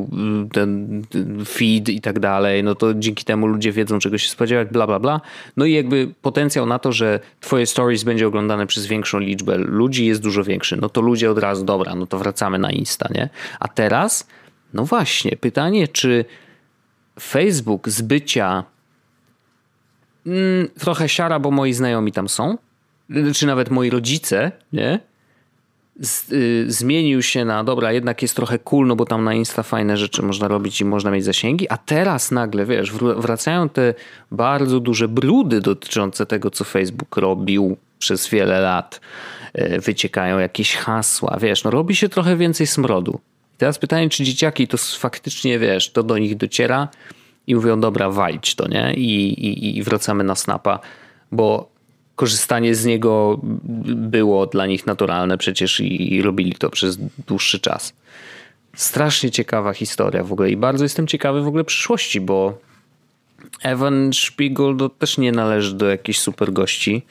ten 0.52 1.02
feed 1.46 1.88
i 1.88 2.00
tak 2.00 2.20
dalej, 2.20 2.64
no 2.64 2.74
to 2.74 2.94
dzięki 2.94 3.24
temu 3.24 3.46
ludzie 3.46 3.72
wiedzą 3.72 3.98
czego 3.98 4.18
się 4.18 4.28
spodziewać, 4.28 4.68
bla 4.68 4.86
bla 4.86 4.98
bla. 4.98 5.20
No 5.56 5.64
i 5.64 5.72
jakby 5.72 6.14
potencjał 6.22 6.66
na 6.66 6.78
to, 6.78 6.92
że 6.92 7.20
twoje 7.40 7.66
stories 7.66 8.04
będzie 8.04 8.26
oglądane 8.26 8.66
przez 8.66 8.86
większą 8.86 9.18
liczbę 9.18 9.58
ludzi 9.58 10.06
jest 10.06 10.22
dużo 10.22 10.44
większy. 10.44 10.76
No 10.76 10.88
to 10.88 11.00
ludzie 11.00 11.30
od 11.30 11.38
razu, 11.38 11.64
dobra, 11.64 11.94
no 11.94 12.06
to 12.06 12.18
wracamy 12.18 12.58
na 12.58 12.70
Insta, 12.70 13.08
nie? 13.14 13.28
A 13.60 13.68
teraz, 13.68 14.28
no 14.74 14.84
właśnie, 14.84 15.36
pytanie, 15.36 15.88
czy 15.88 16.24
Facebook 17.20 17.88
z 17.88 18.02
bycia 18.02 18.64
mm, 20.26 20.68
trochę 20.78 21.08
siara, 21.08 21.38
bo 21.38 21.50
moi 21.50 21.72
znajomi 21.72 22.12
tam 22.12 22.28
są, 22.28 22.58
czy 23.34 23.46
nawet 23.46 23.70
moi 23.70 23.90
rodzice, 23.90 24.52
nie? 24.72 25.00
Z, 26.00 26.32
y, 26.32 26.64
zmienił 26.68 27.22
się 27.22 27.44
na 27.44 27.64
dobra, 27.64 27.92
jednak 27.92 28.22
jest 28.22 28.36
trochę 28.36 28.58
cool, 28.58 28.86
no 28.86 28.96
bo 28.96 29.04
tam 29.04 29.24
na 29.24 29.34
Insta 29.34 29.62
fajne 29.62 29.96
rzeczy 29.96 30.22
można 30.22 30.48
robić 30.48 30.80
i 30.80 30.84
można 30.84 31.10
mieć 31.10 31.24
zasięgi, 31.24 31.68
a 31.68 31.76
teraz 31.76 32.30
nagle, 32.30 32.66
wiesz, 32.66 32.92
wracają 33.16 33.68
te 33.68 33.94
bardzo 34.30 34.80
duże 34.80 35.08
brudy 35.08 35.60
dotyczące 35.60 36.26
tego, 36.26 36.50
co 36.50 36.64
Facebook 36.64 37.16
robił 37.16 37.76
przez 37.98 38.28
wiele 38.28 38.60
lat. 38.60 39.00
Y, 39.58 39.80
wyciekają 39.80 40.38
jakieś 40.38 40.76
hasła, 40.76 41.38
wiesz, 41.40 41.64
no 41.64 41.70
robi 41.70 41.96
się 41.96 42.08
trochę 42.08 42.36
więcej 42.36 42.66
smrodu. 42.66 43.20
I 43.54 43.58
teraz 43.58 43.78
pytanie, 43.78 44.08
czy 44.08 44.24
dzieciaki 44.24 44.68
to 44.68 44.76
faktycznie, 44.76 45.58
wiesz, 45.58 45.92
to 45.92 46.02
do 46.02 46.18
nich 46.18 46.36
dociera 46.36 46.88
i 47.46 47.54
mówią, 47.54 47.80
dobra, 47.80 48.10
walić 48.10 48.54
to, 48.54 48.68
nie? 48.68 48.94
I, 48.94 49.32
i, 49.46 49.78
i 49.78 49.82
wracamy 49.82 50.24
na 50.24 50.34
snapa, 50.34 50.80
bo 51.32 51.71
korzystanie 52.22 52.74
z 52.74 52.84
niego 52.84 53.40
było 53.84 54.46
dla 54.46 54.66
nich 54.66 54.86
naturalne 54.86 55.38
przecież 55.38 55.80
i, 55.80 56.14
i 56.14 56.22
robili 56.22 56.52
to 56.54 56.70
przez 56.70 56.98
dłuższy 57.26 57.60
czas. 57.60 57.92
Strasznie 58.76 59.30
ciekawa 59.30 59.72
historia 59.72 60.24
w 60.24 60.32
ogóle 60.32 60.50
i 60.50 60.56
bardzo 60.56 60.84
jestem 60.84 61.06
ciekawy 61.06 61.42
w 61.42 61.46
ogóle 61.46 61.64
przyszłości, 61.64 62.20
bo 62.20 62.58
Evan 63.62 64.10
Spiegel 64.12 64.76
to 64.76 64.88
też 64.88 65.18
nie 65.18 65.32
należy 65.32 65.74
do 65.74 65.86
jakichś 65.86 66.18
super 66.18 66.52
gości, 66.52 67.02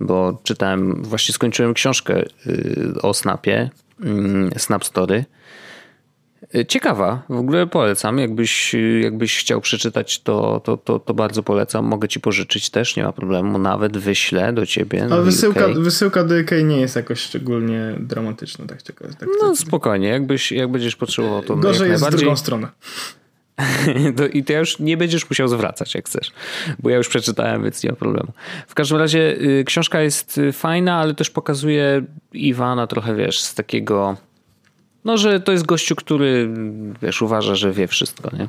bo 0.00 0.38
czytałem, 0.42 1.02
właśnie 1.02 1.34
skończyłem 1.34 1.74
książkę 1.74 2.22
y, 2.46 2.94
o 3.02 3.14
Snapie, 3.14 3.70
mm, 4.00 4.50
Snap 4.56 4.84
Story. 4.84 5.24
Y, 6.54 6.66
ciekawa, 6.66 7.22
w 7.28 7.36
ogóle 7.36 7.66
polecam. 7.66 8.18
Jakbyś, 8.18 8.76
jakbyś 9.02 9.38
chciał 9.38 9.60
przeczytać, 9.60 10.20
to, 10.20 10.60
to, 10.64 10.76
to, 10.76 10.98
to 10.98 11.14
bardzo 11.14 11.42
polecam. 11.42 11.84
Mogę 11.84 12.08
ci 12.08 12.20
pożyczyć 12.20 12.70
też, 12.70 12.96
nie 12.96 13.02
ma 13.02 13.12
problemu. 13.12 13.58
Nawet 13.58 13.98
wyślę 13.98 14.52
do 14.52 14.66
ciebie. 14.66 15.08
Ale 15.10 15.22
wysyłka, 15.22 15.68
wysyłka 15.68 16.24
do 16.24 16.34
UK 16.40 16.50
nie 16.64 16.80
jest 16.80 16.96
jakoś 16.96 17.20
szczególnie 17.20 17.94
dramatyczna. 18.00 18.66
Tak, 18.66 18.82
tak, 18.82 18.96
tak, 19.18 19.28
no 19.42 19.56
spokojnie, 19.56 20.08
jakbyś, 20.08 20.52
jak 20.52 20.70
będziesz 20.70 20.96
potrzebował 20.96 21.42
to 21.42 21.56
Gorzej 21.56 21.90
jest 21.90 22.06
w 22.06 22.10
drugą 22.10 22.36
stronę. 22.36 22.68
I 24.32 24.44
ty 24.44 24.52
już 24.52 24.78
nie 24.78 24.96
będziesz 24.96 25.30
musiał 25.30 25.48
zwracać, 25.48 25.94
jak 25.94 26.06
chcesz, 26.06 26.30
bo 26.78 26.90
ja 26.90 26.96
już 26.96 27.08
przeczytałem, 27.08 27.62
więc 27.62 27.84
nie 27.84 27.90
ma 27.90 27.96
problemu. 27.96 28.32
W 28.66 28.74
każdym 28.74 28.98
razie 28.98 29.36
y, 29.42 29.64
książka 29.66 30.00
jest 30.00 30.38
y, 30.38 30.52
fajna, 30.52 30.94
ale 30.94 31.14
też 31.14 31.30
pokazuje 31.30 32.04
Iwana 32.32 32.86
trochę, 32.86 33.14
wiesz, 33.14 33.40
z 33.40 33.54
takiego, 33.54 34.16
no, 35.04 35.18
że 35.18 35.40
to 35.40 35.52
jest 35.52 35.66
gościu, 35.66 35.96
który, 35.96 36.48
wiesz, 37.02 37.22
uważa, 37.22 37.54
że 37.54 37.72
wie 37.72 37.86
wszystko, 37.86 38.36
nie? 38.36 38.48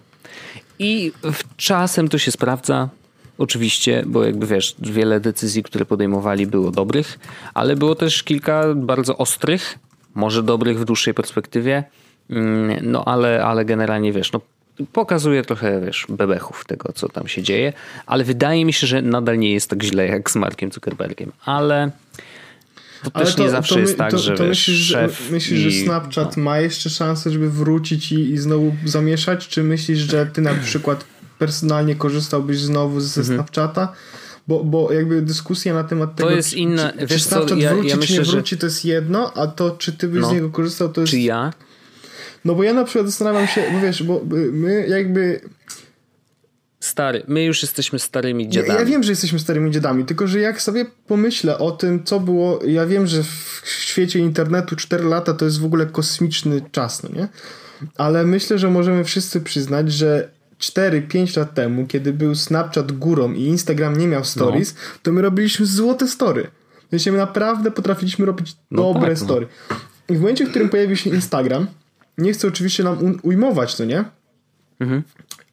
I 0.80 1.12
czasem 1.58 2.08
to 2.08 2.18
się 2.18 2.32
sprawdza, 2.32 2.90
oczywiście, 3.38 4.04
bo 4.06 4.24
jakby 4.24 4.48
wiesz, 4.48 4.76
wiele 4.80 5.20
decyzji, 5.20 5.64
które 5.64 5.86
podejmowali 5.86 6.48
było 6.48 6.72
dobrych, 6.72 7.20
ale 7.54 7.76
było 7.76 7.96
też 7.96 8.24
kilka 8.24 8.64
bardzo 8.76 9.18
ostrych, 9.18 9.80
może 10.16 10.44
dobrych 10.44 10.80
w 10.80 10.86
dłuższej 10.86 11.14
perspektywie, 11.14 11.84
mm, 12.30 12.92
no 12.92 13.06
ale, 13.06 13.46
ale 13.46 13.66
generalnie 13.66 14.14
wiesz, 14.14 14.32
no 14.32 14.42
pokazuje 14.94 15.44
trochę, 15.44 15.82
wiesz, 15.82 16.06
bebechów 16.10 16.66
tego, 16.66 16.94
co 16.94 17.10
tam 17.10 17.28
się 17.28 17.44
dzieje, 17.44 17.74
ale 18.06 18.24
wydaje 18.24 18.66
mi 18.66 18.74
się, 18.74 18.88
że 18.88 19.02
nadal 19.02 19.40
nie 19.40 19.54
jest 19.54 19.70
tak 19.70 19.84
źle 19.84 20.08
jak 20.08 20.32
z 20.32 20.36
Markiem 20.36 20.72
Zuckerbergiem, 20.72 21.32
ale 21.46 21.92
to 23.04 23.12
ale 23.14 23.26
też 23.26 23.36
to, 23.36 23.44
nie 23.44 23.50
zawsze 23.50 23.76
my, 23.76 23.82
jest 23.82 23.98
tak, 23.98 24.12
to, 24.12 24.18
że 24.18 24.38
to 24.38 24.44
myślisz, 24.44 24.88
szef 24.88 25.32
myślisz, 25.32 25.60
i... 25.60 25.72
że 25.72 25.86
Snapchat 25.86 26.38
no. 26.38 26.44
ma 26.44 26.60
jeszcze 26.60 26.90
szansę, 26.90 27.32
żeby 27.32 27.50
wrócić 27.50 28.12
i, 28.12 28.32
i 28.34 28.38
znowu 28.38 28.76
zamieszać, 28.86 29.48
czy 29.48 29.64
myślisz, 29.64 30.00
że 30.00 30.26
ty 30.26 30.42
na 30.42 30.54
przykład 30.54 31.06
personalnie 31.40 31.96
korzystałbyś 31.96 32.60
znowu 32.60 33.00
ze 33.00 33.22
mhm. 33.22 33.38
Snapchata? 33.38 33.94
Bo, 34.48 34.64
bo 34.64 34.94
jakby 34.94 35.22
dyskusja 35.22 35.74
na 35.74 35.84
temat 35.84 36.16
tego, 36.16 36.30
to 36.30 36.36
jest 36.36 36.54
inna, 36.54 36.94
czy, 37.00 37.08
czy 37.08 37.20
Snapchat 37.20 37.50
co, 37.50 37.56
ja, 37.56 37.74
wróci, 37.74 37.90
ja 37.90 37.96
myślę, 37.96 38.16
czy 38.16 38.22
nie 38.22 38.32
wróci, 38.32 38.56
że... 38.56 38.60
to 38.60 38.66
jest 38.66 38.86
jedno, 38.86 39.34
a 39.34 39.48
to, 39.48 39.72
czy 39.72 39.94
ty 39.94 40.08
byś 40.08 40.22
no. 40.22 40.30
z 40.30 40.34
niego 40.34 40.50
korzystał, 40.50 40.90
to 40.90 41.02
jest... 41.02 41.12
Czy 41.12 41.20
ja? 41.20 41.54
No 42.46 42.56
bo 42.56 42.64
ja 42.64 42.74
na 42.74 42.84
przykład 42.84 43.06
zastanawiam 43.06 43.48
się, 43.48 43.64
bo 43.74 43.80
wiesz, 43.80 44.04
bo 44.04 44.22
my 44.52 44.88
jakby... 44.88 45.42
Stary, 46.84 47.24
my 47.28 47.44
już 47.44 47.62
jesteśmy 47.62 48.00
starymi 48.00 48.50
dziadami. 48.50 48.74
Ja, 48.74 48.80
ja, 48.80 48.86
wiem, 48.86 49.04
że 49.04 49.12
jesteśmy 49.12 49.40
starymi 49.40 49.72
dziadami, 49.72 50.06
tylko 50.06 50.28
że 50.28 50.40
jak 50.40 50.62
sobie 50.62 50.86
pomyślę 51.08 51.58
o 51.58 51.72
tym, 51.72 52.04
co 52.04 52.20
było. 52.20 52.60
Ja 52.66 52.86
wiem, 52.86 53.08
że 53.08 53.24
w 53.24 53.62
świecie 53.66 54.20
internetu 54.20 54.76
4 54.76 55.04
lata 55.04 55.34
to 55.34 55.46
jest 55.46 55.60
w 55.60 55.66
ogóle 55.66 55.86
kosmiczny 55.86 56.62
czas, 56.72 57.04
no 57.04 57.10
nie? 57.14 57.28
Ale 57.98 58.26
myślę, 58.26 58.60
że 58.60 58.70
możemy 58.70 59.04
wszyscy 59.04 59.42
przyznać, 59.42 59.92
że 59.92 60.30
4-5 60.60 61.38
lat 61.38 61.54
temu, 61.54 61.88
kiedy 61.88 62.14
był 62.14 62.36
Snapchat 62.36 62.92
górą 62.92 63.34
i 63.34 63.44
Instagram 63.44 63.98
nie 63.98 64.08
miał 64.08 64.24
stories, 64.24 64.74
no. 64.74 65.00
to 65.04 65.12
my 65.12 65.22
robiliśmy 65.22 65.66
złote 65.66 66.08
story. 66.08 66.48
Więc 66.92 67.06
my 67.06 67.18
naprawdę 67.18 67.72
potrafiliśmy 67.72 68.26
robić 68.26 68.56
no 68.72 68.84
dobre 68.84 69.10
tak, 69.10 69.20
no. 69.20 69.26
story. 69.26 69.48
I 70.10 70.18
w 70.18 70.20
momencie, 70.20 70.46
w 70.46 70.50
którym 70.50 70.70
pojawił 70.70 70.96
się 70.96 71.10
Instagram, 71.10 71.68
nie 72.18 72.34
chcę 72.34 72.48
oczywiście 72.48 72.84
nam 72.84 73.20
ujmować, 73.22 73.80
no 73.80 73.86
nie? 73.86 74.06
Mhm. 74.80 75.04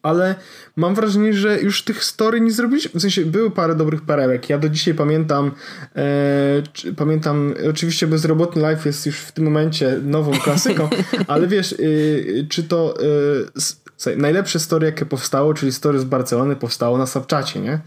Ale 0.02 0.34
mam 0.76 0.94
wrażenie, 0.94 1.32
że 1.32 1.60
już 1.60 1.84
tych 1.84 2.04
story 2.04 2.40
nie 2.40 2.50
zrobiliśmy. 2.50 2.98
W 2.98 3.02
sensie 3.02 3.24
były 3.24 3.50
parę 3.50 3.74
dobrych 3.74 4.02
perełek. 4.02 4.50
Ja 4.50 4.58
do 4.58 4.68
dzisiaj 4.68 4.94
pamiętam, 4.94 5.50
e, 5.96 6.62
czy, 6.72 6.94
pamiętam, 6.94 7.54
oczywiście 7.70 8.06
bezrobotny 8.06 8.70
life 8.70 8.88
jest 8.88 9.06
już 9.06 9.18
w 9.18 9.32
tym 9.32 9.44
momencie 9.44 10.00
nową 10.02 10.32
klasyką, 10.32 10.88
ale 11.26 11.46
wiesz, 11.46 11.72
y, 11.72 12.46
czy 12.50 12.62
to 12.62 12.94
y, 13.02 14.16
najlepsze 14.16 14.58
story, 14.58 14.86
jakie 14.86 15.06
powstało, 15.06 15.54
czyli 15.54 15.72
story 15.72 16.00
z 16.00 16.04
Barcelony, 16.04 16.56
powstało 16.56 16.98
na 16.98 17.06
Snapchacie, 17.06 17.60
nie? 17.60 17.80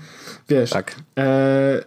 Wiesz, 0.50 0.70
tak. 0.70 0.96
E, 1.20 1.84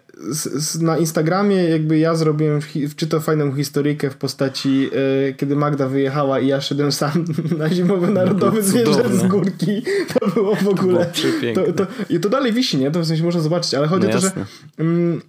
na 0.80 0.98
Instagramie 0.98 1.56
jakby 1.56 1.98
ja 1.98 2.14
zrobiłem 2.14 2.60
czy 2.96 3.06
to 3.06 3.20
fajną 3.20 3.54
historyjkę 3.54 4.10
w 4.10 4.16
postaci 4.16 4.90
e, 5.28 5.32
kiedy 5.32 5.56
Magda 5.56 5.88
wyjechała 5.88 6.40
i 6.40 6.46
ja 6.46 6.60
szedłem 6.60 6.92
sam 6.92 7.24
na 7.58 7.70
zimowy 7.70 8.12
narodowy 8.12 8.62
zwierzę 8.62 9.16
z 9.16 9.26
górki. 9.26 9.82
To 10.20 10.26
było 10.26 10.54
w 10.54 10.68
ogóle... 10.68 11.12
To, 11.54 11.62
to, 11.62 11.72
to, 11.72 11.86
I 12.10 12.20
to 12.20 12.28
dalej 12.28 12.52
wisi, 12.52 12.76
nie? 12.76 12.90
To 12.90 13.00
w 13.00 13.06
sensie 13.06 13.24
można 13.24 13.40
zobaczyć, 13.40 13.74
ale 13.74 13.86
chodzi 13.86 14.06
no 14.06 14.10
o 14.10 14.12
to, 14.12 14.20
że... 14.20 14.30
Mm, 14.78 15.22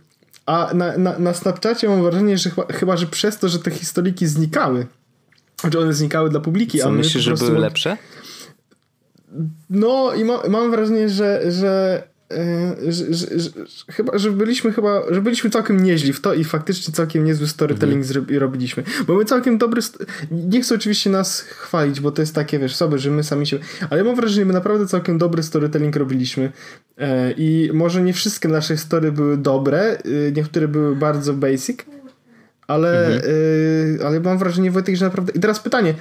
a 0.45 0.73
na, 0.73 0.97
na, 0.97 1.19
na 1.19 1.33
Snapchacie 1.33 1.89
mam 1.89 2.03
wrażenie, 2.03 2.37
że 2.37 2.49
chyba, 2.49 2.67
chyba, 2.73 2.97
że 2.97 3.05
przez 3.05 3.39
to, 3.39 3.49
że 3.49 3.59
te 3.59 3.71
historyjki 3.71 4.27
znikały, 4.27 4.87
że 5.71 5.79
one 5.79 5.93
znikały 5.93 6.29
dla 6.29 6.39
publiki, 6.39 6.79
Co, 6.79 6.87
a 6.87 6.91
my 6.91 6.97
myślisz, 6.97 7.23
że 7.23 7.33
były 7.33 7.59
lepsze? 7.59 7.97
No 9.69 10.13
i 10.13 10.23
ma, 10.23 10.39
mam 10.49 10.71
wrażenie, 10.71 11.09
że, 11.09 11.51
że 11.51 12.03
że, 12.87 13.13
że, 13.13 13.39
że, 13.39 13.49
chyba, 13.91 14.17
że 14.17 14.31
byliśmy 14.31 14.71
chyba, 14.71 15.13
że 15.13 15.21
byliśmy 15.21 15.49
całkiem 15.49 15.83
nieźli 15.83 16.13
w 16.13 16.21
to 16.21 16.33
i 16.33 16.43
faktycznie 16.43 16.93
całkiem 16.93 17.25
niezły 17.25 17.47
storytelling 17.47 18.05
mhm. 18.05 18.39
robiliśmy. 18.39 18.83
Bo 19.07 19.15
my 19.15 19.25
całkiem 19.25 19.57
dobry, 19.57 19.81
nie 20.31 20.61
chcę 20.61 20.75
oczywiście 20.75 21.09
nas 21.09 21.41
chwalić, 21.41 21.99
bo 21.99 22.11
to 22.11 22.21
jest 22.21 22.35
takie, 22.35 22.59
wiesz, 22.59 22.75
sobie, 22.75 22.99
że 22.99 23.11
my 23.11 23.23
sami 23.23 23.47
się, 23.47 23.59
ale 23.89 24.03
mam 24.03 24.15
wrażenie, 24.15 24.41
że 24.41 24.45
my 24.45 24.53
naprawdę 24.53 24.87
całkiem 24.87 25.17
dobry 25.17 25.43
storytelling 25.43 25.95
robiliśmy 25.95 26.51
e, 26.97 27.31
i 27.31 27.69
może 27.73 28.01
nie 28.01 28.13
wszystkie 28.13 28.47
nasze 28.47 28.77
story 28.77 29.11
były 29.11 29.37
dobre, 29.37 29.79
e, 29.79 30.31
niektóre 30.35 30.67
były 30.67 30.95
bardzo 30.95 31.33
basic, 31.33 31.79
ale, 32.67 33.15
mhm. 33.15 34.07
ale 34.07 34.19
mam 34.19 34.37
wrażenie, 34.37 34.71
Wojtek, 34.71 34.95
że 34.95 35.05
naprawdę... 35.05 35.33
I 35.35 35.39
teraz 35.39 35.59
pytanie, 35.59 35.93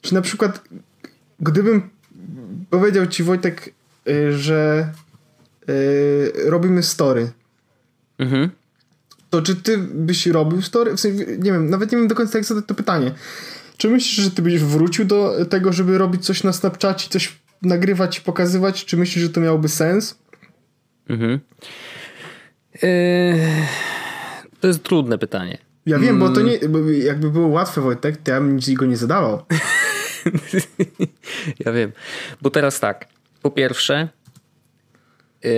czy 0.00 0.14
na 0.14 0.22
przykład 0.22 0.60
gdybym 1.40 1.90
powiedział 2.70 3.06
ci, 3.06 3.22
Wojtek, 3.22 3.70
że 4.36 4.88
yy, 5.68 6.50
robimy 6.50 6.82
story. 6.82 7.32
Mhm. 8.18 8.50
To 9.30 9.42
czy 9.42 9.56
ty 9.56 9.78
byś 9.78 10.26
robił 10.26 10.62
story? 10.62 10.96
W 10.96 11.00
sensie, 11.00 11.24
nie 11.26 11.52
wiem, 11.52 11.70
nawet 11.70 11.92
nie 11.92 11.98
wiem 11.98 12.08
do 12.08 12.14
końca 12.14 12.38
jak 12.38 12.44
zadać 12.44 12.64
to 12.66 12.74
pytanie. 12.74 13.14
Czy 13.76 13.88
myślisz, 13.88 14.24
że 14.24 14.30
ty 14.30 14.42
byś 14.42 14.58
wrócił 14.58 15.04
do 15.04 15.46
tego, 15.46 15.72
żeby 15.72 15.98
robić 15.98 16.24
coś 16.24 16.44
na 16.44 16.52
Snapchacie, 16.52 17.08
coś 17.10 17.38
nagrywać 17.62 18.18
i 18.18 18.20
pokazywać? 18.20 18.84
Czy 18.84 18.96
myślisz, 18.96 19.24
że 19.24 19.30
to 19.30 19.40
miałoby 19.40 19.68
sens? 19.68 20.18
Mhm. 21.08 21.40
Yy, 22.82 22.88
to 24.60 24.66
jest 24.66 24.82
trudne 24.82 25.18
pytanie. 25.18 25.58
Ja 25.86 25.98
wiem, 25.98 26.18
bo 26.18 26.28
to 26.28 26.40
mm. 26.40 26.52
nie, 26.52 26.58
jakby 26.98 27.30
było 27.30 27.48
łatwe, 27.48 27.80
Wojtek, 27.80 28.16
to 28.16 28.30
ja 28.30 28.40
bym 28.40 28.56
nic 28.56 28.72
go 28.72 28.86
nie 28.86 28.96
zadawał. 28.96 29.42
ja 31.64 31.72
wiem. 31.72 31.92
Bo 32.42 32.50
teraz 32.50 32.80
tak. 32.80 33.06
Po 33.42 33.50
pierwsze, 33.50 34.08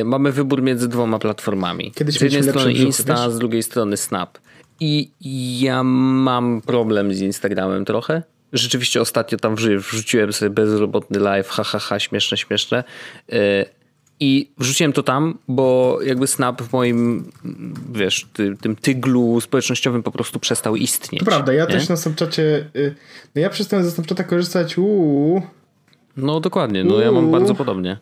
mamy 0.05 0.33
wybór 0.33 0.63
między 0.63 0.89
dwoma 0.89 1.19
platformami. 1.19 1.93
Kiedyś 1.93 2.19
z 2.19 2.21
jednej 2.21 2.43
strony 2.43 2.73
Insta, 2.73 3.31
z 3.31 3.39
drugiej 3.39 3.63
strony 3.63 3.97
Snap. 3.97 4.39
I 4.81 5.11
ja 5.61 5.83
mam 5.83 6.63
problem 6.67 7.15
z 7.15 7.21
Instagramem 7.21 7.85
trochę. 7.85 8.23
Rzeczywiście 8.53 9.01
ostatnio 9.01 9.39
tam 9.39 9.57
wrzuciłem 9.57 10.33
sobie 10.33 10.51
bezrobotny 10.51 11.19
live, 11.19 11.49
hahaha, 11.49 11.79
ha, 11.79 11.89
ha, 11.89 11.99
śmieszne, 11.99 12.37
śmieszne. 12.37 12.85
Y, 13.33 13.65
I 14.21 14.51
wrzuciłem 14.59 14.93
to 14.93 15.03
tam, 15.03 15.39
bo 15.49 15.99
jakby 16.05 16.27
Snap 16.27 16.63
w 16.63 16.73
moim, 16.73 17.31
wiesz, 17.93 18.27
ty, 18.33 18.57
tym 18.61 18.77
tyglu 18.77 19.41
społecznościowym 19.41 20.03
po 20.03 20.11
prostu 20.11 20.41
przestał 20.41 20.77
istnieć. 20.77 21.19
To 21.19 21.27
prawda, 21.27 21.53
ja 21.53 21.65
nie? 21.65 21.73
też 21.73 21.89
na 21.89 21.97
Snapchacie, 21.97 22.71
y, 22.77 22.95
no 23.35 23.41
ja 23.41 23.51
przestałem 23.51 23.85
ze 23.85 23.91
Snapchata 23.91 24.25
korzystać, 24.25 24.79
uuu. 24.79 25.43
No 26.17 26.41
dokładnie, 26.41 26.85
no 26.85 27.01
ja 27.01 27.13
mam 27.13 27.31
bardzo 27.31 27.55
podobnie. 27.55 27.99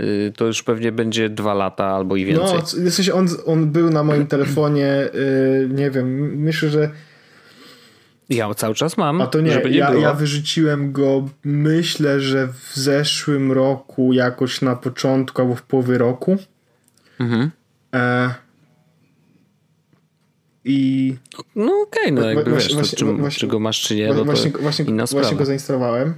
Y, 0.00 0.32
to 0.36 0.46
już 0.46 0.62
pewnie 0.62 0.92
będzie 0.92 1.28
dwa 1.28 1.54
lata 1.54 1.84
albo 1.84 2.16
i 2.16 2.24
więcej. 2.24 2.58
No, 2.84 2.90
sensie 2.90 3.14
on, 3.14 3.28
on 3.46 3.70
był 3.70 3.90
na 3.90 4.02
moim 4.02 4.26
telefonie, 4.26 5.08
yy, 5.14 5.68
nie 5.74 5.90
wiem, 5.90 6.36
myślę, 6.36 6.68
że 6.68 6.90
ja 8.28 8.54
cały 8.54 8.74
czas 8.74 8.96
mam. 8.96 9.20
A 9.20 9.26
to 9.26 9.40
nie, 9.40 9.56
nie 9.56 9.70
ja, 9.70 9.94
ja 9.94 10.14
wyrzuciłem 10.14 10.92
go, 10.92 11.28
myślę, 11.44 12.20
że 12.20 12.48
w 12.48 12.76
zeszłym 12.76 13.52
roku, 13.52 14.12
jakoś 14.12 14.62
na 14.62 14.76
początku 14.76 15.42
albo 15.42 15.54
w 15.54 15.62
połowie 15.62 15.98
roku. 15.98 16.36
Mhm. 17.20 17.50
E, 17.94 18.34
I. 20.64 21.14
No 21.56 21.72
okej, 21.82 22.02
okay, 22.02 22.12
no 22.12 22.28
jakby 22.30 22.50
właśnie, 22.50 22.68
wiesz, 22.68 22.74
właśnie, 22.74 22.98
to, 22.98 23.12
czy, 23.12 23.20
właśnie, 23.20 23.40
czy 23.40 23.46
go 23.46 23.60
masz, 23.60 23.82
czy 23.82 23.96
nie, 23.96 24.08
no 24.08 24.14
to 24.14 24.24
właśnie, 24.24 24.50
właśnie, 24.50 24.84
inna 24.84 25.06
sprawa. 25.06 25.22
Właśnie 25.22 25.38
go 25.38 25.44
zainstalowałem. 25.44 26.14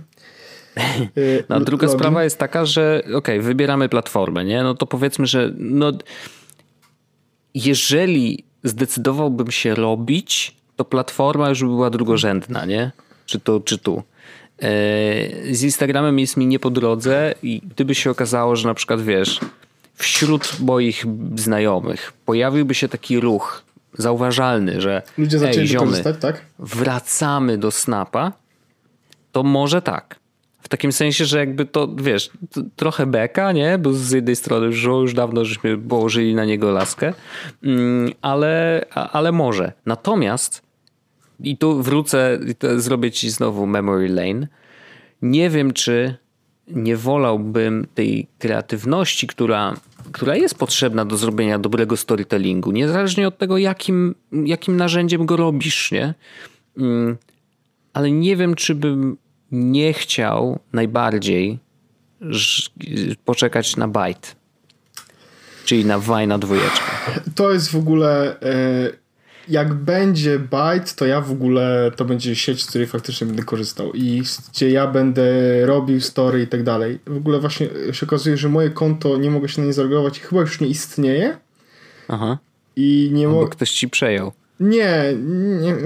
Y, 1.17 1.45
no, 1.49 1.61
druga 1.61 1.87
login. 1.87 1.99
sprawa 1.99 2.25
jest 2.25 2.39
taka, 2.39 2.65
że 2.65 3.03
okej, 3.05 3.15
okay, 3.15 3.43
wybieramy 3.43 3.89
platformę, 3.89 4.45
nie? 4.45 4.63
No 4.63 4.75
to 4.75 4.87
powiedzmy, 4.87 5.27
że 5.27 5.53
no, 5.57 5.93
jeżeli 7.55 8.45
zdecydowałbym 8.65 9.51
się 9.51 9.75
robić, 9.75 10.57
to 10.77 10.85
platforma 10.85 11.49
już 11.49 11.61
by 11.61 11.69
była 11.69 11.91
drugorzędna, 11.91 12.65
nie? 12.65 12.91
Czy 13.27 13.41
to, 13.41 13.61
czy 13.61 13.79
tu. 13.79 14.03
E, 14.63 15.55
z 15.55 15.63
Instagramem 15.63 16.19
jest 16.19 16.37
mi 16.37 16.47
nie 16.47 16.59
po 16.59 16.71
drodze 16.71 17.35
i 17.43 17.63
gdyby 17.71 17.95
się 17.95 18.11
okazało, 18.11 18.57
że 18.57 18.69
na 18.69 18.75
przykład 18.75 19.03
wiesz, 19.03 19.41
wśród 19.95 20.61
moich 20.61 21.05
znajomych 21.37 22.13
pojawiłby 22.25 22.75
się 22.75 22.89
taki 22.89 23.21
ruch 23.21 23.63
zauważalny, 23.99 24.81
że 24.81 25.03
Ludzie 25.19 25.39
zaczęli 25.39 25.67
ziomy, 25.67 26.03
tak? 26.21 26.45
wracamy 26.59 27.59
do 27.59 27.71
Snapa, 27.71 28.33
to 29.33 29.43
może 29.43 29.83
tak. 29.83 30.17
W 30.65 30.69
takim 30.69 30.93
sensie, 30.93 31.25
że 31.25 31.39
jakby 31.39 31.67
to, 31.67 31.89
wiesz, 31.97 32.31
trochę 32.77 33.07
beka, 33.07 33.53
nie? 33.53 33.79
Bo 33.79 33.93
z 33.93 34.11
jednej 34.11 34.37
strony 34.37 34.67
już, 34.67 34.83
już 34.83 35.15
dawno 35.15 35.45
żeśmy 35.45 35.79
położyli 35.79 36.35
na 36.35 36.45
niego 36.45 36.71
laskę, 36.71 37.13
mm, 37.63 38.13
ale, 38.23 38.85
ale 38.91 39.33
może. 39.33 39.73
Natomiast, 39.87 40.63
i 41.41 41.57
tu 41.57 41.83
wrócę, 41.83 42.39
zrobię 42.77 43.11
ci 43.11 43.31
znowu 43.31 43.67
memory 43.67 44.09
lane, 44.09 44.49
nie 45.23 45.51
wiem, 45.51 45.73
czy 45.73 46.17
nie 46.69 46.97
wolałbym 46.97 47.87
tej 47.95 48.29
kreatywności, 48.39 49.27
która, 49.27 49.75
która 50.13 50.37
jest 50.37 50.59
potrzebna 50.59 51.05
do 51.05 51.17
zrobienia 51.17 51.59
dobrego 51.59 51.97
storytellingu, 51.97 52.73
niezależnie 52.73 53.29
od 53.29 53.39
tego, 53.39 53.59
jakim, 53.59 54.15
jakim 54.33 54.77
narzędziem 54.77 55.27
go 55.27 55.37
robisz, 55.37 55.93
nie? 55.93 56.15
Mm, 56.79 57.17
ale 57.93 58.11
nie 58.11 58.37
wiem, 58.37 58.55
czy 58.55 58.75
bym 58.75 59.17
nie 59.55 59.93
chciał 59.93 60.59
najbardziej 60.73 61.59
poczekać 63.25 63.77
na 63.77 63.89
Byte. 63.89 64.29
Czyli 65.65 65.85
na 65.85 65.99
Wajna 65.99 66.39
dwójeczkę. 66.39 66.91
To 67.35 67.53
jest 67.53 67.71
w 67.71 67.77
ogóle. 67.77 68.41
E, 68.41 69.05
jak 69.49 69.75
będzie 69.75 70.39
Byte, 70.39 70.93
to 70.97 71.07
ja 71.07 71.21
w 71.21 71.33
ogóle 71.33 71.93
to 71.97 72.05
będzie 72.05 72.37
sieć, 72.37 72.63
z 72.63 72.67
której 72.67 72.87
faktycznie 72.87 73.27
będę 73.27 73.43
korzystał 73.43 73.93
i 73.93 74.23
gdzie 74.53 74.71
ja 74.71 74.87
będę 74.87 75.23
robił 75.67 76.01
story 76.01 76.43
i 76.43 76.47
tak 76.47 76.63
dalej. 76.63 76.99
W 77.07 77.17
ogóle 77.17 77.41
właśnie 77.41 77.69
się 77.93 78.07
okazuje, 78.07 78.37
że 78.37 78.49
moje 78.49 78.71
konto 78.71 79.17
nie 79.17 79.31
mogę 79.31 79.49
się 79.49 79.61
na 79.61 79.67
nie 79.67 79.73
zalogować 79.73 80.19
i 80.19 80.21
chyba 80.21 80.41
już 80.41 80.61
nie 80.61 80.67
istnieje 80.67 81.37
Aha. 82.09 82.39
i 82.77 83.11
nie 83.13 83.29
mogę. 83.29 83.51
ktoś 83.51 83.71
ci 83.71 83.89
przejął. 83.89 84.33
Nie, 84.61 85.15
nie, 85.61 85.77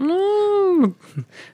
No, 0.00 0.18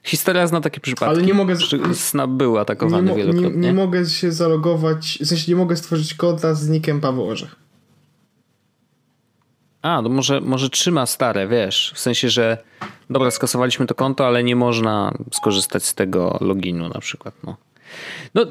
historia 0.03 0.47
zna 0.47 0.61
takie 0.61 0.79
przypadki. 0.79 1.15
Ale 1.15 1.23
nie 1.23 1.33
mogę 1.33 1.55
Snap 1.93 2.29
był 2.29 2.53
nie, 2.53 2.59
atakowany 2.59 3.11
nie, 3.11 3.17
wielokrotnie. 3.17 3.59
nie 3.59 3.73
mogę 3.73 4.05
się 4.05 4.31
zalogować, 4.31 5.19
w 5.21 5.25
sensie 5.25 5.51
nie 5.51 5.55
mogę 5.55 5.75
stworzyć 5.75 6.13
konta 6.13 6.53
z 6.53 6.69
nickiem 6.69 7.01
Paweł 7.01 7.27
Orzech. 7.27 7.55
A, 9.81 10.01
no 10.01 10.09
może, 10.09 10.41
może 10.41 10.69
trzyma 10.69 11.05
stare, 11.05 11.47
wiesz, 11.47 11.91
w 11.95 11.99
sensie, 11.99 12.29
że 12.29 12.57
dobra, 13.09 13.31
skasowaliśmy 13.31 13.85
to 13.85 13.95
konto, 13.95 14.27
ale 14.27 14.43
nie 14.43 14.55
można 14.55 15.13
skorzystać 15.31 15.85
z 15.85 15.93
tego 15.93 16.37
loginu 16.41 16.89
na 16.89 16.99
przykład, 16.99 17.33
no. 17.43 17.57
No, 18.33 18.45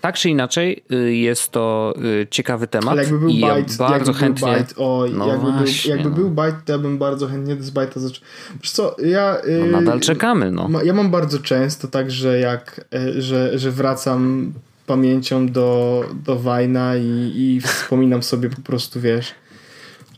tak 0.00 0.14
czy 0.16 0.30
inaczej, 0.30 0.84
y, 0.92 1.14
jest 1.14 1.50
to 1.50 1.94
y, 2.22 2.26
ciekawy 2.30 2.66
temat 2.66 2.92
Ale 2.92 3.02
jakby 3.02 3.18
był 3.18 3.28
i 3.28 3.38
ja 3.38 3.54
Byte, 3.54 3.76
bardzo 3.78 4.10
jakby 4.12 4.14
chętnie... 4.14 4.64
był 4.76 5.08
No 5.08 5.28
jakby, 5.28 5.52
właśnie, 5.52 5.90
był, 5.94 5.96
jakby 5.96 6.10
no. 6.10 6.16
był 6.16 6.30
Byte, 6.30 6.56
to 6.64 6.72
ja 6.72 6.78
bym 6.78 6.98
bardzo 6.98 7.26
chętnie 7.26 7.56
z 7.62 7.70
Byte'a 7.70 7.98
zaczął. 8.00 8.24
Wiesz 8.62 8.70
co, 8.70 8.96
ja... 9.04 9.36
No, 9.60 9.66
y, 9.66 9.70
nadal 9.70 10.00
czekamy, 10.00 10.50
no. 10.50 10.68
Ja 10.84 10.92
mam 10.92 11.10
bardzo 11.10 11.38
często 11.38 11.88
tak, 11.88 12.10
że 12.10 12.38
jak, 12.38 12.84
e, 12.94 13.22
że, 13.22 13.58
że 13.58 13.70
wracam 13.70 14.52
pamięcią 14.86 15.48
do, 15.48 16.04
do 16.24 16.36
Wajna 16.38 16.96
i, 16.96 17.32
i 17.34 17.60
wspominam 17.60 18.22
sobie 18.22 18.50
po 18.50 18.60
prostu, 18.60 19.00
wiesz, 19.00 19.34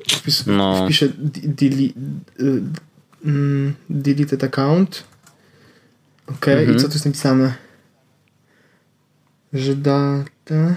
wpis, 0.08 0.46
No. 0.46 0.84
wpiszę 0.84 1.08
mm, 3.24 3.74
deleted 3.90 4.44
account. 4.44 5.04
Okej, 6.26 6.58
Mhm. 6.58 6.76
i 6.76 6.80
co 6.80 6.86
tu 6.88 6.92
jest 6.94 7.06
napisane? 7.06 7.54
Że 9.52 9.74
data... 9.76 10.76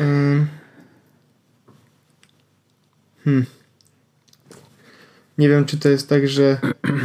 Ym. 0.00 0.48
Hmm. 3.24 3.46
Nie 5.38 5.48
wiem, 5.48 5.64
czy 5.64 5.78
to 5.78 5.88
jest 5.88 6.08
tak, 6.08 6.28
że. 6.28 6.58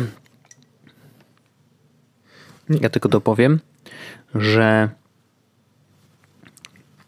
Ja 2.82 2.90
tylko 2.90 3.10
dopowiem, 3.10 3.60
że 4.36 4.90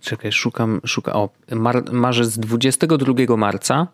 czekaj, 0.02 0.32
szukam, 0.32 0.82
szukam, 0.86 1.16
o, 1.16 1.30
mar, 1.52 1.92
marzec 1.92 2.38
22 2.38 3.38
marca 3.38 3.88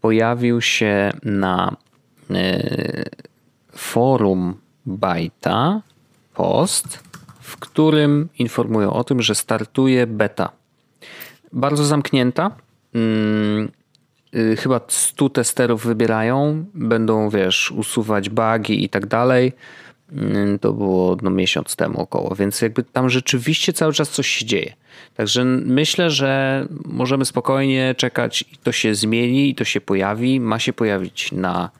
pojawił 0.00 0.60
się 0.60 1.12
na 1.22 1.76
e, 2.30 3.04
forum 3.76 4.54
Bajta 4.86 5.82
post, 6.34 6.98
w 7.40 7.56
którym 7.56 8.28
informują 8.38 8.92
o 8.92 9.04
tym, 9.04 9.22
że 9.22 9.34
startuje 9.34 10.06
beta. 10.06 10.52
Bardzo 11.52 11.84
zamknięta. 11.84 12.50
Mm, 12.94 13.68
y, 14.34 14.56
chyba 14.56 14.80
100 14.88 15.28
testerów 15.28 15.86
wybierają, 15.86 16.64
będą, 16.74 17.30
wiesz, 17.30 17.70
usuwać 17.70 18.28
bugi 18.28 18.84
i 18.84 18.88
tak 18.88 19.06
dalej. 19.06 19.52
Mm, 20.12 20.58
To 20.58 20.72
było 20.72 21.16
no, 21.22 21.30
miesiąc 21.30 21.76
temu 21.76 22.00
około, 22.00 22.34
więc 22.34 22.62
jakby 22.62 22.82
tam 22.82 23.10
rzeczywiście 23.10 23.72
cały 23.72 23.92
czas 23.92 24.10
coś 24.10 24.28
się 24.28 24.46
dzieje. 24.46 24.72
Także 25.14 25.44
myślę, 25.44 26.10
że 26.10 26.66
możemy 26.84 27.24
spokojnie 27.24 27.94
czekać 27.98 28.42
i 28.52 28.56
to 28.56 28.72
się 28.72 28.94
zmieni 28.94 29.50
i 29.50 29.54
to 29.54 29.64
się 29.64 29.80
pojawi. 29.80 30.40
Ma 30.40 30.58
się 30.58 30.72
pojawić 30.72 31.32
na 31.32 31.70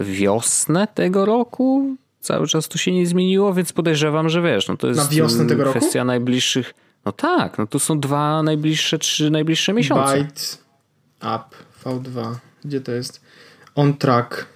wiosnę 0.00 0.88
tego 0.94 1.24
roku. 1.24 1.96
Cały 2.20 2.46
czas 2.46 2.68
to 2.68 2.78
się 2.78 2.92
nie 2.92 3.06
zmieniło, 3.06 3.54
więc 3.54 3.72
podejrzewam, 3.72 4.28
że 4.28 4.42
wiesz, 4.42 4.68
no 4.68 4.76
to 4.76 4.86
jest 4.88 5.00
Na 5.00 5.06
wiosnę 5.08 5.46
tego 5.46 5.64
roku? 5.64 5.78
kwestia 5.78 6.04
najbliższych. 6.04 6.74
No 7.04 7.12
tak, 7.12 7.58
no 7.58 7.66
to 7.66 7.78
są 7.78 8.00
dwa 8.00 8.42
najbliższe, 8.42 8.98
trzy 8.98 9.30
najbliższe 9.30 9.72
miesiące. 9.72 10.16
Byte 10.16 10.40
App 11.20 11.54
V2. 11.84 12.34
Gdzie 12.64 12.80
to 12.80 12.92
jest? 12.92 13.20
On 13.74 13.94
track. 13.94 14.46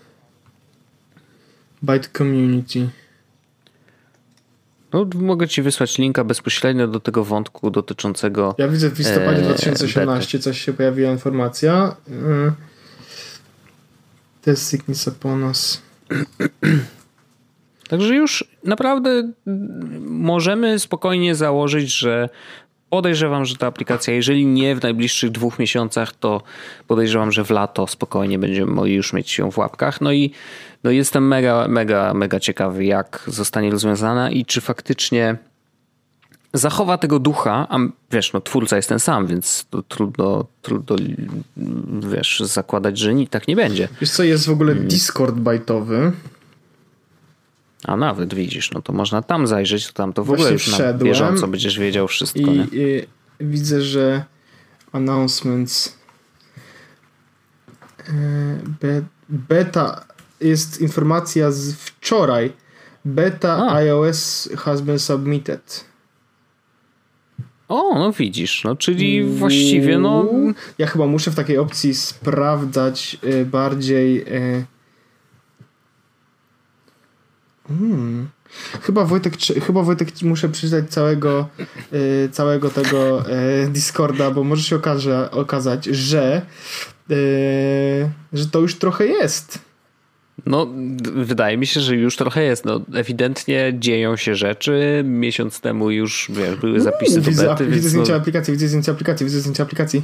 Byte 1.82 2.08
Community. 2.18 2.88
No, 4.92 5.06
mogę 5.14 5.48
ci 5.48 5.62
wysłać 5.62 5.98
linka 5.98 6.24
bezpośrednio 6.24 6.88
do 6.88 7.00
tego 7.00 7.24
wątku 7.24 7.70
dotyczącego. 7.70 8.54
Ja 8.58 8.68
widzę 8.68 8.90
w 8.90 8.98
listopadzie 8.98 9.38
Eee, 9.38 9.44
2018 9.44 10.38
coś 10.38 10.60
się 10.60 10.72
pojawiła 10.72 11.10
informacja. 11.12 11.96
Yy. 12.08 12.52
Test 14.42 14.70
sickness 14.70 15.08
upon 15.08 15.44
us. 15.44 15.82
Także 17.88 18.14
już 18.14 18.44
naprawdę 18.64 19.32
możemy 20.00 20.78
spokojnie 20.78 21.34
założyć, 21.34 21.98
że 21.98 22.28
podejrzewam, 22.90 23.44
że 23.44 23.56
ta 23.56 23.66
aplikacja, 23.66 24.14
jeżeli 24.14 24.46
nie 24.46 24.76
w 24.76 24.82
najbliższych 24.82 25.30
dwóch 25.30 25.58
miesiącach, 25.58 26.12
to 26.12 26.42
podejrzewam, 26.86 27.32
że 27.32 27.44
w 27.44 27.50
lato 27.50 27.86
spokojnie 27.86 28.38
będziemy 28.38 28.72
mogli 28.72 28.94
już 28.94 29.12
mieć 29.12 29.38
ją 29.38 29.50
w 29.50 29.58
łapkach. 29.58 30.00
No 30.00 30.12
i 30.12 30.30
no 30.84 30.90
jestem 30.90 31.28
mega, 31.28 31.68
mega, 31.68 32.14
mega 32.14 32.40
ciekawy, 32.40 32.84
jak 32.84 33.22
zostanie 33.26 33.70
rozwiązana 33.70 34.30
i 34.30 34.44
czy 34.44 34.60
faktycznie 34.60 35.36
zachowa 36.54 36.98
tego 36.98 37.18
ducha, 37.18 37.66
a 37.70 37.78
wiesz, 38.12 38.32
no 38.32 38.40
twórca 38.40 38.76
jest 38.76 38.88
ten 38.88 38.98
sam, 39.00 39.26
więc 39.26 39.66
to 39.70 39.82
trudno, 39.82 40.46
trudno 40.62 40.96
wiesz, 42.10 42.40
zakładać, 42.44 42.98
że 42.98 43.14
ni- 43.14 43.28
tak 43.28 43.48
nie 43.48 43.56
będzie. 43.56 43.88
Wiesz 44.00 44.10
co, 44.10 44.22
jest 44.22 44.46
w 44.46 44.50
ogóle 44.50 44.72
Hmm. 44.72 44.88
Discord 44.88 45.34
bajtowy. 45.34 46.12
A 47.84 47.96
nawet 47.96 48.34
widzisz, 48.34 48.70
no 48.72 48.82
to 48.82 48.92
można 48.92 49.22
tam 49.22 49.46
zajrzeć, 49.46 49.86
to 49.86 49.92
tam 49.92 50.12
to 50.12 50.24
w 50.24 50.30
ogóle 50.30 50.38
Właśnie 50.38 50.52
już 50.52 50.68
na 50.68 50.74
wszedłem 50.74 50.98
bieżąco 50.98 51.48
będziesz 51.48 51.78
wiedział 51.78 52.08
wszystko. 52.08 52.40
I, 52.40 52.44
nie? 52.44 52.64
i 52.72 53.06
widzę, 53.40 53.82
że 53.82 54.24
announcements 54.92 55.94
e, 57.98 58.12
be, 58.80 59.02
beta 59.28 60.04
jest 60.40 60.80
informacja 60.80 61.50
z 61.50 61.72
wczoraj. 61.74 62.52
Beta 63.04 63.56
A. 63.56 63.74
iOS 63.74 64.48
has 64.56 64.80
been 64.80 64.98
submitted. 64.98 65.84
O, 67.70 67.98
no 67.98 68.12
widzisz, 68.12 68.64
no 68.64 68.76
czyli 68.76 69.24
właściwie 69.24 69.98
no 69.98 70.26
Ja 70.78 70.86
chyba 70.86 71.06
muszę 71.06 71.30
w 71.30 71.34
takiej 71.34 71.58
opcji 71.58 71.94
sprawdzać 71.94 73.16
y, 73.24 73.46
bardziej. 73.46 74.24
Hmm. 77.68 78.28
Chyba 78.82 79.04
Wojtek, 79.04 79.34
chyba 79.66 79.82
Wojtek 79.82 80.22
muszę 80.22 80.48
przeczytać 80.48 80.90
całego, 80.90 81.48
y, 81.92 82.28
całego 82.32 82.70
tego 82.70 83.24
Discorda, 83.68 84.30
bo 84.30 84.44
może 84.44 84.62
się 84.62 84.76
okaże, 84.76 85.30
okazać, 85.30 85.84
że, 85.84 86.42
że 88.32 88.46
to 88.46 88.60
już 88.60 88.74
trochę 88.74 89.06
jest. 89.06 89.69
No, 90.46 90.66
wydaje 91.14 91.56
mi 91.56 91.66
się, 91.66 91.80
że 91.80 91.96
już 91.96 92.16
trochę 92.16 92.42
jest. 92.42 92.64
No, 92.64 92.80
ewidentnie 92.94 93.72
dzieją 93.78 94.16
się 94.16 94.34
rzeczy. 94.34 95.02
Miesiąc 95.04 95.60
temu 95.60 95.90
już 95.90 96.30
wiesz, 96.34 96.56
były 96.56 96.80
zapisy 96.80 97.20
do 97.20 97.30
widzę, 97.30 97.46
bety, 97.46 97.64
widzę 97.64 97.76
więc 97.76 97.86
zdjęcia 97.86 98.12
no, 98.12 98.18
aplikacji, 98.18 98.52
widzę 98.52 98.68
zdjęcia 98.68 98.92
aplikacji, 98.92 99.26
widzę 99.26 99.40
zdjęcia 99.40 99.62
aplikacji. 99.62 100.02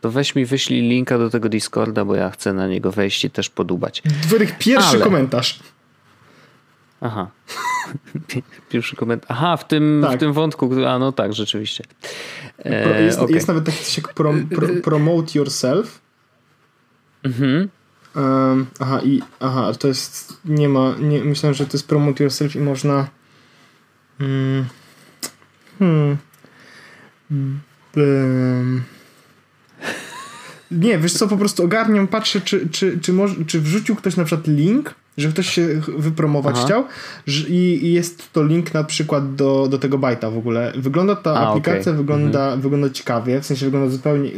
to 0.00 0.10
weź 0.10 0.34
mi 0.34 0.46
wyślij 0.46 0.80
linka 0.80 1.18
do 1.18 1.30
tego 1.30 1.48
Discorda, 1.48 2.04
bo 2.04 2.14
ja 2.14 2.30
chcę 2.30 2.52
na 2.52 2.68
niego 2.68 2.92
wejść 2.92 3.24
i 3.24 3.30
też 3.30 3.50
podubać. 3.50 4.02
Wojtek, 4.28 4.58
pierwszy 4.58 4.96
Ale- 4.96 5.04
komentarz. 5.04 5.60
Aha. 7.00 7.30
Pierwszy 8.70 8.96
komentarz. 8.96 9.30
Aha, 9.30 9.56
w 9.56 9.68
tym, 9.68 10.00
tak. 10.06 10.16
w 10.16 10.20
tym 10.20 10.32
wątku. 10.32 10.70
A 10.88 10.98
no 10.98 11.12
tak, 11.12 11.32
rzeczywiście. 11.32 11.84
E, 12.64 13.02
jest, 13.02 13.18
okay. 13.18 13.34
jest, 13.34 13.48
nawet 13.48 13.64
taki 13.64 13.84
coś 13.84 13.96
jak 13.96 14.14
prom, 14.14 14.48
pro, 14.48 14.68
promote 14.84 15.38
yourself. 15.38 16.00
Mhm. 17.22 17.68
Um, 18.16 18.66
aha, 18.78 19.00
i 19.04 19.22
aha, 19.40 19.72
to 19.78 19.88
jest. 19.88 20.36
Nie 20.44 20.68
ma. 20.68 20.94
Nie, 21.00 21.24
myślałem, 21.24 21.54
że 21.54 21.66
to 21.66 21.72
jest 21.72 21.88
promote 21.88 22.24
yourself 22.24 22.56
i 22.56 22.60
można. 22.60 23.08
Mm, 24.20 24.64
hmm. 25.78 26.16
Um, 27.96 28.82
nie, 30.70 30.98
wiesz 30.98 31.12
co, 31.12 31.28
po 31.28 31.36
prostu 31.36 31.64
ogarniam, 31.64 32.08
patrzę, 32.08 32.40
czy, 32.40 32.68
czy, 32.68 32.98
czy, 33.00 33.12
może, 33.12 33.44
czy 33.44 33.60
wrzucił 33.60 33.96
ktoś 33.96 34.16
na 34.16 34.24
przykład 34.24 34.46
link, 34.46 34.94
że 35.18 35.28
ktoś 35.28 35.50
się 35.50 35.80
wypromować 35.98 36.54
Aha. 36.58 36.66
chciał 36.66 36.84
że, 37.26 37.48
i, 37.48 37.86
i, 37.86 37.92
jest 37.92 38.32
to 38.32 38.44
link 38.44 38.74
na 38.74 38.84
przykład 38.84 39.34
do, 39.34 39.68
do 39.68 39.78
tego 39.78 39.98
bajta 39.98 40.30
w 40.30 40.38
ogóle. 40.38 40.72
Wygląda 40.76 41.16
ta 41.16 41.32
A, 41.34 41.48
aplikacja, 41.48 41.92
okay. 41.92 41.94
wygląda, 41.94 42.42
mhm. 42.42 42.60
wygląda 42.60 42.90
ciekawie, 42.90 43.40
w 43.40 43.46
sensie 43.46 43.66
wygląda 43.66 43.90
zupełnie... 43.90 44.30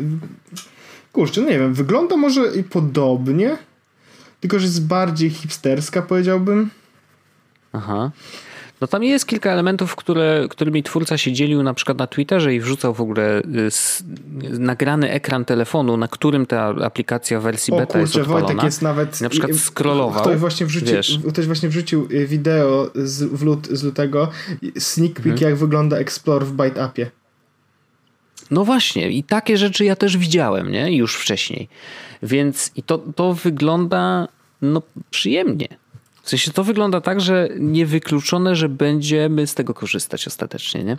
Kurczę, 1.13 1.41
no 1.41 1.51
nie 1.51 1.59
wiem, 1.59 1.75
wygląda 1.75 2.17
może 2.17 2.57
i 2.57 2.65
podobnie, 2.65 3.59
tylko 4.41 4.59
że 4.59 4.67
jest 4.67 4.87
bardziej 4.87 5.31
hipsterska 5.31 6.03
powiedziałbym. 6.03 6.71
Aha. 7.73 8.11
No 8.81 8.87
tam 8.87 9.05
jest 9.05 9.27
kilka 9.27 9.51
elementów, 9.51 9.97
które, 9.97 10.47
którymi 10.51 10.83
twórca 10.83 11.19
się 11.19 11.33
dzielił 11.33 11.63
na 11.63 11.75
przykład 11.75 11.99
na 11.99 12.07
Twitterze 12.07 12.55
i 12.55 12.61
wrzucał 12.61 12.95
w 12.95 13.01
ogóle 13.01 13.41
y, 13.41 13.71
nagrany 14.59 15.11
ekran 15.11 15.45
telefonu, 15.45 15.97
na 15.97 16.09
którym 16.09 16.47
ta 16.47 16.75
aplikacja 16.85 17.41
w 17.41 17.43
wersji 17.43 17.73
beta 17.73 17.83
o, 17.83 17.87
kurczę, 17.87 18.01
jest 18.01 18.17
odpalona. 18.17 18.47
Wojtek 18.47 18.65
jest 18.65 18.83
nawet... 18.83 19.21
Na 19.21 19.29
przykład 19.29 19.53
scrollował. 19.57 20.23
Ktoś 20.23 20.39
właśnie 20.39 20.67
wrzucił, 20.67 21.33
ktoś 21.33 21.47
właśnie 21.47 21.69
wrzucił 21.69 22.09
y, 22.11 22.27
wideo 22.27 22.91
z, 22.95 23.23
w 23.23 23.43
lut, 23.43 23.69
z 23.71 23.83
lutego, 23.83 24.29
sneak 24.79 25.15
peek 25.15 25.27
mhm. 25.27 25.51
jak 25.51 25.57
wygląda 25.57 25.97
Explore 25.97 26.47
w 26.47 26.53
Byte 26.53 26.83
Appie. 26.83 27.11
No 28.51 28.65
właśnie, 28.65 29.11
i 29.11 29.25
takie 29.25 29.57
rzeczy 29.57 29.85
ja 29.85 29.97
też 29.97 30.17
widziałem, 30.17 30.73
nie? 30.73 30.97
Już 30.97 31.15
wcześniej. 31.17 31.69
Więc 32.23 32.71
i 32.77 32.83
to, 32.83 32.99
to 32.99 33.35
wygląda 33.35 34.29
no, 34.63 34.83
przyjemnie. 35.11 35.69
W 36.23 36.29
sensie 36.29 36.51
to 36.51 36.65
wygląda 36.65 37.01
tak, 37.01 37.21
że 37.21 37.49
niewykluczone, 37.59 38.57
że 38.57 38.69
będziemy 38.69 39.47
z 39.47 39.55
tego 39.55 39.75
korzystać 39.75 40.27
ostatecznie, 40.27 40.85
nie? 40.85 40.99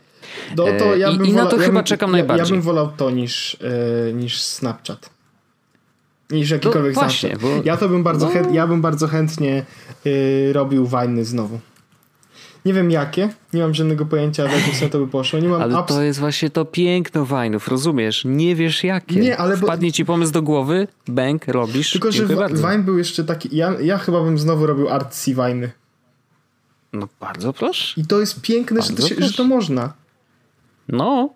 No 0.57 0.65
to 0.79 0.95
ja 0.95 1.11
bym 1.11 1.25
I, 1.25 1.29
i 1.29 1.33
na 1.33 1.45
to 1.45 1.57
ja 1.57 1.63
chyba 1.63 1.79
bym, 1.79 1.83
czekam 1.83 2.09
ja, 2.09 2.11
najbardziej. 2.11 2.45
Ja 2.45 2.51
bym 2.51 2.61
wolał 2.61 2.91
to 2.97 3.11
niż, 3.11 3.57
yy, 4.07 4.13
niż 4.13 4.41
Snapchat. 4.41 5.09
Niż 6.29 6.49
jakikolwiek 6.49 6.95
no, 6.95 7.01
właśnie, 7.01 7.29
Snapchat. 7.29 7.51
Bo... 7.51 7.61
Ja 7.65 7.77
to 7.77 7.89
bym 7.89 8.03
bardzo, 8.03 8.25
no... 8.25 8.31
chęt, 8.31 8.53
ja 8.53 8.67
bym 8.67 8.81
bardzo 8.81 9.07
chętnie 9.07 9.65
yy, 10.05 10.53
robił 10.53 10.85
wajny 10.85 11.25
znowu. 11.25 11.59
Nie 12.65 12.73
wiem 12.73 12.91
jakie, 12.91 13.29
nie 13.53 13.61
mam 13.61 13.73
żadnego 13.73 14.05
pojęcia, 14.05 14.47
w 14.47 14.51
jakim 14.51 14.73
sensie 14.73 14.89
to 14.89 14.99
by 14.99 15.07
poszło. 15.07 15.39
Nie 15.39 15.47
mam 15.47 15.61
ale 15.61 15.75
abs- 15.75 15.87
to 15.87 16.01
jest 16.01 16.19
właśnie 16.19 16.49
to 16.49 16.65
piękno 16.65 17.25
Wajnów, 17.25 17.67
rozumiesz? 17.67 18.25
Nie 18.25 18.55
wiesz 18.55 18.83
jakie. 18.83 19.19
Nie, 19.19 19.37
ale 19.37 19.57
bo... 19.57 19.67
Wpadnie 19.67 19.91
ci 19.91 20.05
pomysł 20.05 20.31
do 20.31 20.41
głowy, 20.41 20.87
bęk, 21.07 21.47
robisz. 21.47 21.91
Tylko, 21.91 22.11
że 22.11 22.25
Wine 22.27 22.83
był 22.83 22.97
jeszcze 22.97 23.23
taki, 23.23 23.55
ja, 23.55 23.73
ja 23.81 23.97
chyba 23.97 24.23
bym 24.23 24.39
znowu 24.39 24.65
robił 24.65 24.89
artsy 24.89 25.35
Wajny. 25.35 25.71
No 26.93 27.07
bardzo 27.19 27.53
proszę. 27.53 28.01
I 28.01 28.05
to 28.07 28.19
jest 28.19 28.41
piękne, 28.41 28.81
że 28.81 28.93
to, 28.93 29.07
się, 29.07 29.15
że 29.19 29.33
to 29.33 29.43
można. 29.43 29.93
No, 30.87 31.29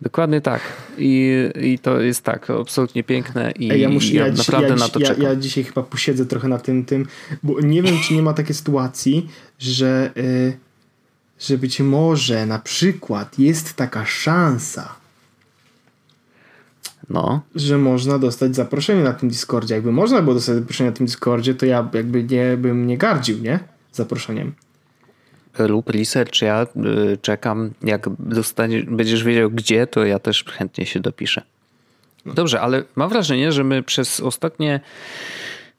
Dokładnie 0.00 0.40
tak. 0.40 0.60
I, 0.98 1.34
I 1.60 1.78
to 1.78 2.00
jest 2.00 2.22
tak, 2.22 2.50
absolutnie 2.50 3.04
piękne 3.04 3.50
i 3.50 3.72
Ej, 3.72 3.80
ja, 3.80 3.88
muszę, 3.88 4.12
ja, 4.12 4.26
ja 4.26 4.32
naprawdę 4.32 4.68
ja, 4.68 4.76
na 4.76 4.88
to 4.88 5.00
czekam. 5.00 5.22
Ja 5.22 5.36
dzisiaj 5.36 5.64
chyba 5.64 5.82
posiedzę 5.82 6.26
trochę 6.26 6.48
na 6.48 6.58
tym, 6.58 6.84
tym, 6.84 7.06
bo 7.42 7.60
nie 7.60 7.82
wiem, 7.82 7.98
czy 7.98 8.14
nie 8.14 8.22
ma 8.22 8.32
takiej 8.32 8.54
sytuacji, 8.54 9.28
że, 9.58 10.10
y, 10.16 10.56
że 11.38 11.58
być 11.58 11.80
może 11.80 12.46
na 12.46 12.58
przykład 12.58 13.38
jest 13.38 13.74
taka 13.74 14.04
szansa, 14.04 14.94
no. 17.10 17.40
że 17.54 17.78
można 17.78 18.18
dostać 18.18 18.56
zaproszenie 18.56 19.02
na 19.02 19.12
tym 19.12 19.28
Discordzie. 19.28 19.74
Jakby 19.74 19.92
można 19.92 20.22
było 20.22 20.34
dostać 20.34 20.56
zaproszenie 20.56 20.90
na 20.90 20.96
tym 20.96 21.06
Discordzie, 21.06 21.54
to 21.54 21.66
ja 21.66 21.90
jakby 21.92 22.24
nie 22.24 22.56
bym 22.56 22.86
nie 22.86 22.98
gardził, 22.98 23.38
nie? 23.38 23.58
Zaproszeniem 23.92 24.52
lub 25.58 25.90
research. 25.90 26.42
Ja 26.42 26.66
y, 27.12 27.18
czekam, 27.22 27.70
jak 27.82 28.08
dostaniesz, 28.18 28.84
będziesz 28.84 29.24
wiedział 29.24 29.50
gdzie, 29.50 29.86
to 29.86 30.04
ja 30.04 30.18
też 30.18 30.44
chętnie 30.44 30.86
się 30.86 31.00
dopiszę. 31.00 31.42
Dobrze, 32.34 32.60
ale 32.60 32.82
mam 32.96 33.08
wrażenie, 33.08 33.52
że 33.52 33.64
my 33.64 33.82
przez 33.82 34.20
ostatnie 34.20 34.80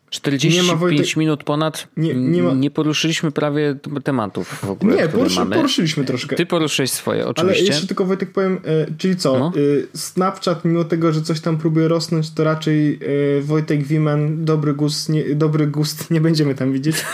45 0.10 0.80
Wojtek... 0.80 1.16
minut 1.16 1.44
ponad 1.44 1.88
nie, 1.98 2.14
nie, 2.14 2.44
ma... 2.44 2.54
nie, 2.54 2.72
poruszyliśmy 2.72 3.32
prawie 3.32 3.76
tematów 4.04 4.48
w 4.48 4.70
ogóle, 4.70 4.96
Nie, 4.96 5.08
poruszy, 5.08 5.40
mamy. 5.40 5.56
poruszyliśmy 5.56 6.06
troszkę. 6.06 6.36
Ty 6.36 6.46
poruszyłeś 6.46 6.92
swoje, 6.92 7.28
oczywiście. 7.28 7.60
Ale 7.60 7.68
jeszcze 7.68 7.88
tylko 7.88 8.06
Wojtek 8.06 8.32
powiem, 8.32 8.60
e, 8.66 8.86
czyli 8.98 9.16
co, 9.16 9.40
no. 9.40 9.52
e, 9.94 9.98
Snapchat 9.98 10.66
mimo 10.66 10.84
tego, 10.84 11.14
że 11.14 11.22
coś 11.22 11.40
tam 11.40 11.58
próbuje 11.58 11.88
rosnąć, 11.88 12.32
to 12.32 12.44
raczej 12.44 13.00
e, 13.38 13.42
Wojtek 13.42 13.84
Wiman, 13.84 14.46
dobry 14.46 14.74
gust, 14.74 15.10
nie, 15.10 15.36
dobry 15.36 15.68
gust 15.68 16.12
nie 16.12 16.22
będziemy 16.22 16.56
tam 16.56 16.74
widzieć. 16.74 16.96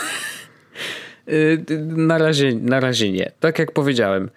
Y, 1.28 1.64
na 1.96 2.18
razie, 2.18 2.54
na 2.54 2.80
razie 2.80 3.12
nie. 3.12 3.32
Tak 3.40 3.58
jak 3.58 3.72
powiedziałem, 3.72 4.30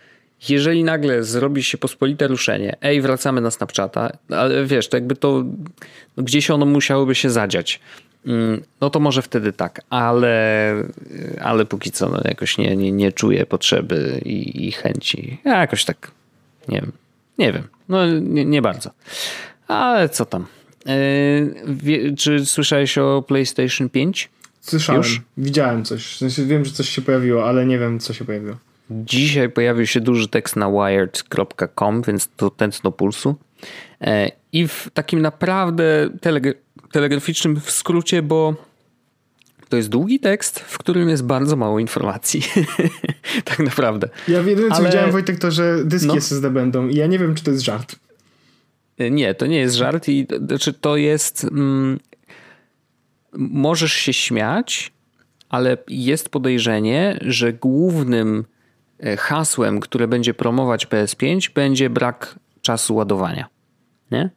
jeżeli 0.49 0.83
nagle 0.83 1.23
zrobi 1.23 1.63
się 1.63 1.77
pospolite 1.77 2.27
ruszenie, 2.27 2.75
ej, 2.81 3.01
wracamy 3.01 3.41
na 3.41 3.51
Snapchata, 3.51 4.17
ale 4.29 4.65
wiesz, 4.65 4.87
to 4.89 4.97
jakby 4.97 5.15
to 5.15 5.43
no 6.17 6.23
gdzieś 6.23 6.51
ono 6.51 6.65
musiałoby 6.65 7.15
się 7.15 7.29
zadziać. 7.29 7.79
Mm, 8.25 8.61
no 8.81 8.89
to 8.89 8.99
może 8.99 9.21
wtedy 9.21 9.53
tak, 9.53 9.81
ale, 9.89 10.75
ale 11.41 11.65
póki 11.65 11.91
co 11.91 12.09
no 12.09 12.21
jakoś 12.25 12.57
nie, 12.57 12.75
nie, 12.75 12.91
nie 12.91 13.11
czuję 13.11 13.45
potrzeby 13.45 14.21
i, 14.25 14.67
i 14.67 14.71
chęci. 14.71 15.37
Ja 15.45 15.59
jakoś 15.59 15.85
tak, 15.85 16.11
nie 16.67 16.81
wiem, 16.81 16.91
nie 17.37 17.53
wiem, 17.53 17.63
no 17.89 18.07
nie, 18.19 18.45
nie 18.45 18.61
bardzo. 18.61 18.89
Ale 19.67 20.09
co 20.09 20.25
tam? 20.25 20.45
Yy, 20.85 20.93
wie, 21.67 22.15
czy 22.15 22.45
słyszałeś 22.45 22.97
o 22.97 23.23
PlayStation 23.27 23.89
5? 23.89 24.29
Słyszałem, 24.69 25.01
Już? 25.01 25.21
widziałem 25.37 25.85
coś. 25.85 26.05
W 26.05 26.17
sensie 26.17 26.45
wiem, 26.45 26.65
że 26.65 26.71
coś 26.71 26.89
się 26.89 27.01
pojawiło, 27.01 27.49
ale 27.49 27.65
nie 27.65 27.79
wiem, 27.79 27.99
co 27.99 28.13
się 28.13 28.25
pojawiło. 28.25 28.55
Dzisiaj 28.89 29.49
pojawił 29.49 29.85
się 29.85 30.01
duży 30.01 30.27
tekst 30.27 30.55
na 30.55 30.71
wired.com, 30.71 32.01
więc 32.01 32.29
to 32.35 32.49
tętno 32.49 32.91
pulsu. 32.91 33.35
E, 34.01 34.31
I 34.51 34.67
w 34.67 34.89
takim 34.93 35.21
naprawdę 35.21 36.09
telegra 36.21 36.53
telegraficznym 36.91 37.59
w 37.59 37.71
skrócie, 37.71 38.21
bo 38.21 38.55
to 39.69 39.77
jest 39.77 39.89
długi 39.89 40.19
tekst, 40.19 40.59
w 40.59 40.77
którym 40.77 41.09
jest 41.09 41.23
bardzo 41.23 41.55
mało 41.55 41.79
informacji. 41.79 42.41
tak 43.45 43.59
naprawdę. 43.59 44.09
Ja 44.27 44.41
jedyne 44.41 44.69
co 44.69 44.75
Ale... 44.75 44.85
widziałem 44.85 45.11
Wojtek 45.11 45.39
to, 45.39 45.51
że 45.51 45.85
dyski 45.85 46.07
no. 46.07 46.17
SSD 46.17 46.49
będą 46.49 46.87
i 46.87 46.95
ja 46.95 47.07
nie 47.07 47.19
wiem, 47.19 47.35
czy 47.35 47.43
to 47.43 47.51
jest 47.51 47.63
żart. 47.63 47.95
E, 48.97 49.11
nie, 49.11 49.35
to 49.35 49.45
nie 49.45 49.59
jest 49.59 49.75
żart 49.75 50.09
i 50.09 50.27
znaczy 50.47 50.73
to 50.73 50.97
jest 50.97 51.43
mm, 51.43 51.99
możesz 53.37 53.93
się 53.93 54.13
śmiać, 54.13 54.93
ale 55.49 55.77
jest 55.87 56.29
podejrzenie, 56.29 57.19
że 57.21 57.53
głównym 57.53 58.45
e, 58.99 59.17
hasłem, 59.17 59.79
które 59.79 60.07
będzie 60.07 60.33
promować 60.33 60.87
PS5, 60.87 61.53
będzie 61.53 61.89
brak 61.89 62.39
czasu 62.61 62.95
ładowania. 62.95 63.47
Nie? 64.11 64.29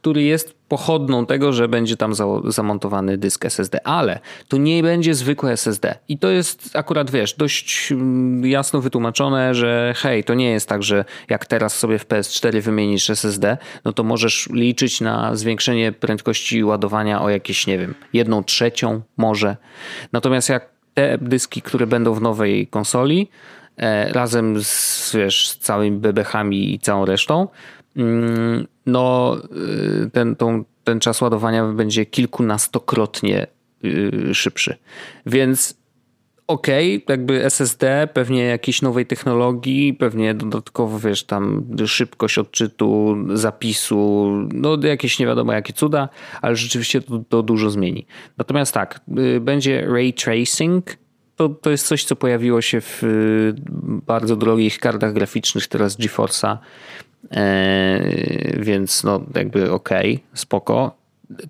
Który 0.00 0.22
jest 0.22 0.60
pochodną 0.68 1.26
tego, 1.26 1.52
że 1.52 1.68
będzie 1.68 1.96
tam 1.96 2.12
zamontowany 2.44 3.18
dysk 3.18 3.44
SSD, 3.44 3.86
ale 3.86 4.20
to 4.48 4.56
nie 4.56 4.82
będzie 4.82 5.14
zwykłe 5.14 5.52
SSD. 5.52 5.94
I 6.08 6.18
to 6.18 6.30
jest 6.30 6.70
akurat, 6.74 7.10
wiesz, 7.10 7.34
dość 7.34 7.92
mm, 7.92 8.46
jasno 8.46 8.80
wytłumaczone, 8.80 9.54
że 9.54 9.94
hej, 9.96 10.24
to 10.24 10.34
nie 10.34 10.50
jest 10.50 10.68
tak, 10.68 10.82
że 10.82 11.04
jak 11.28 11.46
teraz 11.46 11.78
sobie 11.78 11.98
w 11.98 12.06
PS4 12.06 12.60
wymienisz 12.60 13.10
SSD, 13.10 13.58
no 13.84 13.92
to 13.92 14.04
możesz 14.04 14.48
liczyć 14.52 15.00
na 15.00 15.36
zwiększenie 15.36 15.92
prędkości 15.92 16.64
ładowania 16.64 17.22
o 17.22 17.30
jakieś, 17.30 17.66
nie 17.66 17.78
wiem, 17.78 17.94
jedną 18.12 18.44
trzecią 18.44 19.00
może. 19.16 19.56
Natomiast 20.12 20.48
jak 20.48 20.68
te 20.94 21.18
dyski, 21.18 21.62
które 21.62 21.86
będą 21.86 22.14
w 22.14 22.22
nowej 22.22 22.66
konsoli, 22.66 23.28
e, 23.76 24.12
razem 24.12 24.64
z, 24.64 25.16
wiesz, 25.16 25.48
z 25.48 25.58
całymi 25.58 25.96
bebechami 25.96 26.74
i 26.74 26.78
całą 26.78 27.04
resztą, 27.04 27.48
no 28.86 29.36
y, 30.06 30.10
ten, 30.10 30.36
tą, 30.36 30.64
ten 30.84 31.00
czas 31.00 31.20
ładowania 31.20 31.64
będzie 31.64 32.06
kilkunastokrotnie 32.06 33.46
y, 33.84 34.34
szybszy. 34.34 34.76
Więc 35.26 35.80
okej, 36.46 36.96
okay, 36.96 37.16
jakby 37.16 37.44
SSD, 37.44 38.08
pewnie 38.14 38.44
jakiejś 38.44 38.82
nowej 38.82 39.06
technologii, 39.06 39.94
pewnie 39.94 40.34
dodatkowo, 40.34 40.98
wiesz, 40.98 41.24
tam 41.24 41.64
szybkość 41.86 42.38
odczytu, 42.38 43.16
zapisu, 43.34 44.30
no 44.52 44.78
jakieś 44.82 45.18
nie 45.18 45.26
wiadomo 45.26 45.52
jakie 45.52 45.72
cuda, 45.72 46.08
ale 46.42 46.56
rzeczywiście 46.56 47.00
to, 47.00 47.22
to 47.28 47.42
dużo 47.42 47.70
zmieni. 47.70 48.06
Natomiast 48.38 48.74
tak, 48.74 49.00
y, 49.18 49.40
będzie 49.40 49.86
ray 49.86 50.12
tracing, 50.12 50.96
to, 51.36 51.48
to 51.48 51.70
jest 51.70 51.86
coś, 51.86 52.04
co 52.04 52.16
pojawiło 52.16 52.62
się 52.62 52.80
w 52.80 53.02
bardzo 54.06 54.36
drogich 54.36 54.78
kartach 54.78 55.12
graficznych 55.12 55.66
teraz 55.66 55.98
GeForce'a 55.98 56.56
więc 58.58 59.04
no 59.04 59.20
jakby 59.34 59.72
okej, 59.72 60.14
okay, 60.14 60.26
spoko. 60.34 60.96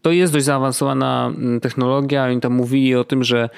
To 0.02 0.12
jest 0.12 0.32
dość 0.32 0.44
zaawansowana 0.44 1.32
mm, 1.36 1.60
technologia. 1.60 2.24
Oni 2.24 2.40
tam 2.40 2.52
mówili 2.52 2.94
o 2.94 3.04
tym, 3.04 3.24
że 3.24 3.48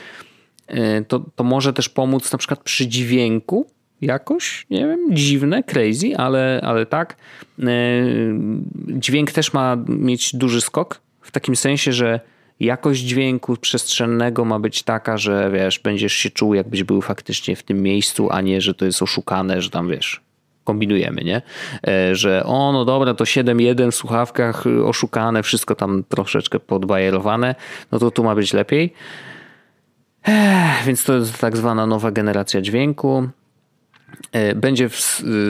to, 1.08 1.24
to 1.36 1.44
może 1.44 1.72
też 1.72 1.88
pomóc 1.88 2.32
na 2.32 2.38
przykład 2.38 2.60
przy 2.60 2.86
dźwięku 2.86 3.66
jakoś, 4.00 4.66
nie 4.70 4.86
wiem, 4.86 5.00
dziwne, 5.10 5.62
crazy, 5.62 6.16
ale, 6.16 6.60
ale 6.64 6.86
tak. 6.86 7.16
Dźwięk 8.88 9.32
też 9.32 9.52
ma 9.52 9.76
mieć 9.88 10.36
duży 10.36 10.60
skok, 10.60 11.00
w 11.20 11.30
takim 11.30 11.56
sensie, 11.56 11.92
że 11.92 12.20
jakość 12.60 13.00
dźwięku 13.00 13.56
przestrzennego 13.56 14.44
ma 14.44 14.58
być 14.58 14.82
taka, 14.82 15.16
że 15.16 15.50
wiesz, 15.54 15.78
będziesz 15.78 16.12
się 16.12 16.30
czuł, 16.30 16.54
jakbyś 16.54 16.84
był 16.84 17.00
faktycznie 17.00 17.56
w 17.56 17.62
tym 17.62 17.82
miejscu, 17.82 18.28
a 18.30 18.40
nie, 18.40 18.60
że 18.60 18.74
to 18.74 18.84
jest 18.84 19.02
oszukane, 19.02 19.62
że 19.62 19.70
tam 19.70 19.88
wiesz, 19.88 20.20
kombinujemy, 20.64 21.24
nie? 21.24 21.42
E, 21.86 22.14
że 22.14 22.44
o, 22.44 22.72
no 22.72 22.84
dobra, 22.84 23.14
to 23.14 23.24
7.1 23.24 23.90
w 23.90 23.94
słuchawkach 23.94 24.66
y, 24.66 24.84
oszukane, 24.84 25.42
wszystko 25.42 25.74
tam 25.74 26.04
troszeczkę 26.08 26.60
podbajerowane, 26.60 27.54
no 27.92 27.98
to 27.98 28.10
tu 28.10 28.24
ma 28.24 28.34
być 28.34 28.52
lepiej. 28.52 28.94
Ech, 30.24 30.84
więc 30.86 31.04
to 31.04 31.14
jest 31.14 31.38
tak 31.38 31.56
zwana 31.56 31.86
nowa 31.86 32.10
generacja 32.10 32.60
dźwięku. 32.60 33.28
E, 34.32 34.54
będzie 34.54 34.88
w, 34.88 35.00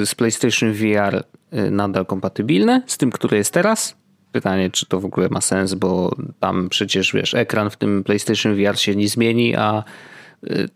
z 0.05 0.15
PlayStation 0.15 0.73
VR 0.73 1.25
y, 1.55 1.71
nadal 1.71 2.07
kompatybilne 2.07 2.83
z 2.87 2.99
tym, 2.99 3.11
które 3.11 3.37
jest 3.37 3.55
teraz. 3.55 3.97
Pytanie, 4.33 4.71
czy 4.71 4.87
to 4.87 5.01
w 5.01 5.05
ogóle 5.05 5.29
ma 5.31 5.41
sens, 5.41 5.75
bo 5.75 6.17
tam 6.41 6.69
przecież 6.69 7.13
wiesz, 7.13 7.35
ekran 7.35 7.71
w 7.71 7.77
tym 7.77 8.05
PlayStation 8.05 8.55
VR 8.55 8.79
się 8.79 8.97
nie 8.97 9.09
zmieni, 9.09 9.57
a 9.57 9.85
y, 10.51 10.69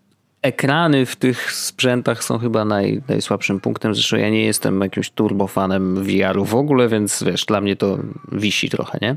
ekrany 0.47 1.05
w 1.05 1.15
tych 1.15 1.51
sprzętach 1.51 2.23
są 2.23 2.37
chyba 2.37 2.65
naj, 2.65 3.01
najsłabszym 3.07 3.59
punktem. 3.59 3.95
Zresztą 3.95 4.17
ja 4.17 4.29
nie 4.29 4.45
jestem 4.45 4.81
jakimś 4.81 5.09
turbofanem 5.09 6.03
VR-u 6.03 6.45
w 6.45 6.55
ogóle, 6.55 6.87
więc 6.87 7.23
wiesz, 7.23 7.45
dla 7.45 7.61
mnie 7.61 7.75
to 7.75 7.97
wisi 8.31 8.69
trochę, 8.69 8.97
nie? 9.01 9.15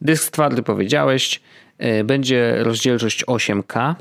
Dysk 0.00 0.32
twardy 0.32 0.62
powiedziałeś, 0.62 1.40
y, 2.00 2.04
będzie 2.04 2.56
rozdzielczość 2.58 3.24
8K, 3.24 3.94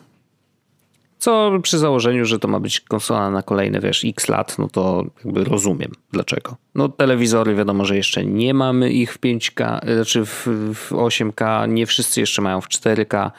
co 1.19 1.51
przy 1.63 1.77
założeniu, 1.77 2.25
że 2.25 2.39
to 2.39 2.47
ma 2.47 2.59
być 2.59 2.81
konsola 2.81 3.29
na 3.29 3.43
kolejne, 3.43 3.79
wiesz, 3.79 4.05
x 4.05 4.27
lat, 4.27 4.59
no 4.59 4.67
to 4.69 5.05
jakby 5.25 5.43
rozumiem 5.43 5.91
dlaczego. 6.11 6.55
No 6.75 6.89
telewizory 6.89 7.55
wiadomo, 7.55 7.85
że 7.85 7.97
jeszcze 7.97 8.25
nie 8.25 8.53
mamy 8.53 8.91
ich 8.91 9.13
w 9.13 9.19
5K, 9.19 9.93
znaczy 9.95 10.25
w, 10.25 10.47
w 10.75 10.91
8K, 10.91 11.69
nie 11.69 11.85
wszyscy 11.85 12.19
jeszcze 12.19 12.41
mają 12.41 12.61
w 12.61 12.67
4K, 12.67 13.31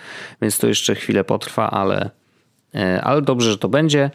więc 0.43 0.59
to 0.59 0.67
jeszcze 0.67 0.95
chwilę 0.95 1.25
potrwa, 1.25 1.71
ale, 1.71 2.01
e, 2.01 2.11
ale 3.03 3.23
dobrze, 3.23 3.51
że 3.51 3.59
to 3.59 3.69
będzie. 3.69 4.11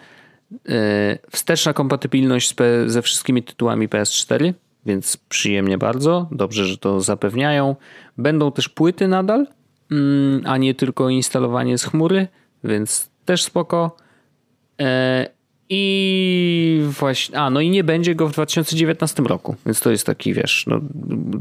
E, 0.69 1.17
wsteczna 1.31 1.73
kompatybilność 1.73 2.55
ze 2.85 3.01
wszystkimi 3.01 3.43
tytułami 3.43 3.89
PS4, 3.89 4.53
więc 4.85 5.17
przyjemnie 5.17 5.77
bardzo. 5.77 6.27
Dobrze, 6.31 6.65
że 6.65 6.77
to 6.77 7.01
zapewniają. 7.01 7.75
Będą 8.17 8.51
też 8.51 8.69
płyty 8.69 9.07
nadal, 9.07 9.47
mm, 9.91 10.41
a 10.45 10.57
nie 10.57 10.73
tylko 10.73 11.09
instalowanie 11.09 11.77
z 11.77 11.83
chmury, 11.83 12.27
więc 12.63 13.09
też 13.25 13.43
spoko. 13.43 13.97
E, 14.81 15.27
I 15.69 16.81
właśnie, 16.89 17.39
a 17.39 17.49
no 17.49 17.61
i 17.61 17.69
nie 17.69 17.83
będzie 17.83 18.15
go 18.15 18.27
w 18.27 18.31
2019 18.31 19.23
roku, 19.23 19.55
więc 19.65 19.79
to 19.79 19.91
jest 19.91 20.05
taki, 20.05 20.33
wiesz, 20.33 20.65
no, 20.67 20.81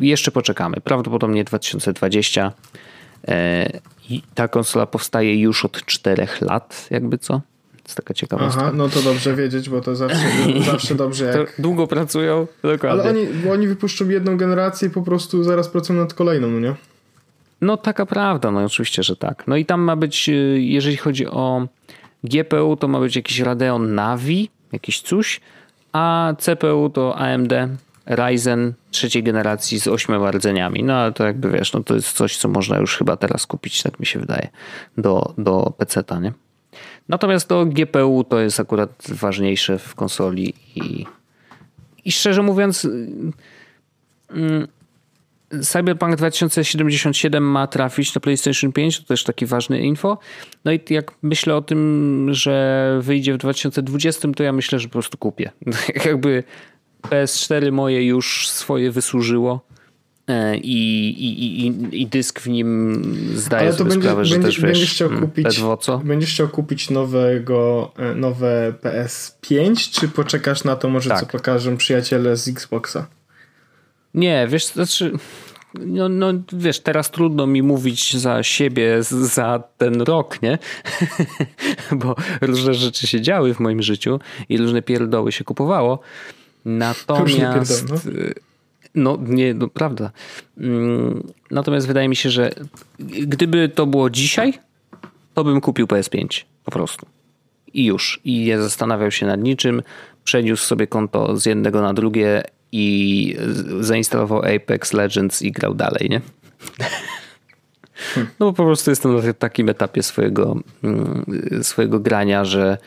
jeszcze 0.01 0.31
poczekamy. 0.31 0.77
Prawdopodobnie 0.81 1.45
2020. 1.45 2.53
I 4.09 4.23
ta 4.35 4.49
konsola 4.49 4.87
powstaje 4.87 5.41
już 5.41 5.65
od 5.65 5.85
4 5.85 6.29
lat, 6.41 6.87
jakby 6.91 7.19
co. 7.19 7.33
To 7.33 7.89
jest 7.89 7.97
taka 7.97 8.15
ciekawostka. 8.15 8.63
Aha, 8.63 8.73
no 8.75 8.89
to 8.89 9.03
dobrze 9.03 9.37
wiedzieć, 9.37 9.69
bo 9.69 9.81
to 9.81 9.97
zawsze, 9.97 10.27
zawsze 10.71 10.95
dobrze 10.95 11.25
jak... 11.25 11.55
długo 11.59 11.87
pracują, 11.87 12.47
dokładnie. 12.63 13.03
Ale 13.03 13.11
oni, 13.11 13.27
oni 13.51 13.69
wypuszczą 13.69 14.09
jedną 14.09 14.37
generację 14.37 14.89
i 14.89 14.91
po 14.91 15.03
prostu 15.03 15.45
zaraz 15.45 15.69
pracują 15.69 15.99
nad 15.99 16.15
kolejną, 16.15 16.49
no 16.51 16.61
nie? 16.61 16.75
No 17.61 17.77
taka 17.77 18.07
prawda, 18.07 18.51
no 18.51 18.65
oczywiście, 18.65 19.03
że 19.03 19.17
tak. 19.17 19.47
No 19.47 19.57
i 19.57 19.67
tam 19.67 19.81
ma 19.81 19.97
być, 19.97 20.29
y, 20.29 20.33
jeżeli 20.61 20.97
chodzi 20.97 21.27
o 21.27 21.69
GPU, 22.25 22.77
to 22.77 22.89
ma 22.89 23.01
być 23.01 23.17
jakiś 23.17 23.41
Radeon 23.41 23.95
Navi, 23.95 24.51
jakiś 24.73 25.01
coś, 25.01 25.41
a 25.93 26.35
CPU 26.39 26.91
to 26.91 27.17
AMD 27.17 27.53
Ryzen 28.07 28.73
trzeciej 28.91 29.23
generacji 29.23 29.81
z 29.81 29.89
ośmioma 29.89 30.31
rdzeniami. 30.31 30.85
No 30.85 30.95
ale 30.95 31.13
to 31.13 31.27
jakby 31.27 31.51
wiesz, 31.51 31.73
no 31.73 31.83
to 31.83 31.95
jest 31.95 32.13
coś, 32.13 32.37
co 32.37 32.49
można 32.49 32.79
już 32.79 32.97
chyba 32.97 33.17
teraz 33.17 33.47
kupić, 33.47 33.83
tak 33.83 34.01
mi 34.01 34.07
się 34.07 34.19
wydaje, 34.19 34.49
do, 34.99 35.35
do 35.39 35.73
PC-ta, 35.79 36.21
nie? 36.21 36.33
Natomiast 37.09 37.49
to 37.49 37.67
GPU 37.67 38.25
to 38.25 38.41
jest 38.41 38.61
akurat 38.61 38.91
ważniejsze 39.09 39.79
w 39.79 39.95
konsoli 39.95 40.55
i, 40.77 41.07
i 42.05 42.13
szczerze 42.13 42.43
mówiąc, 42.43 42.89
mm, 44.31 44.69
Cyberpunk 45.63 46.17
2077 46.17 47.45
ma 47.45 47.67
trafić 47.67 48.15
na 48.15 48.21
PlayStation 48.21 48.73
5, 48.73 49.01
to 49.01 49.07
też 49.07 49.25
taki 49.25 49.47
ważny 49.47 49.81
info. 49.81 50.19
No 50.65 50.73
i 50.73 50.81
jak 50.91 51.13
myślę 51.23 51.57
o 51.57 51.63
tym, 51.63 52.29
że 52.33 52.99
wyjdzie 53.03 53.35
w 53.35 53.37
2020, 53.37 54.29
to 54.37 54.43
ja 54.43 54.53
myślę, 54.53 54.79
że 54.79 54.89
po 54.89 54.93
prostu 54.93 55.19
kupię. 55.19 55.51
Jakby 56.07 56.45
PS4 57.11 57.73
moje 57.73 58.07
już 58.07 58.49
swoje 58.49 58.91
wysłużyło. 58.91 59.61
E, 60.29 60.57
I, 60.57 61.09
i, 61.09 61.67
i, 61.67 62.01
i 62.03 62.07
dysk 62.07 62.41
w 62.41 62.49
nim 62.49 63.03
zdaje 63.35 63.73
sobie 63.73 63.91
będzie, 63.91 64.03
sprawę, 64.03 64.25
że 64.25 64.39
też 64.39 64.61
będziesz 64.61 64.91
chciał 64.91 65.09
mm, 65.09 65.21
kupić, 65.21 65.61
co? 65.81 65.99
Będziesz 65.99 66.31
chciał 66.31 66.49
kupić 66.49 66.91
nowego, 66.91 67.93
e, 67.97 68.15
nowe 68.15 68.75
PS5, 68.83 69.91
czy 70.01 70.09
poczekasz 70.09 70.65
na 70.65 70.77
to 70.77 70.89
może 70.89 71.11
tak. 71.11 71.21
co 71.21 71.27
pokażą 71.27 71.77
przyjaciele 71.77 72.37
z 72.37 72.49
Xboxa? 72.49 73.07
Nie, 74.15 74.49
wiesz, 74.49 74.67
znaczy, 74.67 75.13
no, 75.75 76.09
no 76.09 76.33
wiesz, 76.53 76.81
teraz 76.81 77.11
trudno 77.11 77.47
mi 77.47 77.63
mówić 77.63 78.17
za 78.17 78.43
siebie 78.43 79.03
za 79.03 79.63
ten 79.79 80.03
rok, 80.03 80.43
nie? 80.43 80.59
Bo 82.01 82.15
różne 82.41 82.75
rzeczy 82.75 83.07
się 83.07 83.21
działy 83.21 83.55
w 83.55 83.61
moim 83.61 83.83
życiu 83.83 84.21
i 84.49 84.59
różne 84.59 84.83
pierdoły 84.83 85.33
się 85.33 85.45
kupowało. 85.45 85.99
Natomiast. 86.65 87.85
no. 87.89 87.99
no 88.95 89.19
nie, 89.29 89.55
no, 89.55 89.69
prawda. 89.69 90.11
Mm, 90.59 91.33
natomiast 91.51 91.87
wydaje 91.87 92.09
mi 92.09 92.17
się, 92.17 92.31
że 92.31 92.51
gdyby 92.99 93.69
to 93.69 93.87
było 93.87 94.11
dzisiaj, 94.11 94.59
to 95.35 95.45
bym 95.45 95.61
kupił 95.61 95.87
PS5 95.87 96.45
po 96.65 96.71
prostu. 96.71 97.07
I 97.75 97.85
już. 97.85 98.21
I 98.25 98.45
nie 98.45 98.59
zastanawiał 98.59 99.11
się 99.11 99.27
nad 99.27 99.41
niczym. 99.41 99.83
Przeniósł 100.25 100.65
sobie 100.65 100.87
konto 100.87 101.37
z 101.37 101.47
jednego 101.47 101.83
na 101.83 101.95
drugie 101.95 102.43
i 102.73 103.37
zainstalował 103.81 104.43
Apex 104.43 104.93
Legends 104.93 105.43
i 105.43 105.53
grał 105.53 105.75
dalej, 105.75 106.09
nie? 106.11 106.21
No 108.17 108.47
bo 108.47 108.53
po 108.53 108.65
prostu 108.65 108.91
jestem 108.91 109.27
na 109.27 109.33
takim 109.33 109.69
etapie 109.69 110.03
swojego, 110.03 110.57
mm, 110.85 111.25
swojego 111.63 112.01
grania, 112.01 112.45
że 112.45 112.79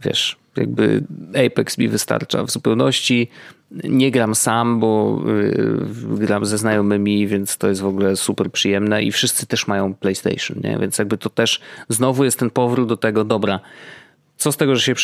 wiesz, 0.00 0.36
jakby 0.58 1.04
Apex 1.46 1.78
mi 1.78 1.88
wystarcza 1.88 2.44
w 2.44 2.50
zupełności. 2.50 3.28
Nie 3.70 4.10
gram 4.10 4.34
sam, 4.34 4.80
bo 4.80 5.22
y, 5.28 6.16
gram 6.18 6.46
ze 6.46 6.58
znajomymi, 6.58 7.26
więc 7.26 7.58
to 7.58 7.68
jest 7.68 7.80
w 7.80 7.86
ogóle 7.86 8.16
super 8.16 8.52
przyjemne 8.52 9.02
i 9.02 9.12
wszyscy 9.12 9.46
też 9.46 9.66
mają 9.66 9.94
PlayStation, 9.94 10.60
nie? 10.64 10.78
Więc 10.78 10.98
jakby 10.98 11.18
to 11.18 11.30
też 11.30 11.60
znowu 11.88 12.24
jest 12.24 12.38
ten 12.38 12.50
powrót 12.50 12.88
do 12.88 12.96
tego, 12.96 13.24
dobra, 13.24 13.60
co 14.36 14.52
z 14.52 14.56
tego, 14.56 14.76
że 14.76 14.82
się 14.82 14.94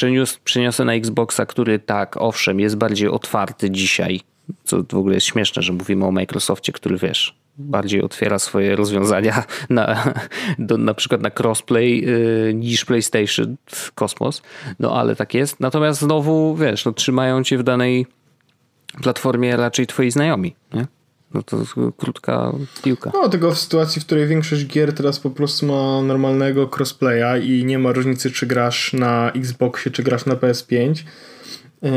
przeniosę 0.44 0.84
na 0.84 0.94
Xboxa, 0.94 1.46
który 1.46 1.78
tak, 1.78 2.16
owszem, 2.16 2.60
jest 2.60 2.76
bardziej 2.76 3.08
otwarty 3.08 3.70
dzisiaj, 3.70 4.20
co 4.64 4.82
w 4.82 4.94
ogóle 4.94 5.14
jest 5.14 5.26
śmieszne, 5.26 5.62
że 5.62 5.72
mówimy 5.72 6.06
o 6.06 6.12
Microsoftie, 6.12 6.72
który 6.72 6.98
wiesz, 6.98 7.43
bardziej 7.58 8.02
otwiera 8.02 8.38
swoje 8.38 8.76
rozwiązania 8.76 9.44
na, 9.70 10.14
do, 10.58 10.78
na 10.78 10.94
przykład 10.94 11.20
na 11.22 11.30
crossplay 11.40 12.00
yy, 12.00 12.54
niż 12.54 12.84
PlayStation 12.84 13.56
Kosmos. 13.94 14.42
No 14.80 14.96
ale 14.96 15.16
tak 15.16 15.34
jest. 15.34 15.60
Natomiast 15.60 16.00
znowu, 16.00 16.56
wiesz, 16.56 16.84
no, 16.84 16.92
trzymają 16.92 17.44
cię 17.44 17.58
w 17.58 17.62
danej 17.62 18.06
platformie 19.02 19.56
raczej 19.56 19.86
twoi 19.86 20.10
znajomi, 20.10 20.54
nie? 20.74 20.86
No 21.34 21.42
to 21.42 21.56
krótka 21.96 22.52
piłka. 22.82 23.10
No, 23.14 23.28
tylko 23.28 23.50
w 23.50 23.58
sytuacji, 23.58 24.02
w 24.02 24.06
której 24.06 24.26
większość 24.26 24.66
gier 24.66 24.92
teraz 24.92 25.20
po 25.20 25.30
prostu 25.30 25.66
ma 25.66 26.02
normalnego 26.02 26.70
crossplaya 26.76 27.42
i 27.42 27.64
nie 27.64 27.78
ma 27.78 27.92
różnicy, 27.92 28.30
czy 28.30 28.46
grasz 28.46 28.92
na 28.92 29.32
Xboxie, 29.32 29.92
czy 29.92 30.02
grasz 30.02 30.26
na 30.26 30.34
PS5. 30.34 31.04
Yy, 31.84 31.90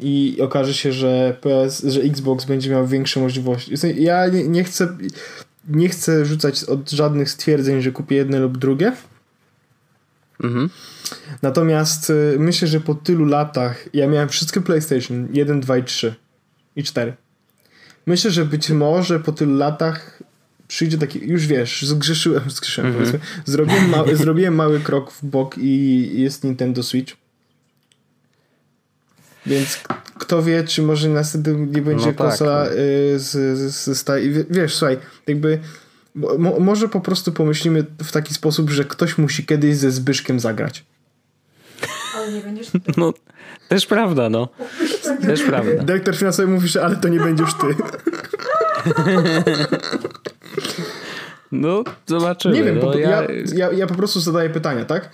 I 0.00 0.38
okaże 0.42 0.74
się, 0.74 0.92
że 0.92 1.36
PS, 1.40 1.82
że 1.82 2.00
Xbox 2.00 2.44
będzie 2.44 2.70
miał 2.70 2.86
większe 2.86 3.20
możliwości. 3.20 3.72
Ja 3.96 4.28
nie, 4.28 4.48
nie 4.48 4.64
chcę 4.64 4.96
nie 5.68 5.88
chcę 5.88 6.24
rzucać 6.24 6.64
od 6.64 6.90
żadnych 6.90 7.30
stwierdzeń, 7.30 7.82
że 7.82 7.92
kupię 7.92 8.16
jedne 8.16 8.38
lub 8.38 8.58
drugie. 8.58 8.92
Mhm. 10.42 10.70
Natomiast 11.42 12.10
y, 12.10 12.36
myślę, 12.38 12.68
że 12.68 12.80
po 12.80 12.94
tylu 12.94 13.24
latach 13.24 13.94
ja 13.94 14.08
miałem 14.08 14.28
wszystkie 14.28 14.60
PlayStation 14.60 15.28
1, 15.32 15.60
2 15.60 15.78
i 15.78 15.84
3 15.84 16.14
i 16.76 16.82
4. 16.82 17.14
Myślę, 18.06 18.30
że 18.30 18.44
być 18.44 18.70
może 18.70 19.20
po 19.20 19.32
tylu 19.32 19.56
latach 19.56 20.22
przyjdzie 20.68 20.98
taki, 20.98 21.28
już 21.28 21.46
wiesz, 21.46 21.82
zgrzeszyłem, 21.82 22.50
zgrzeszyłem 22.50 22.96
mm 22.96 23.04
-hmm. 23.04 23.18
Zrobiłem, 23.44 24.16
zrobiłem 24.16 24.54
mały 24.54 24.80
krok 24.80 25.12
w 25.12 25.24
bok 25.24 25.58
i 25.58 26.10
jest 26.20 26.44
Nintendo 26.44 26.82
Switch. 26.82 27.16
Więc 29.46 29.80
kto 30.18 30.42
wie, 30.42 30.64
czy 30.64 30.82
może 30.82 31.08
następnie 31.08 31.52
nie 31.52 31.82
będzie 31.82 32.06
no 32.06 32.12
tak, 32.12 32.16
konsola 32.16 32.64
tak, 32.64 32.74
z, 32.74 33.18
z, 33.18 33.74
z, 33.74 33.98
z, 33.98 34.04
Wiesz, 34.50 34.74
słuchaj, 34.74 34.98
jakby 35.26 35.58
Mo 36.14 36.60
może 36.60 36.88
po 36.88 37.00
prostu 37.00 37.32
pomyślimy 37.32 37.84
w 38.02 38.12
taki 38.12 38.34
sposób, 38.34 38.70
że 38.70 38.84
ktoś 38.84 39.18
musi 39.18 39.46
kiedyś 39.46 39.76
ze 39.76 39.90
Zbyszkiem 39.90 40.40
zagrać. 40.40 40.84
Ale 42.16 42.32
nie 42.32 42.40
będziesz 42.40 42.68
No, 42.96 43.12
też 43.68 43.86
prawda, 43.86 44.30
no. 44.30 44.48
Też 45.22 45.42
prawda. 45.42 45.82
Dyrektor 45.82 46.16
finansowy 46.16 46.48
mówi, 46.48 46.68
że 46.68 46.84
ale 46.84 46.96
to 46.96 47.08
nie 47.08 47.20
będziesz 47.20 47.54
ty. 47.54 47.66
No, 51.52 51.84
zobaczymy. 52.06 52.54
Nie 52.54 52.64
wiem, 52.64 52.78
no, 52.78 52.98
ja, 52.98 53.22
ja, 53.54 53.72
ja 53.72 53.86
po 53.86 53.94
prostu 53.94 54.20
zadaję 54.20 54.50
pytania, 54.50 54.84
tak? 54.84 55.10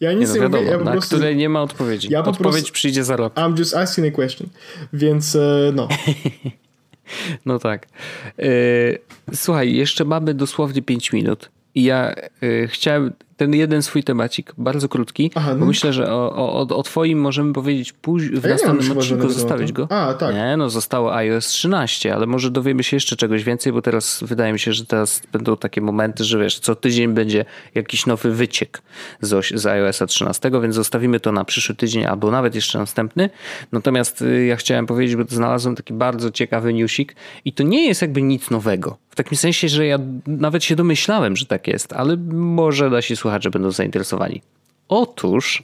Ja 0.00 0.12
nic 0.12 0.20
nie, 0.20 0.26
no, 0.26 0.34
nie 0.34 0.40
wiadomo, 0.42 0.62
mówię, 0.62 0.72
ja 0.72 0.78
po 0.78 0.84
na 0.84 0.92
prostu... 0.92 1.16
nie 1.34 1.48
ma 1.48 1.62
odpowiedzi. 1.62 2.08
Ja 2.10 2.22
po 2.22 2.30
Odpowiedź 2.30 2.54
prostu- 2.54 2.72
przyjdzie 2.72 3.04
za 3.04 3.16
rok. 3.16 3.34
I'm 3.34 3.58
just 3.58 3.74
asking 3.76 4.14
a 4.14 4.16
question. 4.16 4.48
Więc 4.92 5.36
e, 5.36 5.72
no. 5.74 5.88
No 7.46 7.58
tak. 7.58 7.86
Yy, 8.38 8.98
słuchaj, 9.34 9.74
jeszcze 9.74 10.04
mamy 10.04 10.34
dosłownie 10.34 10.82
5 10.82 11.12
minut. 11.12 11.50
I 11.74 11.84
ja 11.84 12.14
yy, 12.42 12.68
chciałem 12.68 13.12
ten 13.36 13.54
jeden 13.54 13.82
swój 13.82 14.04
temacik, 14.04 14.52
bardzo 14.58 14.88
krótki, 14.88 15.30
Aha, 15.34 15.50
no. 15.54 15.60
bo 15.60 15.66
myślę, 15.66 15.92
że 15.92 16.12
o, 16.12 16.36
o, 16.36 16.76
o 16.76 16.82
twoim 16.82 17.20
możemy 17.20 17.52
powiedzieć 17.52 17.92
później, 17.92 18.40
w 18.40 18.44
ja 18.44 18.50
następnym 18.50 18.98
odcinku 18.98 19.28
zostawić 19.28 19.72
go. 19.72 19.86
A, 19.90 20.14
tak. 20.14 20.34
Nie, 20.34 20.56
no 20.56 20.70
zostało 20.70 21.14
iOS 21.14 21.46
13, 21.46 22.14
ale 22.14 22.26
może 22.26 22.50
dowiemy 22.50 22.84
się 22.84 22.96
jeszcze 22.96 23.16
czegoś 23.16 23.44
więcej, 23.44 23.72
bo 23.72 23.82
teraz 23.82 24.20
wydaje 24.22 24.52
mi 24.52 24.58
się, 24.58 24.72
że 24.72 24.86
teraz 24.86 25.22
będą 25.32 25.56
takie 25.56 25.80
momenty, 25.80 26.24
że 26.24 26.38
wiesz, 26.38 26.58
co 26.58 26.74
tydzień 26.74 27.14
będzie 27.14 27.44
jakiś 27.74 28.06
nowy 28.06 28.32
wyciek 28.32 28.82
z, 29.20 29.60
z 29.60 29.66
iOS 29.66 30.02
13, 30.08 30.50
więc 30.62 30.74
zostawimy 30.74 31.20
to 31.20 31.32
na 31.32 31.44
przyszły 31.44 31.74
tydzień 31.74 32.04
albo 32.04 32.30
nawet 32.30 32.54
jeszcze 32.54 32.78
następny. 32.78 33.30
Natomiast 33.72 34.22
y, 34.22 34.46
ja 34.46 34.56
chciałem 34.56 34.86
powiedzieć, 34.86 35.16
bo 35.16 35.24
znalazłem 35.28 35.76
taki 35.76 35.94
bardzo 35.94 36.30
ciekawy 36.30 36.74
newsik 36.74 37.16
i 37.44 37.52
to 37.52 37.62
nie 37.62 37.86
jest 37.86 38.02
jakby 38.02 38.22
nic 38.22 38.50
nowego. 38.50 38.96
W 39.10 39.16
takim 39.16 39.38
sensie, 39.38 39.68
że 39.68 39.86
ja 39.86 39.98
nawet 40.26 40.64
się 40.64 40.76
domyślałem, 40.76 41.36
że 41.36 41.46
tak 41.46 41.66
jest, 41.66 41.92
ale 41.92 42.16
może 42.32 42.90
nasi 42.90 43.16
słuchacze 43.26 43.50
będą 43.50 43.70
zainteresowani. 43.70 44.42
Otóż 44.88 45.62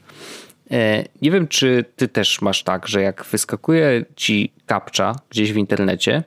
E, 0.70 1.04
Nie 1.22 1.30
wiem, 1.30 1.48
czy 1.48 1.84
ty 1.96 2.08
też 2.08 2.40
masz 2.40 2.62
tak, 2.62 2.88
że 2.88 3.02
jak 3.02 3.24
wyskakuje 3.24 4.04
ci 4.16 4.52
kapcza 4.66 5.14
gdzieś 5.30 5.52
w 5.52 5.56
internecie, 5.56 6.22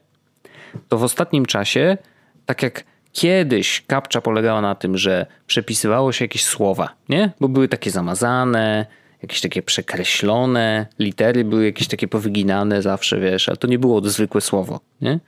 to 0.89 0.97
w 0.97 1.03
ostatnim 1.03 1.45
czasie, 1.45 1.97
tak 2.45 2.63
jak 2.63 2.83
kiedyś 3.11 3.83
kapcza 3.87 4.21
polegała 4.21 4.61
na 4.61 4.75
tym, 4.75 4.97
że 4.97 5.25
przepisywało 5.47 6.11
się 6.11 6.25
jakieś 6.25 6.45
słowa, 6.45 6.89
nie? 7.09 7.31
Bo 7.39 7.49
były 7.49 7.67
takie 7.67 7.91
zamazane, 7.91 8.85
jakieś 9.21 9.41
takie 9.41 9.61
przekreślone, 9.61 10.85
litery 10.99 11.43
były 11.43 11.65
jakieś 11.65 11.87
takie 11.87 12.07
powyginane 12.07 12.81
zawsze, 12.81 13.19
wiesz, 13.19 13.49
ale 13.49 13.57
to 13.57 13.67
nie 13.67 13.79
było 13.79 14.09
zwykłe 14.09 14.41
słowo, 14.41 14.79
nie? 15.01 15.19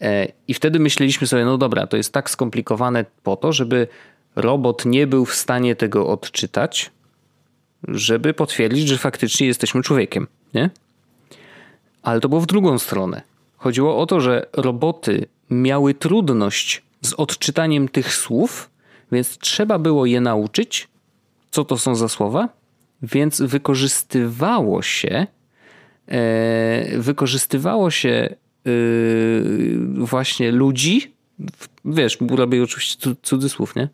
E, 0.00 0.26
I 0.48 0.54
wtedy 0.54 0.78
myśleliśmy 0.78 1.26
sobie, 1.26 1.44
no 1.44 1.58
dobra, 1.58 1.86
to 1.86 1.96
jest 1.96 2.12
tak 2.12 2.30
skomplikowane 2.30 3.04
po 3.22 3.36
to, 3.36 3.52
żeby 3.52 3.88
robot 4.36 4.84
nie 4.84 5.06
był 5.06 5.24
w 5.24 5.34
stanie 5.34 5.76
tego 5.76 6.08
odczytać, 6.08 6.90
żeby 7.88 8.34
potwierdzić, 8.34 8.88
że 8.88 8.98
faktycznie 8.98 9.46
jesteśmy 9.46 9.82
człowiekiem, 9.82 10.26
nie? 10.54 10.70
Ale 12.02 12.20
to 12.20 12.28
było 12.28 12.40
w 12.40 12.46
drugą 12.46 12.78
stronę. 12.78 13.22
Chodziło 13.56 13.98
o 13.98 14.06
to, 14.06 14.20
że 14.20 14.46
roboty 14.52 15.26
miały 15.50 15.94
trudność 15.94 16.82
z 17.02 17.12
odczytaniem 17.12 17.88
tych 17.88 18.14
słów, 18.14 18.70
więc 19.12 19.38
trzeba 19.38 19.78
było 19.78 20.06
je 20.06 20.20
nauczyć, 20.20 20.88
co 21.50 21.64
to 21.64 21.78
są 21.78 21.94
za 21.94 22.08
słowa, 22.08 22.48
więc 23.02 23.42
wykorzystywało 23.42 24.82
się 24.82 25.26
e, 26.08 26.98
wykorzystywało 26.98 27.90
się 27.90 28.08
e, 28.08 28.70
właśnie 29.94 30.52
ludzi, 30.52 31.14
wiesz, 31.84 32.18
robię 32.30 32.62
oczywiście 32.62 32.96
cu- 33.02 33.16
cudzysłów, 33.22 33.76
nie? 33.76 33.88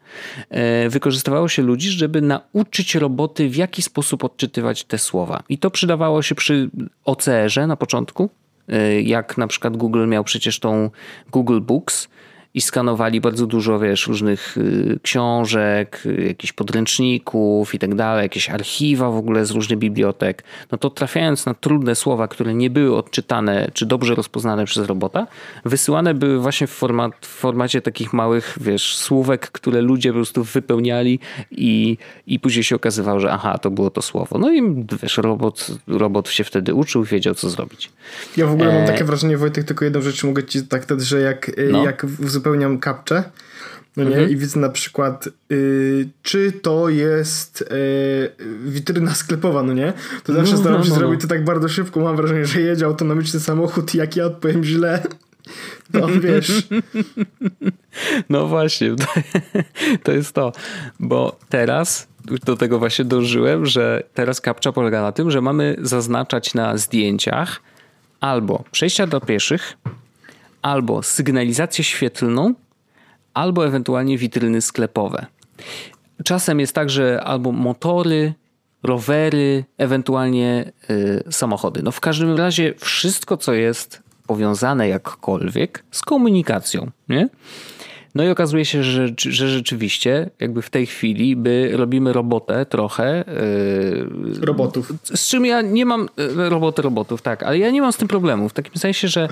E, 0.51 0.89
Wykorzystywało 0.89 1.49
się 1.49 1.63
ludzi, 1.63 1.91
żeby 1.91 2.21
nauczyć 2.23 2.95
roboty 2.95 3.49
w 3.49 3.57
jaki 3.57 3.83
sposób 3.83 4.25
odczytywać 4.25 4.85
te 4.85 4.99
słowa. 4.99 5.43
I 5.49 5.59
to 5.59 5.71
przydawało 5.71 6.23
się 6.23 6.35
przy 6.35 6.71
OCR-ze 7.05 7.67
na 7.67 7.77
początku, 7.77 8.31
e, 8.69 9.03
jak 9.03 9.39
na 9.39 9.47
przykład 9.47 9.77
Google 9.77 10.07
miał 10.07 10.25
przecież 10.25 10.61
tą 10.61 10.91
Google 11.33 11.61
Books 11.61 12.09
i 12.55 12.61
skanowali 12.61 13.21
bardzo 13.21 13.47
dużo, 13.47 13.79
wiesz, 13.79 14.07
różnych 14.07 14.59
y, 14.59 14.99
książek, 15.03 16.03
y, 16.07 16.25
jakichś 16.29 16.53
podręczników 16.53 17.75
i 17.75 17.79
tak 17.79 17.95
dalej, 17.95 18.23
jakieś 18.23 18.51
archiwa 18.51 19.11
w 19.11 19.17
ogóle 19.17 19.47
z 19.47 19.51
różnych 19.51 19.79
bibliotek, 19.79 20.45
no 20.73 20.79
to 20.79 20.91
trafiając 20.91 21.47
na 21.47 21.55
trudne 21.55 21.95
słowa, 21.95 22.29
które 22.29 22.55
nie 22.55 22.71
były 22.71 22.97
odczytane 22.97 23.71
czy 23.75 23.87
dobrze 23.87 24.15
rozpoznane 24.15 24.65
przez 24.65 24.87
robota, 24.87 25.27
wysyłane 25.65 26.15
były 26.15 26.39
właśnie 26.39 26.67
w, 26.67 26.71
format, 26.71 27.13
w 27.21 27.27
formacie 27.27 27.83
takich 27.83 28.13
małych, 28.13 28.59
wiesz, 28.61 28.97
słówek, 28.97 29.51
które 29.51 29.81
ludzie 29.81 30.11
po 30.11 30.15
prostu 30.15 30.45
wypełniali 30.45 31.19
i, 31.51 31.97
i 32.27 32.41
później 32.41 32.65
się 32.65 32.77
okazywało, 32.77 33.21
że 33.21 33.33
aha, 33.33 33.59
to 33.59 33.71
było 33.71 33.91
to 33.91 34.03
słowo. 34.03 34.39
No 34.39 34.53
i 34.53 34.85
wiesz, 35.03 35.17
robot, 35.17 35.71
robot 35.87 36.31
się 36.31 36.45
wtedy 36.45 36.75
uczył, 36.75 37.05
wiedział 37.05 37.35
co 37.35 37.51
zrobić. 37.51 37.91
Ja 38.37 38.47
w 38.47 38.53
ogóle 38.53 38.73
mam 38.73 38.83
E, 38.83 38.87
takie 38.87 39.05
wrażenie, 39.05 39.37
Wojtek, 39.37 39.65
tylko 39.65 39.85
jedną 39.85 40.01
rzecz 40.01 40.25
mogę 40.25 40.45
ci 40.45 40.63
tak 40.63 40.87
że 40.99 41.21
jak, 41.21 41.51
No. 41.71 41.85
jak 41.85 42.07
uzupełniam 42.39 42.79
kapczę, 42.79 43.25
no 43.97 44.05
nie, 44.05 44.11
Mhm. 44.11 44.31
i 44.31 44.37
widzę 44.37 44.61
na 44.61 44.69
przykład, 44.69 45.29
y, 45.53 46.09
czy 46.23 46.53
to 46.53 46.89
jest 46.89 47.63
y, 47.63 48.31
witryna 48.65 49.15
sklepowa, 49.15 49.63
no 49.63 49.73
nie, 49.73 49.93
to 50.25 50.33
zawsze 50.33 50.53
No, 50.53 50.59
staram 50.59 50.79
no, 50.79 50.85
się 50.85 50.91
no, 50.91 50.97
zrobić 50.97 51.21
no. 51.23 51.29
to 51.29 51.35
tak 51.35 51.45
bardzo 51.45 51.69
szybko, 51.69 52.01
mam 52.01 52.17
wrażenie, 52.17 52.47
że 52.47 52.61
jedzie 52.61 52.87
autonomiczny 52.87 53.41
samochód 53.41 53.95
i 53.95 53.99
jak 53.99 54.17
ja 54.17 54.27
odpowiem 54.27 54.65
źle, 54.65 55.03
to 55.93 56.09
wiesz, 56.21 56.63
No 58.31 58.47
właśnie, 58.47 58.95
to 60.05 60.13
jest 60.13 60.33
to. 60.33 60.53
Bo 61.01 61.39
teraz 61.49 62.09
do 62.45 62.57
tego 62.57 62.79
właśnie 62.79 63.05
dążyłem, 63.05 63.67
że 63.67 64.03
teraz 64.15 64.41
kapcza 64.41 64.73
polega 64.73 65.03
na 65.03 65.13
tym, 65.13 65.31
że 65.31 65.41
mamy 65.41 65.77
zaznaczać 65.83 66.55
na 66.55 66.77
zdjęciach 66.77 67.61
albo 68.21 68.65
przejścia 68.71 69.07
dla 69.07 69.21
pieszych, 69.21 69.77
albo 70.63 71.03
sygnalizację 71.03 71.85
świetlną, 71.85 72.55
albo 73.35 73.67
ewentualnie 73.67 74.19
witryny 74.19 74.61
sklepowe. 74.61 75.27
Czasem 76.25 76.61
jest 76.61 76.73
tak, 76.73 76.91
że 76.91 77.21
albo 77.25 77.53
motory, 77.53 78.35
rowery, 78.83 79.65
ewentualnie 79.79 80.73
y, 80.91 81.25
samochody. 81.31 81.83
No 81.83 81.93
w 81.93 82.01
każdym 82.01 82.37
razie 82.37 82.75
wszystko, 82.79 83.37
co 83.37 83.55
jest 83.55 84.03
powiązane 84.27 84.89
jakkolwiek 84.89 85.85
z 85.91 86.03
komunikacją, 86.03 86.91
nie? 87.09 87.29
No 88.15 88.25
i 88.25 88.29
okazuje 88.29 88.65
się, 88.65 88.83
że, 88.83 89.09
że 89.19 89.49
rzeczywiście 89.49 90.31
jakby 90.41 90.63
w 90.63 90.71
tej 90.71 90.87
chwili 90.87 91.37
by 91.37 91.71
robimy 91.73 92.13
robotę 92.13 92.67
trochę. 92.67 93.25
Yy, 94.35 94.47
robotów. 94.47 94.93
z 95.03 95.29
czym 95.29 95.47
ja 95.47 95.63
nie 95.63 95.87
mam 95.87 96.09
e, 96.17 96.49
roboty 96.49 96.83
robotów, 96.83 97.23
tak, 97.23 97.43
ale 97.43 97.59
ja 97.59 97.71
nie 97.71 97.83
mam 97.83 97.93
z 97.93 97.97
tym 97.97 98.09
problemu. 98.09 98.49
W 98.49 98.53
takim 98.53 98.77
sensie, 98.77 99.09
że 99.09 99.29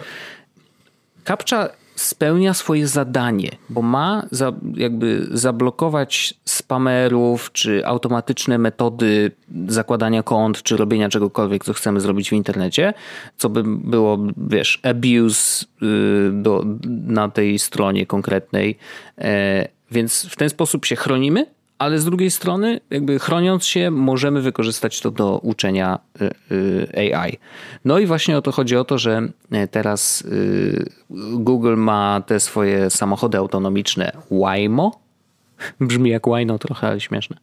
Kapcza 1.26 1.68
spełnia 1.94 2.54
swoje 2.54 2.86
zadanie, 2.86 3.50
bo 3.68 3.82
ma 3.82 4.26
za, 4.30 4.52
jakby 4.74 5.26
zablokować 5.30 6.34
spamerów, 6.44 7.52
czy 7.52 7.86
automatyczne 7.86 8.58
metody 8.58 9.30
zakładania 9.68 10.22
kont, 10.22 10.62
czy 10.62 10.76
robienia 10.76 11.08
czegokolwiek, 11.08 11.64
co 11.64 11.72
chcemy 11.72 12.00
zrobić 12.00 12.30
w 12.30 12.32
internecie, 12.32 12.94
co 13.36 13.48
by 13.48 13.62
było, 13.66 14.18
wiesz, 14.36 14.80
abuse 14.82 15.66
y, 15.82 16.30
do, 16.32 16.64
na 17.06 17.28
tej 17.28 17.58
stronie 17.58 18.06
konkretnej. 18.06 18.78
E, 19.18 19.68
Więc 19.90 20.26
w 20.30 20.36
ten 20.36 20.48
sposób 20.48 20.84
się 20.84 20.96
chronimy, 20.96 21.46
ale 21.78 21.98
z 21.98 22.04
drugiej 22.04 22.30
strony, 22.30 22.80
jakby 22.90 23.18
chroniąc 23.18 23.66
się, 23.66 23.90
możemy 23.90 24.42
wykorzystać 24.42 25.00
to 25.00 25.10
do 25.10 25.38
uczenia 25.38 25.98
y, 26.20 26.30
y, 26.54 27.14
AI. 27.14 27.38
No 27.84 27.98
i 27.98 28.06
właśnie 28.06 28.38
o 28.38 28.42
to 28.42 28.52
chodzi 28.52 28.76
o 28.76 28.84
to, 28.84 28.98
że 28.98 29.28
e, 29.50 29.68
teraz 29.68 30.20
y, 30.20 30.90
Google 31.32 31.76
ma 31.76 32.22
te 32.26 32.40
swoje 32.40 32.90
samochody 32.90 33.38
autonomiczne 33.38 34.12
Waymo. 34.30 35.00
Brzmi 35.80 36.10
jak 36.10 36.26
łajno 36.26 36.58
trochę, 36.58 36.88
ale 36.88 37.00
śmieszne. 37.00 37.36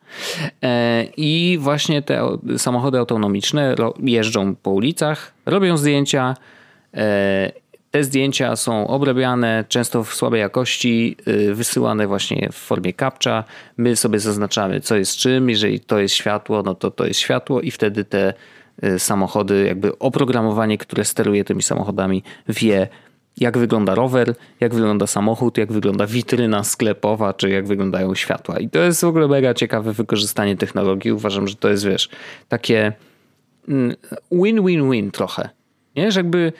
E, 0.63 1.03
I 1.17 1.57
właśnie 1.61 2.01
te 2.01 2.37
samochody 2.57 2.97
autonomiczne 2.97 3.75
jeżdżą 4.03 4.55
po 4.55 4.71
ulicach, 4.71 5.33
robią 5.45 5.77
zdjęcia. 5.77 6.35
Te 7.95 8.03
zdjęcia 8.03 8.55
są 8.55 8.87
obrabiane, 8.87 9.65
często 9.69 10.03
w 10.03 10.13
słabej 10.13 10.39
jakości, 10.39 11.17
y, 11.27 11.55
wysyłane 11.55 12.07
właśnie 12.07 12.49
w 12.51 12.55
formie 12.55 12.93
captcha. 12.93 13.43
My 13.77 13.95
sobie 13.95 14.19
zaznaczamy, 14.19 14.81
co 14.81 14.95
jest 14.95 15.15
czym. 15.15 15.49
Jeżeli 15.49 15.79
to 15.79 15.99
jest 15.99 16.15
światło, 16.15 16.63
no 16.63 16.75
to 16.75 16.91
to 16.91 17.05
jest 17.05 17.19
światło 17.19 17.61
i 17.61 17.71
wtedy 17.71 18.05
te 18.05 18.33
y, 18.83 18.99
samochody, 18.99 19.65
jakby 19.67 19.99
oprogramowanie, 19.99 20.77
które 20.77 21.05
steruje 21.05 21.43
tymi 21.43 21.63
samochodami, 21.63 22.23
wie, 22.47 22.87
jak 23.37 23.57
wygląda 23.57 23.95
rower, 23.95 24.35
jak 24.59 24.73
wygląda 24.73 25.07
samochód, 25.07 25.57
jak 25.57 25.71
wygląda 25.71 26.07
witryna 26.07 26.63
sklepowa, 26.63 27.33
czy 27.33 27.49
jak 27.49 27.67
wyglądają 27.67 28.15
światła. 28.15 28.59
I 28.59 28.69
to 28.69 28.79
jest 28.79 29.01
w 29.01 29.07
ogóle 29.07 29.27
mega 29.27 29.53
ciekawe 29.53 29.93
wykorzystanie 29.93 30.57
technologii. 30.57 31.11
Uważam, 31.11 31.47
że 31.47 31.55
to 31.55 31.69
jest, 31.69 31.85
wiesz, 31.85 32.09
takie 32.49 32.93
mm, 33.67 33.95
win-win-win 34.31 35.11
trochę. 35.11 35.49
Nie, 35.95 36.11
że 36.11 36.19
jakby 36.19 36.53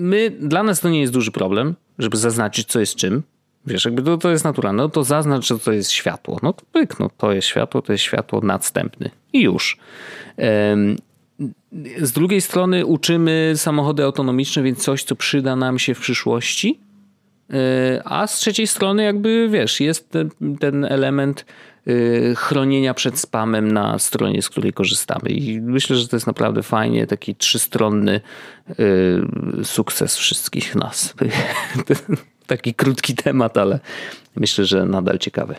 my, 0.00 0.30
dla 0.30 0.62
nas 0.62 0.80
to 0.80 0.88
nie 0.88 1.00
jest 1.00 1.12
duży 1.12 1.30
problem, 1.30 1.74
żeby 1.98 2.16
zaznaczyć, 2.16 2.68
co 2.68 2.80
jest 2.80 2.94
czym. 2.94 3.22
Wiesz, 3.66 3.84
jakby 3.84 4.02
to, 4.02 4.18
to 4.18 4.30
jest 4.30 4.44
naturalne. 4.44 4.82
No 4.82 4.88
to 4.88 5.04
zaznacz, 5.04 5.46
że 5.46 5.58
to 5.58 5.72
jest 5.72 5.90
światło. 5.90 6.38
No 6.42 6.52
to 6.52 6.62
pyk, 6.72 7.00
no 7.00 7.10
to 7.18 7.32
jest 7.32 7.48
światło, 7.48 7.82
to 7.82 7.92
jest 7.92 8.04
światło 8.04 8.40
nadstępny. 8.40 9.10
I 9.32 9.40
już. 9.40 9.76
Z 12.02 12.12
drugiej 12.12 12.40
strony 12.40 12.86
uczymy 12.86 13.52
samochody 13.56 14.04
autonomiczne, 14.04 14.62
więc 14.62 14.82
coś, 14.82 15.04
co 15.04 15.16
przyda 15.16 15.56
nam 15.56 15.78
się 15.78 15.94
w 15.94 16.00
przyszłości. 16.00 16.80
E, 17.52 18.02
a 18.04 18.26
z 18.26 18.38
trzeciej 18.38 18.66
strony, 18.66 19.02
jakby 19.02 19.48
wiesz, 19.48 19.80
jest 19.80 20.10
ten, 20.60 20.84
element 20.84 21.44
e, 21.86 22.34
chronienia 22.34 22.94
przed 22.94 23.18
spamem 23.18 23.72
na 23.72 23.98
stronie, 23.98 24.42
z 24.42 24.48
której 24.48 24.72
korzystamy. 24.72 25.30
I 25.30 25.60
myślę, 25.60 25.96
że 25.96 26.08
to 26.08 26.16
jest 26.16 26.26
naprawdę 26.26 26.62
fajnie, 26.62 27.06
taki 27.06 27.34
trzystronny 27.34 28.20
e, 28.70 28.74
sukces 29.64 30.16
wszystkich 30.16 30.74
nas. 30.74 31.14
taki 32.46 32.74
krótki 32.74 33.14
temat, 33.14 33.56
ale 33.56 33.80
myślę, 34.36 34.64
że 34.64 34.86
nadal 34.86 35.18
ciekawy. 35.18 35.54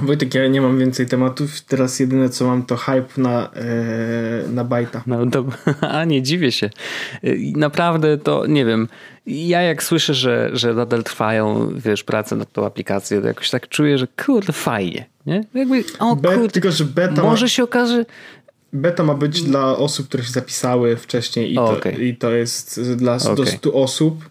Wojtek, 0.00 0.34
ja 0.34 0.48
nie 0.48 0.60
mam 0.60 0.78
więcej 0.78 1.06
tematów. 1.06 1.60
Teraz 1.60 2.00
jedyne 2.00 2.28
co 2.28 2.46
mam 2.46 2.62
to 2.62 2.76
hype 2.76 3.08
na, 3.16 3.50
e, 3.54 4.48
na 4.48 4.64
bajta. 4.64 5.02
No, 5.06 5.26
to, 5.26 5.44
a 5.80 6.04
nie 6.04 6.22
dziwię 6.22 6.52
się. 6.52 6.70
Naprawdę 7.54 8.18
to 8.18 8.46
nie 8.46 8.64
wiem. 8.64 8.88
Ja 9.26 9.62
jak 9.62 9.82
słyszę, 9.82 10.14
że, 10.14 10.50
że 10.52 10.74
nadal 10.74 11.04
trwają, 11.04 11.72
wiesz, 11.76 12.04
prace 12.04 12.36
nad 12.36 12.52
tą 12.52 12.66
aplikacją, 12.66 13.20
to 13.20 13.26
jakoś 13.26 13.50
tak 13.50 13.68
czuję, 13.68 13.98
że 13.98 14.06
kurde, 14.26 14.52
fajnie. 14.52 15.06
Nie? 15.26 15.44
Jakby, 15.54 15.84
o 15.98 16.16
kurde, 16.16 16.48
tylko, 16.48 16.72
że 16.72 16.84
beta 16.84 17.22
może 17.22 17.44
ma, 17.44 17.48
się 17.48 17.62
okaże... 17.62 18.04
Beta 18.72 19.04
ma 19.04 19.14
być 19.14 19.42
dla 19.42 19.76
osób, 19.76 20.08
które 20.08 20.24
się 20.24 20.32
zapisały 20.32 20.96
wcześniej 20.96 21.52
i, 21.52 21.58
o, 21.58 21.68
to, 21.68 21.76
okay. 21.76 21.92
i 21.92 22.16
to 22.16 22.32
jest 22.32 22.80
dla 22.96 23.16
okay. 23.16 23.36
do 23.36 23.46
100 23.46 23.72
osób. 23.72 24.30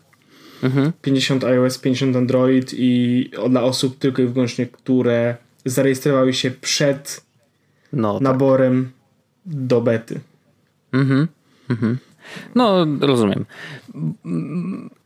Mhm. 0.63 0.91
50 1.01 1.43
iOS, 1.43 1.77
50 1.77 2.15
Android 2.15 2.73
i 2.73 3.31
dla 3.49 3.63
osób 3.63 3.97
tylko 3.99 4.21
i 4.21 4.25
wyłącznie, 4.25 4.65
które 4.65 5.37
zarejestrowały 5.65 6.33
się 6.33 6.51
przed 6.51 7.25
no, 7.93 8.13
tak. 8.13 8.21
naborem 8.21 8.85
tak. 8.85 9.55
do 9.55 9.81
bety. 9.81 10.19
Mhm. 10.93 11.27
Mhm. 11.69 11.97
No, 12.55 12.85
rozumiem. 13.01 13.45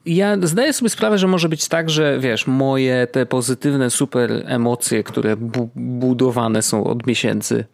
Ja 0.05 0.37
zdaję 0.41 0.73
sobie 0.73 0.89
sprawę, 0.89 1.17
że 1.17 1.27
może 1.27 1.49
być 1.49 1.67
tak, 1.67 1.89
że 1.89 2.19
wiesz, 2.19 2.47
moje 2.47 3.07
te 3.11 3.25
pozytywne 3.25 3.89
super 3.89 4.43
emocje, 4.45 5.03
które 5.03 5.35
bu 5.37 5.69
budowane 5.75 6.61
są 6.61 6.83
od 6.83 7.07
miesięcy, 7.07 7.65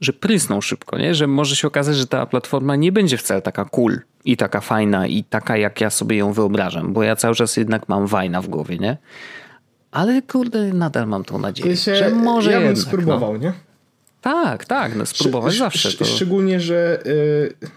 że 0.00 0.12
prysną 0.12 0.60
szybko, 0.60 0.98
nie? 0.98 1.14
Że 1.14 1.26
może 1.26 1.56
się 1.56 1.68
okazać, 1.68 1.96
że 1.96 2.06
ta 2.06 2.26
platforma 2.26 2.76
nie 2.76 2.92
będzie 2.92 3.16
wcale 3.16 3.42
taka 3.42 3.64
cool 3.64 4.00
i 4.24 4.36
taka 4.36 4.60
fajna 4.60 5.06
i 5.06 5.24
taka, 5.24 5.56
jak 5.56 5.80
ja 5.80 5.90
sobie 5.90 6.16
ją 6.16 6.32
wyobrażam, 6.32 6.92
bo 6.92 7.02
ja 7.02 7.16
cały 7.16 7.34
czas 7.34 7.56
jednak 7.56 7.88
mam 7.88 8.06
wajna 8.06 8.42
w 8.42 8.48
głowie, 8.48 8.78
nie? 8.78 8.96
Ale 9.90 10.22
kurde, 10.22 10.72
nadal 10.72 11.06
mam 11.06 11.24
tą 11.24 11.38
nadzieję, 11.38 11.76
się, 11.76 11.96
że 11.96 12.10
może 12.10 12.52
Ja 12.52 12.58
bym 12.58 12.68
jednak, 12.68 12.86
spróbował, 12.86 13.32
no. 13.32 13.38
nie? 13.38 13.52
Tak, 14.20 14.64
tak, 14.64 14.96
no 14.96 15.06
spróbować 15.06 15.54
Sz 15.54 15.58
zawsze. 15.58 15.98
To... 15.98 16.04
Szczególnie, 16.04 16.60
że 16.60 17.02
yy, 17.04 17.68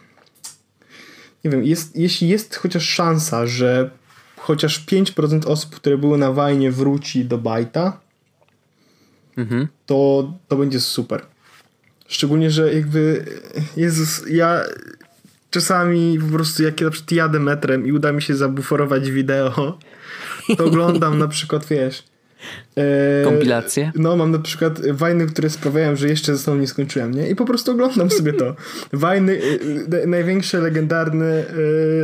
nie 1.44 1.52
wiem, 1.52 1.64
jest, 1.64 1.96
jeśli 1.96 2.28
jest 2.28 2.56
chociaż 2.56 2.84
szansa, 2.84 3.48
że 3.48 3.90
chociaż 4.38 4.86
5% 4.86 5.48
osób, 5.48 5.76
które 5.76 5.98
były 5.98 6.18
na 6.18 6.32
wajnie 6.32 6.72
wróci 6.72 7.26
do 7.26 7.38
bajta, 7.38 8.00
mhm. 9.38 9.68
to, 9.86 10.34
to 10.48 10.56
będzie 10.56 10.80
super. 10.80 11.26
Szczególnie, 12.08 12.52
że 12.52 12.74
jakby 12.74 13.26
Jezus, 13.78 14.24
ja 14.30 14.64
czasami 15.50 16.20
po 16.20 16.36
prostu 16.36 16.64
jak 16.64 16.82
na 16.82 16.90
przykład 16.90 17.12
jadę 17.12 17.40
metrem 17.40 17.88
i 17.88 17.92
uda 17.92 18.12
mi 18.12 18.22
się 18.22 18.36
zabuforować 18.36 19.12
wideo, 19.12 19.78
to 20.58 20.66
oglądam 20.66 21.18
na 21.18 21.28
przykład, 21.28 21.66
wiesz... 21.66 22.04
E, 22.78 23.24
Kompilacje? 23.24 23.92
No, 23.96 24.16
mam 24.16 24.32
na 24.32 24.40
przykład 24.40 24.88
wajny, 24.92 25.26
które 25.26 25.50
sprawiają, 25.50 25.96
że 25.96 26.08
jeszcze 26.08 26.36
ze 26.36 26.44
sobą 26.44 26.58
nie 26.58 26.68
skończyłem, 26.68 27.14
nie? 27.14 27.30
I 27.30 27.36
po 27.36 27.46
prostu 27.46 27.72
oglądam 27.72 28.10
sobie 28.10 28.34
to. 28.34 28.56
Wajny, 28.94 29.42
e, 30.04 30.08
największe 30.08 30.60
legendarne 30.60 31.26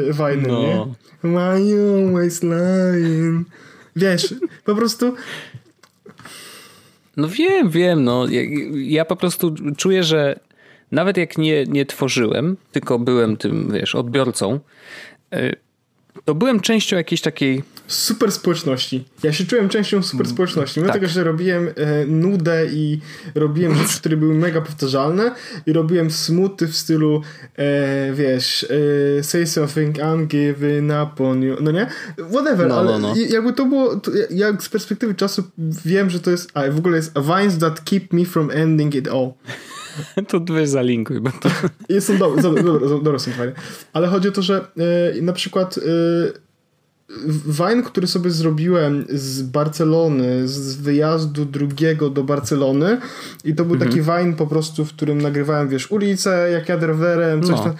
e, 0.10 0.14
wajny, 0.14 0.48
no. 0.48 0.62
nie? 0.62 0.93
Why 1.24 1.70
you 1.70 2.08
always 2.08 2.43
lying? 2.43 3.48
Wiesz, 3.96 4.34
po 4.66 4.76
prostu... 4.76 5.16
No 7.18 7.28
wiem, 7.28 7.70
wiem, 7.70 8.04
no. 8.04 8.28
Ja, 8.28 8.41
ja 8.74 9.06
po 9.06 9.16
prostu 9.16 9.56
czuję, 9.78 10.04
że 10.04 10.39
nawet 10.96 11.18
jak 11.18 11.38
nie, 11.38 11.66
nie 11.66 11.86
tworzyłem, 11.86 12.58
tylko 12.72 13.00
byłem 13.00 13.38
tym, 13.38 13.72
wiesz, 13.72 13.96
odbiorcą, 13.96 14.60
e, 15.34 15.52
to 16.26 16.36
byłem 16.36 16.60
częścią 16.60 16.98
jakiejś 16.98 17.22
takiej 17.22 17.64
super 17.88 18.32
społeczności. 18.32 19.06
Ja 19.24 19.34
się 19.34 19.46
czułem 19.46 19.70
częścią 19.70 20.04
super 20.04 20.28
społeczności. 20.28 20.80
Mimo 20.80 20.93
tak. 20.93 21.02
tego, 21.02 21.14
że 21.14 21.24
robiłem 21.24 21.68
e, 21.68 22.06
nudę 22.06 22.66
i 22.66 23.00
robiłem 23.36 23.76
rzeczy, 23.76 24.00
które 24.00 24.18
były 24.18 24.34
mega 24.34 24.62
powtarzalne 24.62 25.32
i 25.66 25.74
robiłem 25.74 26.12
smuty 26.12 26.68
w 26.68 26.76
stylu 26.76 27.22
e, 27.56 28.14
wiesz, 28.14 28.68
e, 29.20 29.24
say 29.24 29.48
something, 29.48 29.98
I'm 29.98 30.28
giving 30.28 30.91
up 31.04 31.24
on 31.24 31.43
you. 31.43 31.56
No 31.62 31.72
nie? 31.72 31.88
Whatever, 32.32 32.68
no, 32.68 32.80
ale 32.80 33.00
no, 33.00 33.00
no. 33.00 33.16
jakby 33.30 33.54
to 33.54 33.66
było, 33.66 33.96
to, 33.96 34.12
ja 34.30 34.58
z 34.60 34.70
perspektywy 34.70 35.16
czasu 35.16 35.43
wiem, 35.86 36.10
że 36.10 36.20
to 36.20 36.32
jest, 36.32 36.52
a 36.54 36.72
w 36.72 36.78
ogóle 36.78 36.98
jest 36.98 37.14
vines 37.20 37.58
that 37.58 37.84
keep 37.84 38.14
me 38.14 38.26
from 38.26 38.52
ending 38.52 38.96
it 38.96 39.08
all. 39.08 39.34
To 40.30 40.54
weź 40.54 40.70
zalinkuj, 40.70 41.20
bo 41.20 41.32
to... 41.32 41.50
Są 42.02 42.18
dobre, 42.18 42.41
dobre, 42.64 42.89
dobre, 42.89 43.20
są 43.20 43.32
fajne. 43.32 43.54
Ale 43.93 44.08
chodzi 44.08 44.28
o 44.28 44.32
to, 44.32 44.41
że 44.41 44.68
e, 45.18 45.22
na 45.22 45.34
przykład 45.34 45.78
e, 45.78 45.82
Wine, 47.46 47.84
który 47.84 48.08
sobie 48.08 48.32
zrobiłem 48.32 49.06
z 49.10 49.41
Barcelony, 49.41 50.48
z 50.48 50.76
wyjazdu 50.76 51.46
drugiego 51.46 52.10
do 52.10 52.24
Barcelony 52.24 52.98
i 53.43 53.56
to 53.56 53.66
był 53.66 53.74
mhm. 53.74 53.91
taki 53.91 54.02
wine 54.02 54.34
po 54.34 54.48
prostu, 54.48 54.86
w 54.86 54.93
którym 54.93 55.22
nagrywałem, 55.22 55.70
wiesz, 55.70 55.91
ulicę, 55.91 56.50
jak 56.52 56.70
jadę 56.70 56.88
rowerem, 56.88 57.43
coś 57.43 57.58
no. 57.58 57.64
tam. 57.64 57.74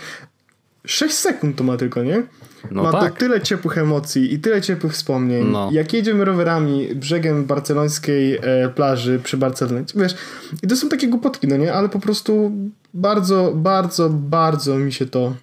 6 0.86 1.16
sekund 1.16 1.56
to 1.56 1.64
ma 1.64 1.78
tylko, 1.78 2.04
nie? 2.04 2.24
No 2.72 2.84
ma 2.84 2.92
tak. 2.92 3.14
to 3.14 3.20
tyle 3.20 3.42
ciepłych 3.42 3.78
emocji 3.78 4.34
i 4.34 4.40
tyle 4.40 4.62
ciepłych 4.62 4.94
wspomnień. 4.94 5.48
No. 5.52 5.70
Jak 5.72 5.94
jedziemy 5.94 6.26
rowerami 6.26 6.96
brzegiem 6.96 7.46
barcelońskiej 7.46 8.38
e, 8.42 8.70
plaży 8.70 9.20
przy 9.24 9.38
Barcelonie, 9.38 9.86
wiesz, 9.96 10.16
i 10.64 10.68
to 10.68 10.76
są 10.76 10.90
takie 10.90 11.08
głupotki, 11.08 11.48
no 11.48 11.58
nie? 11.58 11.74
Ale 11.74 11.90
po 11.90 12.00
prostu 12.00 12.52
bardzo, 12.94 13.54
bardzo, 13.56 14.10
bardzo 14.10 14.78
mi 14.78 14.94
się 14.94 15.06
to 15.06 15.36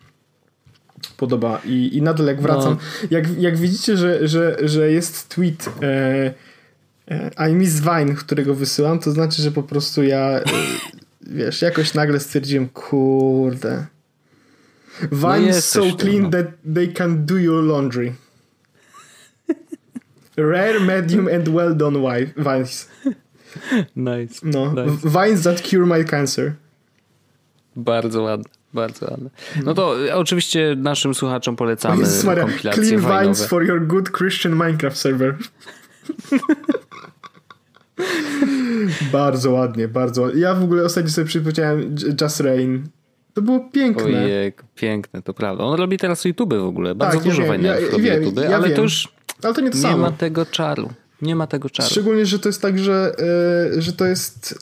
podoba 1.17 1.61
i, 1.65 1.97
i 1.97 2.03
nadal 2.03 2.27
jak 2.27 2.41
wracam, 2.41 2.73
no. 2.73 3.09
jak, 3.11 3.39
jak 3.39 3.57
widzicie, 3.57 3.97
że, 3.97 4.29
że, 4.29 4.57
że 4.63 4.91
jest 4.91 5.29
tweet 5.29 5.69
e, 5.83 6.35
e, 7.39 7.51
I 7.51 7.55
miss 7.55 7.81
Vine, 7.81 8.15
którego 8.15 8.55
wysyłam, 8.55 8.99
to 8.99 9.11
znaczy, 9.11 9.43
że 9.43 9.51
po 9.51 9.63
prostu 9.63 10.03
ja 10.03 10.29
e, 10.29 10.43
wiesz, 11.21 11.63
jakoś 11.63 11.95
nagle 11.95 12.21
stwierdziłem, 12.21 12.69
kurde 12.69 13.87
Vine 15.01 15.47
no 15.47 15.61
so 15.61 15.97
clean 15.97 16.31
that 16.31 16.47
they 16.75 16.89
can 16.89 17.27
do 17.27 17.39
your 17.39 17.63
laundry. 17.63 18.13
Rare, 20.37 20.81
medium 20.81 21.29
and 21.29 21.49
well 21.49 21.77
done 21.77 22.03
vines. 22.37 22.89
Nice. 23.95 24.41
No, 24.43 24.73
nice. 24.73 25.05
vines 25.05 25.45
that 25.45 25.63
cure 25.63 25.87
my 25.87 26.05
cancer. 26.05 26.57
Bardzo 27.77 28.23
ładne. 28.23 28.49
Bardzo 28.75 29.07
ładne. 29.11 29.31
No 29.65 29.75
to 29.75 30.09
e, 30.09 30.17
oczywiście 30.17 30.75
naszym 30.77 31.15
słuchaczom 31.15 31.57
polecamy 31.57 32.05
Maria, 32.25 32.45
kompilacje 32.45 32.83
Clean 32.83 33.01
wajnowe. 33.01 33.25
vines 33.25 33.47
for 33.47 33.67
your 33.67 33.87
good 33.87 34.11
Christian 34.11 34.53
Minecraft 34.53 34.97
server. 34.97 35.33
bardzo 39.13 39.51
ładnie, 39.51 39.89
bardzo 39.89 40.23
ładnie. 40.23 40.41
Ja 40.41 40.55
w 40.55 40.63
ogóle 40.63 40.85
ostatnio 40.85 41.11
sobie 41.11 41.27
przypomniałem 41.27 41.95
Just 42.21 42.41
Rain. 42.41 42.89
To 43.35 43.43
było 43.43 43.61
piękne. 43.61 44.05
Ojej, 44.05 44.53
piękne, 44.75 45.23
to 45.23 45.35
prawda. 45.35 45.65
On 45.65 45.79
robi 45.79 45.99
teraz 45.99 46.25
YouTube 46.25 46.55
w 46.55 46.65
ogóle. 46.65 46.95
Bardzo 46.95 47.19
tak, 47.19 47.25
dużo 47.25 47.43
ja 47.43 47.55
ja, 47.55 47.91
robi 47.91 48.07
ja, 48.07 48.17
YouTube, 48.17 48.39
ale 48.39 48.69
wiem. 48.69 48.77
to 48.77 48.83
już 48.83 49.09
ale 49.43 49.55
to 49.55 49.61
nie, 49.61 49.71
to 49.71 49.89
nie 49.89 49.97
ma 49.97 50.11
tego 50.11 50.47
czaru. 50.47 50.91
Nie 51.23 51.37
ma 51.37 51.47
tego 51.47 51.71
czaru. 51.71 51.89
Szczególnie, 51.91 52.27
że 52.27 52.39
to 52.39 52.49
jest 52.49 52.63
tak, 52.63 52.79
że, 52.79 53.15
yy, 53.75 53.83
że 53.83 53.93
to 53.93 54.07
jest, 54.07 54.59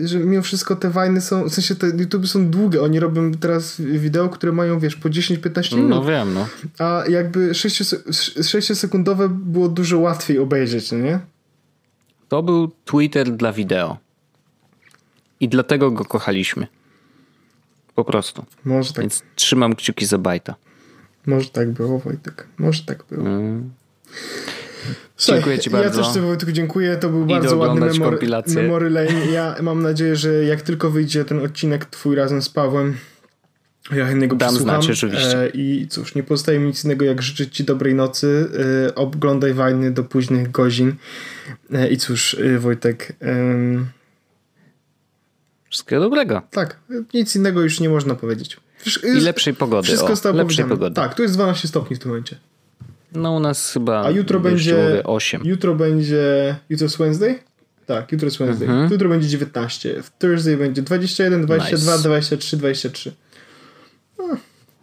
yy, 0.00 0.08
że 0.08 0.18
mimo 0.18 0.42
wszystko 0.42 0.76
te 0.76 0.90
wajny 0.90 1.20
są, 1.20 1.48
w 1.48 1.54
sensie 1.54 1.74
te 1.74 1.86
YouTube 1.86 2.26
są 2.26 2.50
długie. 2.50 2.82
Oni 2.82 3.00
robią 3.00 3.32
teraz 3.32 3.80
wideo, 3.80 4.28
które 4.28 4.52
mają, 4.52 4.78
wiesz, 4.78 4.96
po 4.96 5.08
10-15 5.08 5.76
minut. 5.76 5.90
No 5.90 6.04
wiem, 6.04 6.34
no. 6.34 6.46
A 6.78 7.04
jakby 7.08 7.52
6-sekundowe 7.52 9.28
było 9.28 9.68
dużo 9.68 9.98
łatwiej 9.98 10.38
obejrzeć, 10.38 10.92
no 10.92 10.98
nie? 10.98 11.20
To 12.28 12.42
był 12.42 12.70
Twitter 12.84 13.30
dla 13.30 13.52
wideo. 13.52 13.96
I 15.40 15.48
dlatego 15.48 15.90
go 15.90 16.04
kochaliśmy. 16.04 16.66
Po 17.98 18.04
prostu. 18.04 18.44
Może 18.64 18.92
tak. 18.92 19.00
Więc 19.00 19.22
trzymam 19.34 19.74
kciuki 19.74 20.06
za 20.06 20.18
bajta. 20.18 20.54
Może 21.26 21.50
tak 21.50 21.70
było, 21.70 21.98
Wojtek. 21.98 22.46
Może 22.58 22.82
tak 22.82 23.04
było. 23.10 23.26
Mm. 23.26 23.70
Słuchaj, 25.16 25.40
dziękuję 25.40 25.58
ci 25.58 25.70
bardzo. 25.70 26.00
Ja 26.00 26.06
też 26.06 26.14
Tobie 26.14 26.36
tylko 26.36 26.52
dziękuję. 26.52 26.96
To 26.96 27.08
był 27.08 27.24
Idę 27.24 27.34
bardzo 27.34 27.56
ładny 27.56 27.86
memory, 27.86 28.28
memory 28.46 28.90
lane. 28.90 29.26
Ja 29.32 29.54
mam 29.62 29.82
nadzieję, 29.82 30.16
że 30.16 30.44
jak 30.44 30.62
tylko 30.62 30.90
wyjdzie 30.90 31.24
ten 31.24 31.44
odcinek 31.44 31.84
twój 31.84 32.16
razem 32.16 32.42
z 32.42 32.48
Pawłem, 32.48 32.96
Ja 33.92 34.06
chętnie 34.06 34.28
go 34.28 34.36
Dam 34.36 34.48
przesłucham. 34.48 34.82
znać, 34.82 34.96
oczywiście. 34.96 35.42
E, 35.42 35.48
I 35.48 35.86
cóż, 35.90 36.14
nie 36.14 36.22
pozostaje 36.22 36.58
mi 36.58 36.66
nic 36.66 36.84
innego, 36.84 37.04
jak 37.04 37.22
życzyć 37.22 37.56
Ci 37.56 37.64
dobrej 37.64 37.94
nocy. 37.94 38.48
E, 38.88 38.94
oglądaj 38.94 39.54
wajny 39.54 39.90
do 39.90 40.04
późnych 40.04 40.50
godzin. 40.50 40.94
E, 41.72 41.88
I 41.88 41.96
cóż, 41.96 42.36
Wojtek, 42.58 43.12
em, 43.20 43.86
Wszystkiego 45.70 46.02
dobrego. 46.02 46.42
tak, 46.50 46.76
nic 47.14 47.36
innego 47.36 47.60
już 47.60 47.80
nie 47.80 47.88
można 47.88 48.14
powiedzieć. 48.14 48.56
Wsz- 48.84 49.16
I 49.16 49.20
lepszej 49.20 49.54
pogody. 49.54 49.86
Wszystko 49.86 50.30
o, 50.30 50.32
lepszej 50.32 50.64
pogody. 50.64 50.94
Tak, 50.94 51.14
tu 51.14 51.22
jest 51.22 51.34
12 51.34 51.68
stopni 51.68 51.96
w 51.96 51.98
tym 51.98 52.08
momencie. 52.08 52.36
No 53.12 53.32
u 53.32 53.40
nas 53.40 53.72
chyba 53.72 54.04
A 54.04 54.10
jutro 54.10 54.40
będzie. 54.40 55.02
8. 55.04 55.42
Jutro 55.44 55.74
będzie. 55.74 56.56
Jutro 56.68 56.84
jest 56.84 56.98
Wednesday? 56.98 57.38
Tak, 57.86 58.12
jutro 58.12 58.26
jest 58.26 58.38
Wednesday. 58.38 58.68
Mhm. 58.68 58.92
Jutro 58.92 59.08
będzie 59.08 59.28
19. 59.28 60.02
W 60.02 60.10
Thursday 60.10 60.56
będzie 60.56 60.82
21, 60.82 61.46
22, 61.46 61.92
Nice. 61.92 62.08
23, 62.08 62.56
23. 62.56 63.12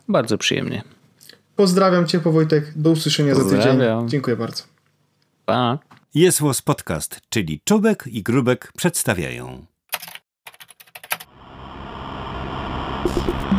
Bardzo 0.07 0.37
przyjemnie. 0.37 0.83
Pozdrawiam 1.55 2.07
Cię, 2.07 2.19
Wojtek. 2.19 2.73
Do 2.75 2.89
usłyszenia 2.91 3.35
za 3.35 3.43
tydzień. 3.43 3.57
Pozdrawiam. 3.57 4.09
Dziękuję 4.09 4.35
bardzo. 4.35 4.63
Pa. 5.45 5.79
Jest 6.15 6.41
Podcast, 6.65 7.19
czyli 7.29 7.61
Czubek 7.63 8.03
i 8.07 8.23
Grubek 8.23 8.71
przedstawiają. 8.77 9.65
Thank 13.07 13.51
you. 13.51 13.54